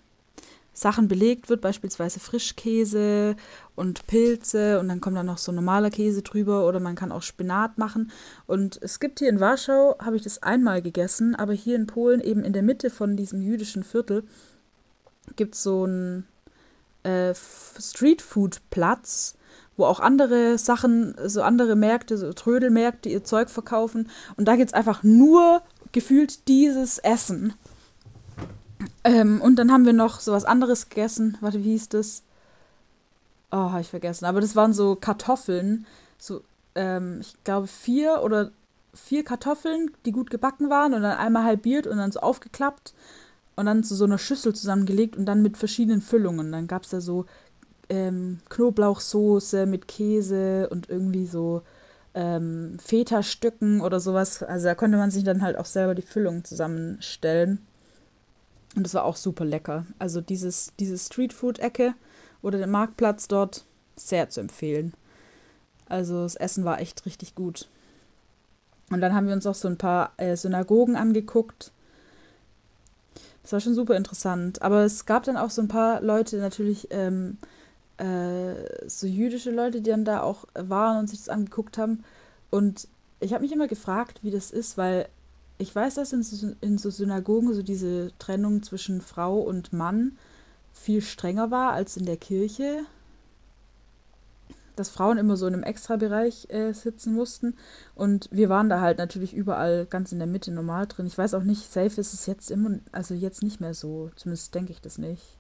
Sachen 0.74 1.08
belegt 1.08 1.50
wird, 1.50 1.62
beispielsweise 1.62 2.20
Frischkäse 2.20 3.36
und 3.76 4.08
Pilze 4.08 4.80
und 4.80 4.88
dann 4.88 5.02
kommt 5.02 5.18
da 5.18 5.24
noch 5.24 5.38
so 5.38 5.52
normaler 5.52 5.90
Käse 5.90 6.22
drüber 6.22 6.66
oder 6.66 6.80
man 6.80 6.96
kann 6.96 7.12
auch 7.12 7.24
Spinat 7.24 7.78
machen. 7.78 8.12
Und 8.48 8.80
es 8.82 9.00
gibt 9.00 9.20
hier 9.20 9.30
in 9.30 9.40
Warschau, 9.40 9.98
habe 10.00 10.16
ich 10.16 10.24
das 10.24 10.42
einmal 10.42 10.82
gegessen, 10.82 11.36
aber 11.36 11.54
hier 11.54 11.76
in 11.76 11.88
Polen 11.88 12.22
eben 12.22 12.44
in 12.44 12.54
der 12.54 12.64
Mitte 12.64 12.90
von 12.90 13.18
diesem 13.18 13.42
jüdischen 13.42 13.84
Viertel 13.84 14.24
gibt 15.36 15.56
es 15.56 15.64
so 15.64 15.84
einen 15.84 16.28
äh, 17.04 17.34
Streetfood-Platz, 17.80 19.36
wo 19.78 19.86
auch 19.86 20.00
andere 20.00 20.58
Sachen, 20.58 21.16
so 21.26 21.42
andere 21.42 21.76
Märkte, 21.76 22.18
so 22.18 22.34
Trödelmärkte 22.34 23.10
ihr 23.10 23.24
Zeug 23.24 23.50
verkaufen. 23.50 24.10
Und 24.38 24.46
da 24.46 24.56
gibt 24.56 24.70
es 24.70 24.74
einfach 24.74 25.04
nur 25.04 25.62
gefühlt 25.92 26.48
dieses 26.48 27.00
Essen. 27.00 27.54
Ähm, 29.04 29.42
und 29.42 29.56
dann 29.58 29.72
haben 29.72 29.86
wir 29.86 29.94
noch 29.94 30.20
so 30.20 30.32
was 30.32 30.46
anderes 30.46 30.90
gegessen. 30.90 31.38
Warte, 31.42 31.60
wie 31.60 31.72
hieß 31.72 31.90
das? 31.90 32.24
Oh, 33.52 33.72
habe 33.72 33.82
ich 33.82 33.90
vergessen. 33.90 34.26
Aber 34.26 34.42
das 34.42 34.56
waren 34.56 34.74
so 34.74 34.96
Kartoffeln. 34.96 35.86
So, 36.18 36.42
ähm, 36.76 37.18
ich 37.22 37.36
glaube, 37.44 37.68
vier 37.68 38.22
oder 38.24 38.52
vier 38.94 39.24
Kartoffeln, 39.24 39.92
die 40.06 40.12
gut 40.12 40.30
gebacken 40.30 40.70
waren 40.70 40.94
und 40.94 41.02
dann 41.02 41.18
einmal 41.18 41.44
halbiert 41.44 41.88
und 41.88 41.98
dann 41.98 42.12
so 42.12 42.20
aufgeklappt 42.20 42.94
und 43.62 43.68
dann 43.68 43.84
zu 43.84 43.94
so 43.94 44.06
einer 44.06 44.18
Schüssel 44.18 44.56
zusammengelegt 44.56 45.16
und 45.16 45.26
dann 45.26 45.44
mit 45.44 45.56
verschiedenen 45.56 46.02
Füllungen. 46.02 46.52
Dann 46.52 46.66
gab 46.66 46.82
es 46.82 46.90
da 46.90 47.00
so 47.00 47.28
ähm, 47.90 48.40
Knoblauchsoße 48.50 49.68
mit 49.68 49.88
Käse 49.88 50.68
und 50.70 50.90
irgendwie 50.90 51.28
so 51.28 51.62
ähm, 52.16 52.78
Feta-Stücken 52.84 53.82
oder 53.82 54.00
sowas. 54.00 54.42
Also 54.42 54.66
da 54.66 54.74
konnte 54.74 54.98
man 54.98 55.12
sich 55.12 55.24
dann 55.24 55.44
halt 55.44 55.60
auch 55.60 55.66
selber 55.66 55.94
die 55.94 56.02
Füllung 56.02 56.44
zusammenstellen. 56.44 57.60
Und 58.76 58.82
das 58.84 58.96
war 58.96 59.04
auch 59.04 59.16
super 59.16 59.46
lecker. 59.46 59.86
Also 60.00 60.22
dieses, 60.22 60.74
diese 60.80 60.98
Streetfood-Ecke 60.98 61.94
oder 62.42 62.58
der 62.58 62.66
Marktplatz 62.68 63.28
dort 63.28 63.66
sehr 63.96 64.30
zu 64.30 64.40
empfehlen. 64.40 64.96
Also 65.88 66.24
das 66.24 66.36
Essen 66.36 66.66
war 66.66 66.82
echt 66.82 67.06
richtig 67.06 67.36
gut. 67.36 67.70
Und 68.90 69.02
dann 69.02 69.14
haben 69.14 69.28
wir 69.28 69.36
uns 69.36 69.46
auch 69.46 69.54
so 69.54 69.68
ein 69.68 69.78
paar 69.78 70.14
äh, 70.18 70.36
Synagogen 70.36 70.96
angeguckt. 70.96 71.72
Das 73.44 73.54
war 73.54 73.60
schon 73.60 73.74
super 73.74 73.96
interessant. 73.96 74.62
Aber 74.62 74.84
es 74.84 75.06
gab 75.06 75.24
dann 75.24 75.38
auch 75.38 75.50
so 75.50 75.62
ein 75.62 75.68
paar 75.68 76.02
Leute, 76.02 76.38
natürlich 76.38 76.88
ähm, 76.92 77.38
äh, 77.98 78.88
so 78.88 79.08
jüdische 79.08 79.52
Leute, 79.52 79.82
die 79.82 79.90
dann 79.90 80.06
da 80.06 80.22
auch 80.22 80.46
waren 80.54 81.00
und 81.00 81.10
sich 81.10 81.20
das 81.20 81.30
angeguckt 81.30 81.78
haben. 81.78 82.04
Und 82.50 82.88
ich 83.20 83.34
habe 83.34 83.44
mich 83.44 83.52
immer 83.52 83.68
gefragt, 83.68 84.20
wie 84.24 84.32
das 84.32 84.52
ist, 84.52 84.78
weil 84.78 85.08
ich 85.58 85.76
weiß, 85.76 85.96
dass 85.96 86.12
in 86.12 86.24
so, 86.24 86.54
in 86.62 86.78
so 86.78 86.90
Synagogen 86.90 87.54
so 87.54 87.62
diese 87.62 88.12
Trennung 88.18 88.64
zwischen 88.64 89.02
Frau 89.02 89.40
und 89.40 89.74
Mann 89.74 90.18
viel 90.74 91.02
strenger 91.02 91.52
war 91.52 91.74
als 91.74 91.98
in 91.98 92.06
der 92.06 92.18
Kirche. 92.18 92.86
Dass 94.82 94.90
Frauen 94.90 95.20
immer 95.20 95.38
so 95.38 95.46
in 95.46 95.54
einem 95.54 95.64
Extrabereich 95.64 96.48
äh, 96.50 96.74
sitzen 96.74 97.14
mussten. 97.14 97.56
Und 97.94 98.28
wir 98.32 98.50
waren 98.50 98.68
da 98.68 98.82
halt 98.82 98.98
natürlich 98.98 99.36
überall 99.36 99.86
ganz 99.86 100.12
in 100.12 100.18
der 100.18 100.28
Mitte 100.28 100.52
normal 100.52 100.88
drin. 100.88 101.06
Ich 101.06 101.18
weiß 101.18 101.36
auch 101.36 101.44
nicht, 101.44 101.72
safe 101.72 102.02
ist 102.02 102.14
es 102.14 102.26
jetzt 102.26 102.50
immer, 102.50 102.80
also 102.92 103.14
jetzt 103.14 103.44
nicht 103.44 103.62
mehr 103.62 103.76
so. 103.76 104.10
Zumindest 104.16 104.56
denke 104.56 104.72
ich 104.72 104.82
das 104.82 104.98
nicht. 104.98 105.38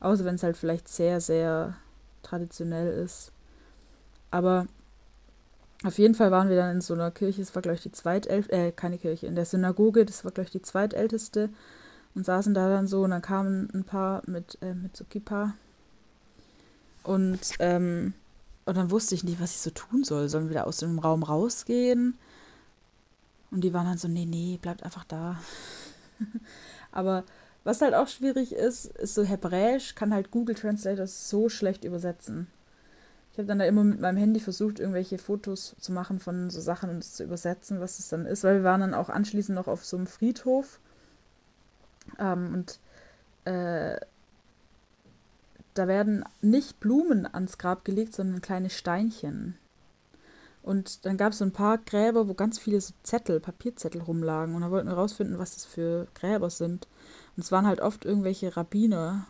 Außer 0.00 0.24
wenn 0.24 0.36
es 0.36 0.42
halt 0.42 0.56
vielleicht 0.56 0.88
sehr, 0.88 1.20
sehr 1.20 1.74
traditionell 2.22 2.90
ist. 3.04 3.30
Aber 4.30 4.66
auf 5.84 5.98
jeden 5.98 6.14
Fall 6.14 6.30
waren 6.30 6.48
wir 6.48 6.56
dann 6.56 6.76
in 6.76 6.80
so 6.80 6.94
einer 6.94 7.10
Kirche, 7.10 7.40
das 7.40 7.54
war, 7.54 7.62
glaube 7.62 7.76
ich, 7.76 7.82
die 7.82 7.92
zweitälteste, 7.92 8.56
äh, 8.56 8.72
keine 8.72 8.96
Kirche, 8.96 9.26
in 9.26 9.34
der 9.34 9.44
Synagoge, 9.44 10.06
das 10.06 10.24
war, 10.24 10.32
glaube 10.32 10.46
ich, 10.46 10.52
die 10.52 10.62
zweitälteste 10.62 11.50
und 12.14 12.24
saßen 12.24 12.54
da 12.54 12.68
dann 12.68 12.86
so 12.86 13.02
und 13.02 13.10
dann 13.10 13.22
kamen 13.22 13.68
ein 13.74 13.84
paar 13.84 14.22
mit, 14.26 14.58
äh, 14.62 14.74
mit 14.74 14.96
so 14.96 15.04
Kippa 15.04 15.54
und, 17.04 17.38
ähm, 17.60 18.14
und 18.68 18.76
dann 18.76 18.90
wusste 18.90 19.14
ich 19.14 19.24
nicht, 19.24 19.40
was 19.40 19.52
ich 19.52 19.60
so 19.60 19.70
tun 19.70 20.04
soll. 20.04 20.28
Sollen 20.28 20.48
wir 20.48 20.54
da 20.54 20.62
aus 20.64 20.76
dem 20.76 20.98
Raum 20.98 21.22
rausgehen? 21.22 22.18
Und 23.50 23.62
die 23.62 23.72
waren 23.72 23.86
dann 23.86 23.96
so, 23.96 24.08
nee, 24.08 24.26
nee, 24.26 24.58
bleibt 24.60 24.82
einfach 24.82 25.04
da. 25.04 25.40
Aber 26.92 27.24
was 27.64 27.80
halt 27.80 27.94
auch 27.94 28.08
schwierig 28.08 28.52
ist, 28.52 28.84
ist 28.84 29.14
so 29.14 29.24
Hebräisch, 29.24 29.94
kann 29.94 30.12
halt 30.12 30.30
Google 30.30 30.54
Translator 30.54 31.06
so 31.06 31.48
schlecht 31.48 31.84
übersetzen. 31.84 32.46
Ich 33.32 33.38
habe 33.38 33.46
dann 33.46 33.58
da 33.58 33.64
immer 33.64 33.84
mit 33.84 34.00
meinem 34.00 34.18
Handy 34.18 34.38
versucht, 34.40 34.80
irgendwelche 34.80 35.16
Fotos 35.16 35.74
zu 35.78 35.90
machen 35.92 36.20
von 36.20 36.50
so 36.50 36.60
Sachen 36.60 36.90
und 36.90 36.98
es 36.98 37.14
zu 37.14 37.24
übersetzen, 37.24 37.80
was 37.80 37.98
es 37.98 38.10
dann 38.10 38.26
ist, 38.26 38.44
weil 38.44 38.56
wir 38.56 38.64
waren 38.64 38.82
dann 38.82 38.94
auch 38.94 39.08
anschließend 39.08 39.56
noch 39.56 39.66
auf 39.66 39.82
so 39.82 39.96
einem 39.96 40.06
Friedhof. 40.06 40.78
Ähm, 42.18 42.52
und 42.52 42.80
äh, 43.50 43.98
da 45.78 45.86
werden 45.86 46.24
nicht 46.40 46.80
Blumen 46.80 47.26
ans 47.32 47.58
Grab 47.58 47.84
gelegt, 47.84 48.14
sondern 48.14 48.40
kleine 48.40 48.70
Steinchen. 48.70 49.56
Und 50.62 51.06
dann 51.06 51.16
gab 51.16 51.32
es 51.32 51.38
so 51.38 51.44
ein 51.44 51.52
paar 51.52 51.78
Gräber, 51.78 52.28
wo 52.28 52.34
ganz 52.34 52.58
viele 52.58 52.80
so 52.80 52.92
Zettel, 53.02 53.40
Papierzettel 53.40 54.02
rumlagen. 54.02 54.54
Und 54.54 54.62
da 54.62 54.70
wollten 54.70 54.88
wir 54.88 54.96
rausfinden, 54.96 55.38
was 55.38 55.54
das 55.54 55.64
für 55.64 56.08
Gräber 56.14 56.50
sind. 56.50 56.88
Und 57.36 57.44
es 57.44 57.52
waren 57.52 57.66
halt 57.66 57.80
oft 57.80 58.04
irgendwelche 58.04 58.56
Rabbiner. 58.56 59.26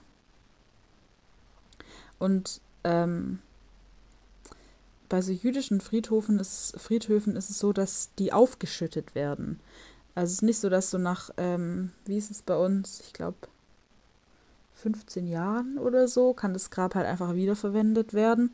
Und 2.18 2.60
ähm, 2.82 3.40
bei 5.08 5.22
so 5.22 5.32
jüdischen 5.32 5.80
Friedhofen 5.80 6.40
ist, 6.40 6.74
Friedhöfen 6.78 7.36
ist 7.36 7.50
es 7.50 7.58
so, 7.58 7.72
dass 7.72 8.10
die 8.18 8.32
aufgeschüttet 8.32 9.14
werden. 9.14 9.60
Also 10.14 10.30
es 10.30 10.32
ist 10.36 10.42
nicht 10.42 10.58
so, 10.58 10.68
dass 10.68 10.90
so 10.90 10.98
nach, 10.98 11.30
ähm, 11.36 11.92
wie 12.04 12.16
ist 12.18 12.30
es 12.30 12.42
bei 12.42 12.56
uns, 12.56 13.00
ich 13.00 13.12
glaube, 13.12 13.36
15 14.78 15.26
Jahren 15.26 15.78
oder 15.78 16.08
so, 16.08 16.32
kann 16.32 16.52
das 16.52 16.70
Grab 16.70 16.94
halt 16.94 17.06
einfach 17.06 17.34
wiederverwendet 17.34 18.14
werden. 18.14 18.52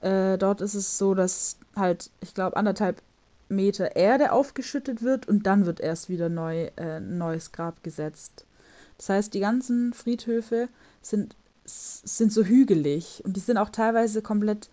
Äh, 0.00 0.36
dort 0.38 0.60
ist 0.60 0.74
es 0.74 0.98
so, 0.98 1.14
dass 1.14 1.56
halt, 1.74 2.10
ich 2.20 2.34
glaube, 2.34 2.56
anderthalb 2.56 3.02
Meter 3.48 3.96
Erde 3.96 4.32
aufgeschüttet 4.32 5.02
wird 5.02 5.26
und 5.28 5.46
dann 5.46 5.66
wird 5.66 5.80
erst 5.80 6.08
wieder 6.08 6.28
neu, 6.28 6.70
äh, 6.76 7.00
neues 7.00 7.52
Grab 7.52 7.82
gesetzt. 7.82 8.46
Das 8.98 9.08
heißt, 9.08 9.34
die 9.34 9.40
ganzen 9.40 9.92
Friedhöfe 9.92 10.68
sind, 11.02 11.36
sind 11.64 12.32
so 12.32 12.44
hügelig 12.44 13.22
und 13.24 13.36
die 13.36 13.40
sind 13.40 13.56
auch 13.56 13.70
teilweise 13.70 14.22
komplett 14.22 14.68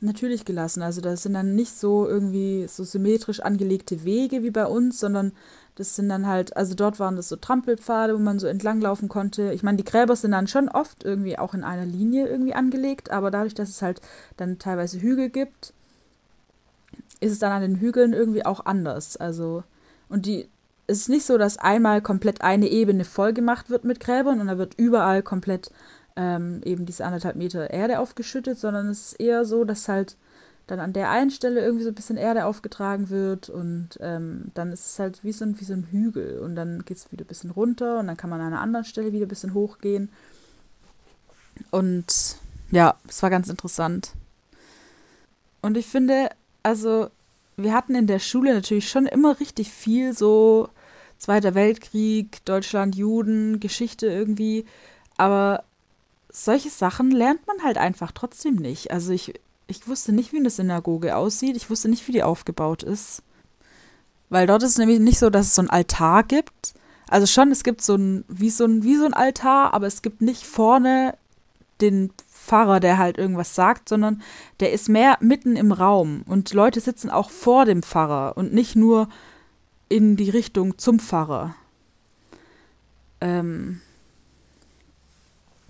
natürlich 0.00 0.44
gelassen. 0.44 0.82
Also 0.82 1.00
das 1.00 1.22
sind 1.22 1.34
dann 1.34 1.54
nicht 1.54 1.72
so 1.72 2.06
irgendwie 2.06 2.66
so 2.68 2.84
symmetrisch 2.84 3.40
angelegte 3.40 4.04
Wege 4.04 4.42
wie 4.42 4.50
bei 4.50 4.66
uns, 4.66 5.00
sondern 5.00 5.32
das 5.76 5.96
sind 5.96 6.08
dann 6.08 6.26
halt, 6.26 6.56
also 6.56 6.74
dort 6.74 7.00
waren 7.00 7.16
das 7.16 7.28
so 7.28 7.36
Trampelpfade, 7.36 8.14
wo 8.14 8.18
man 8.18 8.38
so 8.38 8.46
entlanglaufen 8.46 9.08
konnte. 9.08 9.52
Ich 9.52 9.62
meine, 9.62 9.76
die 9.76 9.84
Gräber 9.84 10.14
sind 10.14 10.30
dann 10.30 10.46
schon 10.46 10.68
oft 10.68 11.04
irgendwie 11.04 11.38
auch 11.38 11.52
in 11.52 11.64
einer 11.64 11.84
Linie 11.84 12.28
irgendwie 12.28 12.54
angelegt, 12.54 13.10
aber 13.10 13.30
dadurch, 13.30 13.54
dass 13.54 13.68
es 13.68 13.82
halt 13.82 14.00
dann 14.36 14.58
teilweise 14.58 15.00
Hügel 15.00 15.30
gibt, 15.30 15.72
ist 17.20 17.32
es 17.32 17.38
dann 17.40 17.52
an 17.52 17.62
den 17.62 17.80
Hügeln 17.80 18.12
irgendwie 18.12 18.44
auch 18.46 18.66
anders. 18.66 19.16
Also, 19.16 19.64
und 20.08 20.26
die, 20.26 20.48
es 20.86 20.98
ist 20.98 21.08
nicht 21.08 21.26
so, 21.26 21.38
dass 21.38 21.58
einmal 21.58 22.02
komplett 22.02 22.42
eine 22.42 22.68
Ebene 22.68 23.04
voll 23.04 23.32
gemacht 23.32 23.68
wird 23.68 23.84
mit 23.84 23.98
Gräbern 23.98 24.40
und 24.40 24.46
da 24.46 24.58
wird 24.58 24.74
überall 24.78 25.22
komplett 25.22 25.72
ähm, 26.16 26.60
eben 26.64 26.86
diese 26.86 27.04
anderthalb 27.04 27.34
Meter 27.34 27.70
Erde 27.70 27.98
aufgeschüttet, 27.98 28.58
sondern 28.58 28.88
es 28.88 29.12
ist 29.12 29.20
eher 29.20 29.44
so, 29.44 29.64
dass 29.64 29.88
halt 29.88 30.16
dann 30.66 30.80
an 30.80 30.92
der 30.92 31.10
einen 31.10 31.30
Stelle 31.30 31.60
irgendwie 31.60 31.84
so 31.84 31.90
ein 31.90 31.94
bisschen 31.94 32.16
Erde 32.16 32.46
aufgetragen 32.46 33.10
wird 33.10 33.50
und 33.50 33.90
ähm, 34.00 34.46
dann 34.54 34.72
ist 34.72 34.86
es 34.86 34.98
halt 34.98 35.22
wie 35.22 35.32
so, 35.32 35.44
ein, 35.44 35.60
wie 35.60 35.64
so 35.64 35.74
ein 35.74 35.88
Hügel 35.90 36.38
und 36.38 36.56
dann 36.56 36.84
geht 36.84 36.96
es 36.96 37.12
wieder 37.12 37.24
ein 37.24 37.28
bisschen 37.28 37.50
runter 37.50 37.98
und 37.98 38.06
dann 38.06 38.16
kann 38.16 38.30
man 38.30 38.40
an 38.40 38.48
einer 38.48 38.60
anderen 38.60 38.86
Stelle 38.86 39.12
wieder 39.12 39.26
ein 39.26 39.28
bisschen 39.28 39.54
hochgehen. 39.54 40.10
Und 41.70 42.36
ja, 42.70 42.96
es 43.08 43.22
war 43.22 43.30
ganz 43.30 43.48
interessant. 43.48 44.12
Und 45.60 45.76
ich 45.76 45.86
finde, 45.86 46.30
also 46.62 47.08
wir 47.56 47.74
hatten 47.74 47.94
in 47.94 48.06
der 48.06 48.18
Schule 48.18 48.54
natürlich 48.54 48.88
schon 48.88 49.06
immer 49.06 49.38
richtig 49.40 49.70
viel 49.70 50.14
so 50.14 50.70
Zweiter 51.18 51.54
Weltkrieg, 51.54 52.44
Deutschland, 52.44 52.96
Juden, 52.96 53.60
Geschichte 53.60 54.06
irgendwie, 54.08 54.66
aber 55.16 55.64
solche 56.28 56.68
Sachen 56.68 57.10
lernt 57.10 57.46
man 57.46 57.62
halt 57.62 57.78
einfach 57.78 58.12
trotzdem 58.12 58.56
nicht. 58.56 58.90
Also 58.90 59.12
ich, 59.12 59.32
ich 59.66 59.88
wusste 59.88 60.12
nicht, 60.12 60.32
wie 60.32 60.38
eine 60.38 60.50
Synagoge 60.50 61.16
aussieht. 61.16 61.56
Ich 61.56 61.70
wusste 61.70 61.88
nicht, 61.88 62.06
wie 62.06 62.12
die 62.12 62.22
aufgebaut 62.22 62.82
ist. 62.82 63.22
Weil 64.28 64.46
dort 64.46 64.62
ist 64.62 64.70
es 64.70 64.78
nämlich 64.78 65.00
nicht 65.00 65.18
so, 65.18 65.30
dass 65.30 65.46
es 65.46 65.54
so 65.54 65.62
ein 65.62 65.70
Altar 65.70 66.22
gibt. 66.22 66.74
Also 67.08 67.26
schon, 67.26 67.50
es 67.50 67.62
gibt 67.62 67.82
so 67.82 67.96
ein, 67.96 68.24
wie 68.28 68.50
so 68.50 68.64
ein, 68.64 68.82
wie 68.82 68.96
so 68.96 69.04
ein 69.04 69.14
Altar, 69.14 69.74
aber 69.74 69.86
es 69.86 70.02
gibt 70.02 70.20
nicht 70.20 70.44
vorne 70.44 71.16
den 71.80 72.10
Pfarrer, 72.30 72.80
der 72.80 72.98
halt 72.98 73.18
irgendwas 73.18 73.54
sagt, 73.54 73.88
sondern 73.88 74.22
der 74.60 74.72
ist 74.72 74.88
mehr 74.88 75.16
mitten 75.20 75.56
im 75.56 75.72
Raum. 75.72 76.22
Und 76.26 76.52
Leute 76.52 76.80
sitzen 76.80 77.10
auch 77.10 77.30
vor 77.30 77.64
dem 77.64 77.82
Pfarrer 77.82 78.36
und 78.36 78.52
nicht 78.52 78.76
nur 78.76 79.08
in 79.88 80.16
die 80.16 80.30
Richtung 80.30 80.78
zum 80.78 80.98
Pfarrer. 80.98 81.54
Ähm, 83.20 83.80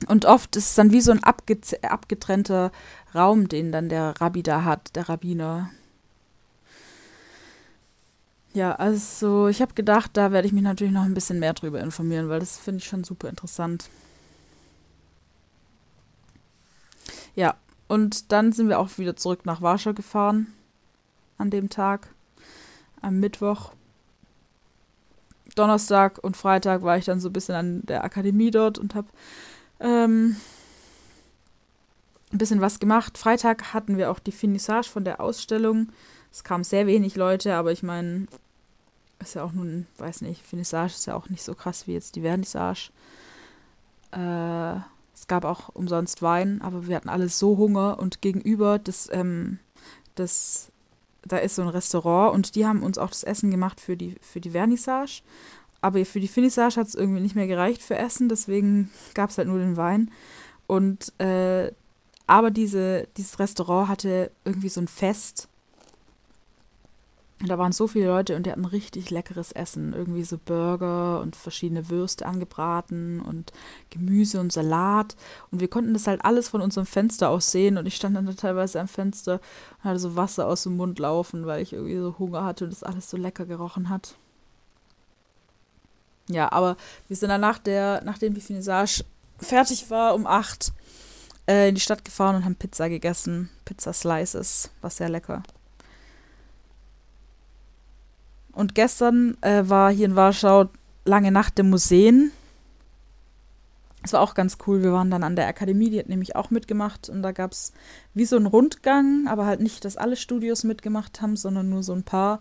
und 0.06 0.24
oft 0.24 0.56
ist 0.56 0.70
es 0.70 0.74
dann 0.74 0.92
wie 0.92 1.00
so 1.00 1.12
ein 1.12 1.22
abgetrennter 1.22 2.72
Raum, 3.14 3.48
den 3.48 3.72
dann 3.72 3.88
der 3.88 4.20
Rabbi 4.20 4.42
da 4.42 4.64
hat, 4.64 4.94
der 4.96 5.08
Rabbiner. 5.08 5.70
Ja, 8.52 8.76
also 8.76 9.48
ich 9.48 9.60
habe 9.60 9.74
gedacht, 9.74 10.12
da 10.14 10.30
werde 10.30 10.46
ich 10.46 10.52
mich 10.52 10.62
natürlich 10.62 10.92
noch 10.92 11.02
ein 11.02 11.14
bisschen 11.14 11.40
mehr 11.40 11.54
drüber 11.54 11.80
informieren, 11.80 12.28
weil 12.28 12.40
das 12.40 12.56
finde 12.56 12.78
ich 12.78 12.86
schon 12.86 13.02
super 13.02 13.28
interessant. 13.28 13.90
Ja, 17.34 17.56
und 17.88 18.30
dann 18.30 18.52
sind 18.52 18.68
wir 18.68 18.78
auch 18.78 18.96
wieder 18.98 19.16
zurück 19.16 19.44
nach 19.44 19.60
Warschau 19.60 19.92
gefahren 19.92 20.52
an 21.36 21.50
dem 21.50 21.68
Tag, 21.68 22.08
am 23.00 23.18
Mittwoch. 23.18 23.72
Donnerstag 25.56 26.18
und 26.22 26.36
Freitag 26.36 26.82
war 26.82 26.96
ich 26.96 27.04
dann 27.04 27.20
so 27.20 27.28
ein 27.28 27.32
bisschen 27.32 27.54
an 27.54 27.82
der 27.82 28.04
Akademie 28.04 28.50
dort 28.50 28.78
und 28.78 28.94
habe 28.94 29.08
ähm, 29.80 30.36
ein 32.32 32.38
bisschen 32.38 32.60
was 32.60 32.80
gemacht. 32.80 33.18
Freitag 33.18 33.72
hatten 33.72 33.96
wir 33.96 34.10
auch 34.10 34.18
die 34.18 34.32
Finissage 34.32 34.88
von 34.88 35.04
der 35.04 35.20
Ausstellung. 35.20 35.90
Es 36.32 36.44
kamen 36.44 36.64
sehr 36.64 36.86
wenig 36.86 37.14
Leute, 37.16 37.54
aber 37.54 37.72
ich 37.72 37.82
meine, 37.82 38.26
ist 39.20 39.34
ja 39.34 39.44
auch 39.44 39.52
nun, 39.52 39.86
weiß 39.98 40.22
nicht, 40.22 40.42
Finissage 40.42 40.94
ist 40.94 41.06
ja 41.06 41.14
auch 41.14 41.28
nicht 41.28 41.42
so 41.42 41.54
krass 41.54 41.86
wie 41.86 41.92
jetzt 41.92 42.16
die 42.16 42.22
Vernissage. 42.22 42.90
Äh, 44.12 44.76
es 45.14 45.28
gab 45.28 45.44
auch 45.44 45.68
umsonst 45.74 46.22
Wein, 46.22 46.60
aber 46.60 46.86
wir 46.86 46.96
hatten 46.96 47.08
alle 47.08 47.28
so 47.28 47.56
Hunger 47.56 47.98
und 47.98 48.20
gegenüber 48.20 48.78
das, 48.78 49.08
ähm, 49.12 49.58
das, 50.16 50.72
da 51.22 51.38
ist 51.38 51.54
so 51.54 51.62
ein 51.62 51.68
Restaurant 51.68 52.34
und 52.34 52.56
die 52.56 52.66
haben 52.66 52.82
uns 52.82 52.98
auch 52.98 53.10
das 53.10 53.22
Essen 53.22 53.50
gemacht 53.50 53.80
für 53.80 53.96
die, 53.96 54.16
für 54.20 54.40
die 54.40 54.50
Vernissage. 54.50 55.22
Aber 55.84 56.02
für 56.06 56.18
die 56.18 56.28
Finissage 56.28 56.80
hat 56.80 56.86
es 56.86 56.94
irgendwie 56.94 57.20
nicht 57.20 57.34
mehr 57.34 57.46
gereicht 57.46 57.82
für 57.82 57.98
Essen, 57.98 58.30
deswegen 58.30 58.90
gab 59.12 59.28
es 59.28 59.36
halt 59.36 59.48
nur 59.48 59.58
den 59.58 59.76
Wein. 59.76 60.10
Und 60.66 61.12
äh, 61.20 61.72
aber 62.26 62.50
diese, 62.50 63.06
dieses 63.18 63.38
Restaurant 63.38 63.90
hatte 63.90 64.30
irgendwie 64.46 64.70
so 64.70 64.80
ein 64.80 64.88
Fest. 64.88 65.46
Und 67.42 67.50
da 67.50 67.58
waren 67.58 67.72
so 67.72 67.86
viele 67.86 68.06
Leute 68.06 68.34
und 68.34 68.46
die 68.46 68.50
hatten 68.50 68.64
richtig 68.64 69.10
leckeres 69.10 69.52
Essen. 69.52 69.92
Irgendwie 69.92 70.24
so 70.24 70.38
Burger 70.42 71.20
und 71.20 71.36
verschiedene 71.36 71.90
Würste 71.90 72.24
angebraten 72.24 73.20
und 73.20 73.52
Gemüse 73.90 74.40
und 74.40 74.54
Salat. 74.54 75.16
Und 75.50 75.60
wir 75.60 75.68
konnten 75.68 75.92
das 75.92 76.06
halt 76.06 76.24
alles 76.24 76.48
von 76.48 76.62
unserem 76.62 76.86
Fenster 76.86 77.28
aus 77.28 77.52
sehen. 77.52 77.76
Und 77.76 77.84
ich 77.84 77.96
stand 77.96 78.16
dann 78.16 78.24
da 78.24 78.32
teilweise 78.32 78.80
am 78.80 78.88
Fenster 78.88 79.38
und 79.82 79.84
hatte 79.84 79.98
so 79.98 80.16
Wasser 80.16 80.46
aus 80.46 80.62
dem 80.62 80.78
Mund 80.78 80.98
laufen, 80.98 81.44
weil 81.44 81.60
ich 81.60 81.74
irgendwie 81.74 81.98
so 81.98 82.18
Hunger 82.18 82.42
hatte 82.42 82.64
und 82.64 82.72
das 82.72 82.82
alles 82.82 83.10
so 83.10 83.18
lecker 83.18 83.44
gerochen 83.44 83.90
hat. 83.90 84.16
Ja, 86.28 86.50
aber 86.52 86.76
wir 87.08 87.16
sind 87.16 87.28
dann 87.28 87.56
der, 87.64 88.02
nachdem 88.04 88.34
die 88.34 88.40
Finissage 88.40 89.04
fertig 89.38 89.90
war, 89.90 90.14
um 90.14 90.26
acht, 90.26 90.72
äh, 91.46 91.68
in 91.68 91.74
die 91.74 91.80
Stadt 91.80 92.04
gefahren 92.04 92.36
und 92.36 92.44
haben 92.44 92.56
Pizza 92.56 92.88
gegessen. 92.88 93.50
Pizza 93.64 93.92
Slices, 93.92 94.70
war 94.80 94.90
sehr 94.90 95.08
lecker. 95.08 95.42
Und 98.52 98.74
gestern 98.74 99.36
äh, 99.42 99.68
war 99.68 99.90
hier 99.90 100.06
in 100.06 100.16
Warschau 100.16 100.68
lange 101.04 101.32
Nacht 101.32 101.58
der 101.58 101.64
Museen. 101.64 102.30
Es 104.02 104.12
war 104.12 104.20
auch 104.20 104.34
ganz 104.34 104.58
cool. 104.66 104.82
Wir 104.82 104.92
waren 104.92 105.10
dann 105.10 105.24
an 105.24 105.34
der 105.34 105.48
Akademie, 105.48 105.90
die 105.90 105.98
hat 105.98 106.08
nämlich 106.08 106.36
auch 106.36 106.50
mitgemacht. 106.50 107.08
Und 107.08 107.22
da 107.22 107.32
gab 107.32 107.52
es 107.52 107.72
wie 108.12 108.26
so 108.26 108.36
einen 108.36 108.46
Rundgang, 108.46 109.26
aber 109.28 109.46
halt 109.46 109.60
nicht, 109.60 109.84
dass 109.84 109.96
alle 109.96 110.16
Studios 110.16 110.62
mitgemacht 110.62 111.20
haben, 111.20 111.36
sondern 111.36 111.68
nur 111.68 111.82
so 111.82 111.94
ein 111.94 112.04
paar. 112.04 112.40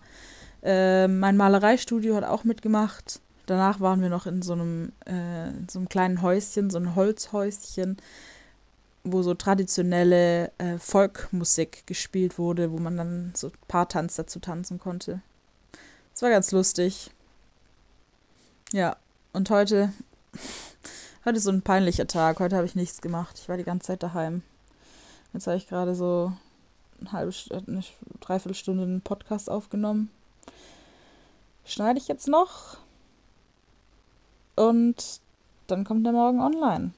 Äh, 0.62 1.08
mein 1.08 1.36
Malereistudio 1.36 2.14
hat 2.16 2.24
auch 2.24 2.44
mitgemacht. 2.44 3.20
Danach 3.46 3.80
waren 3.80 4.00
wir 4.00 4.08
noch 4.08 4.26
in 4.26 4.42
so 4.42 4.54
einem, 4.54 4.92
äh, 5.06 5.48
in 5.48 5.68
so 5.68 5.78
einem 5.78 5.88
kleinen 5.88 6.22
Häuschen, 6.22 6.70
so 6.70 6.78
ein 6.78 6.94
Holzhäuschen, 6.94 7.98
wo 9.04 9.22
so 9.22 9.34
traditionelle 9.34 10.50
äh, 10.58 10.78
Folkmusik 10.78 11.86
gespielt 11.86 12.38
wurde, 12.38 12.72
wo 12.72 12.78
man 12.78 12.96
dann 12.96 13.32
so 13.36 13.50
Paartanz 13.68 14.16
dazu 14.16 14.38
tanzen 14.38 14.78
konnte. 14.78 15.20
Es 16.14 16.22
war 16.22 16.30
ganz 16.30 16.52
lustig. 16.52 17.10
Ja, 18.72 18.96
und 19.32 19.50
heute, 19.50 19.92
heute 21.24 21.36
ist 21.36 21.44
so 21.44 21.50
ein 21.50 21.62
peinlicher 21.62 22.06
Tag. 22.06 22.40
Heute 22.40 22.56
habe 22.56 22.66
ich 22.66 22.74
nichts 22.74 23.02
gemacht. 23.02 23.38
Ich 23.38 23.48
war 23.48 23.58
die 23.58 23.64
ganze 23.64 23.88
Zeit 23.88 24.02
daheim. 24.02 24.42
Jetzt 25.34 25.46
habe 25.46 25.56
ich 25.58 25.68
gerade 25.68 25.94
so 25.94 26.32
eine 27.00 27.12
halbe 27.12 27.32
eine 27.50 27.82
Dreiviertelstunde 28.20 28.84
einen 28.84 29.00
Podcast 29.02 29.50
aufgenommen. 29.50 30.10
Schneide 31.64 31.98
ich 31.98 32.08
jetzt 32.08 32.28
noch. 32.28 32.78
Und 34.56 35.20
dann 35.66 35.84
kommt 35.84 36.04
der 36.06 36.12
morgen 36.12 36.40
online. 36.40 36.92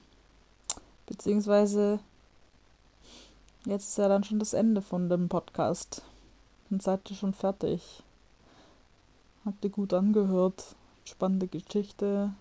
Beziehungsweise 1.05 1.99
jetzt 3.65 3.89
ist 3.89 3.97
ja 3.97 4.07
dann 4.07 4.23
schon 4.23 4.39
das 4.39 4.53
Ende 4.53 4.81
von 4.81 5.09
dem 5.09 5.29
Podcast. 5.29 6.03
Dann 6.69 6.79
seid 6.79 7.09
ihr 7.09 7.15
schon 7.15 7.33
fertig. 7.33 8.03
Habt 9.45 9.63
ihr 9.63 9.69
gut 9.69 9.93
angehört. 9.93 10.75
Spannende 11.05 11.47
Geschichte. 11.47 12.33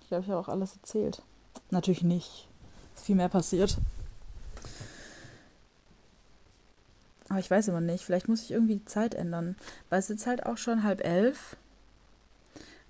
Ich 0.00 0.08
glaube, 0.08 0.24
ich 0.24 0.30
habe 0.30 0.40
auch 0.40 0.48
alles 0.48 0.74
erzählt. 0.74 1.20
Natürlich 1.70 2.02
nicht. 2.02 2.48
Ist 2.94 3.04
viel 3.04 3.16
mehr 3.16 3.28
passiert. 3.28 3.76
Aber 7.38 7.44
ich 7.44 7.50
weiß 7.52 7.68
immer 7.68 7.80
nicht. 7.80 8.04
Vielleicht 8.04 8.26
muss 8.26 8.42
ich 8.42 8.50
irgendwie 8.50 8.78
die 8.78 8.84
Zeit 8.84 9.14
ändern. 9.14 9.54
Weil 9.90 10.00
es 10.00 10.10
ist 10.10 10.26
halt 10.26 10.44
auch 10.44 10.56
schon 10.56 10.82
halb 10.82 11.04
elf. 11.04 11.56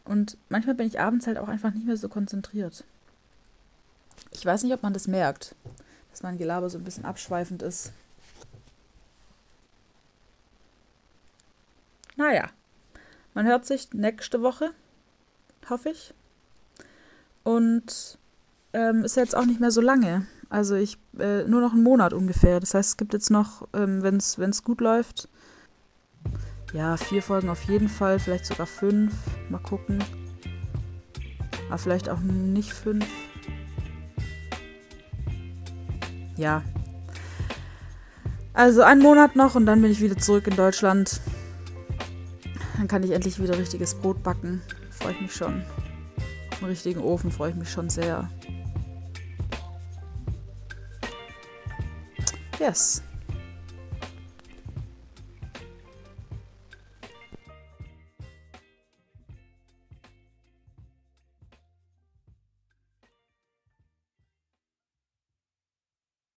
Und 0.07 0.39
manchmal 0.49 0.75
bin 0.75 0.87
ich 0.87 1.01
abends 1.01 1.27
halt 1.27 1.37
auch 1.37 1.49
einfach 1.49 1.75
nicht 1.75 1.85
mehr 1.85 1.99
so 1.99 2.09
konzentriert. 2.09 2.83
Ich 4.31 4.47
weiß 4.47 4.63
nicht, 4.63 4.73
ob 4.73 4.83
man 4.83 4.95
das 4.95 5.07
merkt, 5.07 5.55
dass 6.11 6.23
mein 6.23 6.39
Gelaber 6.39 6.71
so 6.71 6.79
ein 6.79 6.85
bisschen 6.85 7.05
abschweifend 7.05 7.61
ist. 7.61 7.93
Naja, 12.17 12.49
man 13.35 13.47
hört 13.47 13.67
sich 13.67 13.93
nächste 13.93 14.41
Woche, 14.41 14.71
hoffe 15.69 15.91
ich. 15.91 16.15
Und 17.45 18.17
ähm, 18.73 19.05
ist 19.05 19.17
jetzt 19.17 19.37
auch 19.37 19.45
nicht 19.45 19.61
mehr 19.61 19.73
so 19.73 19.83
lange. 19.83 20.27
Also 20.51 20.77
ich 20.77 20.99
äh, 21.19 21.45
nur 21.45 21.61
noch 21.61 21.73
einen 21.73 21.83
Monat 21.83 22.13
ungefähr. 22.13 22.61
Das 22.61 22.75
heißt, 22.75 22.91
es 22.91 22.97
gibt 22.97 23.13
jetzt 23.13 23.31
noch, 23.31 23.69
ähm, 23.75 24.03
wenn 24.03 24.17
es 24.17 24.65
gut 24.65 24.81
läuft, 24.81 25.29
ja, 26.73 26.97
vier 26.99 27.23
Folgen 27.23 27.49
auf 27.49 27.63
jeden 27.63 27.89
Fall, 27.89 28.19
vielleicht 28.19 28.47
sogar 28.47 28.67
fünf. 28.67 29.15
Mal 29.49 29.59
gucken. 29.59 30.05
Aber 31.69 31.79
vielleicht 31.79 32.09
auch 32.09 32.21
nicht 32.21 32.73
fünf. 32.73 33.07
Ja. 36.37 36.63
Also 38.53 38.83
einen 38.83 39.03
Monat 39.03 39.37
noch 39.37 39.55
und 39.55 39.67
dann 39.67 39.81
bin 39.81 39.91
ich 39.91 40.01
wieder 40.01 40.17
zurück 40.17 40.47
in 40.47 40.57
Deutschland. 40.57 41.21
Dann 42.77 42.89
kann 42.89 43.03
ich 43.03 43.13
endlich 43.13 43.41
wieder 43.43 43.59
richtiges 43.59 43.95
Brot 43.95 44.23
backen. 44.23 44.61
Freue 44.91 45.13
ich 45.13 45.21
mich 45.21 45.35
schon. 45.35 45.65
Im 46.61 46.67
richtigen 46.67 47.01
Ofen 47.01 47.31
freue 47.31 47.51
ich 47.51 47.57
mich 47.57 47.71
schon 47.71 47.89
sehr. 47.89 48.29
Yes. 52.59 53.01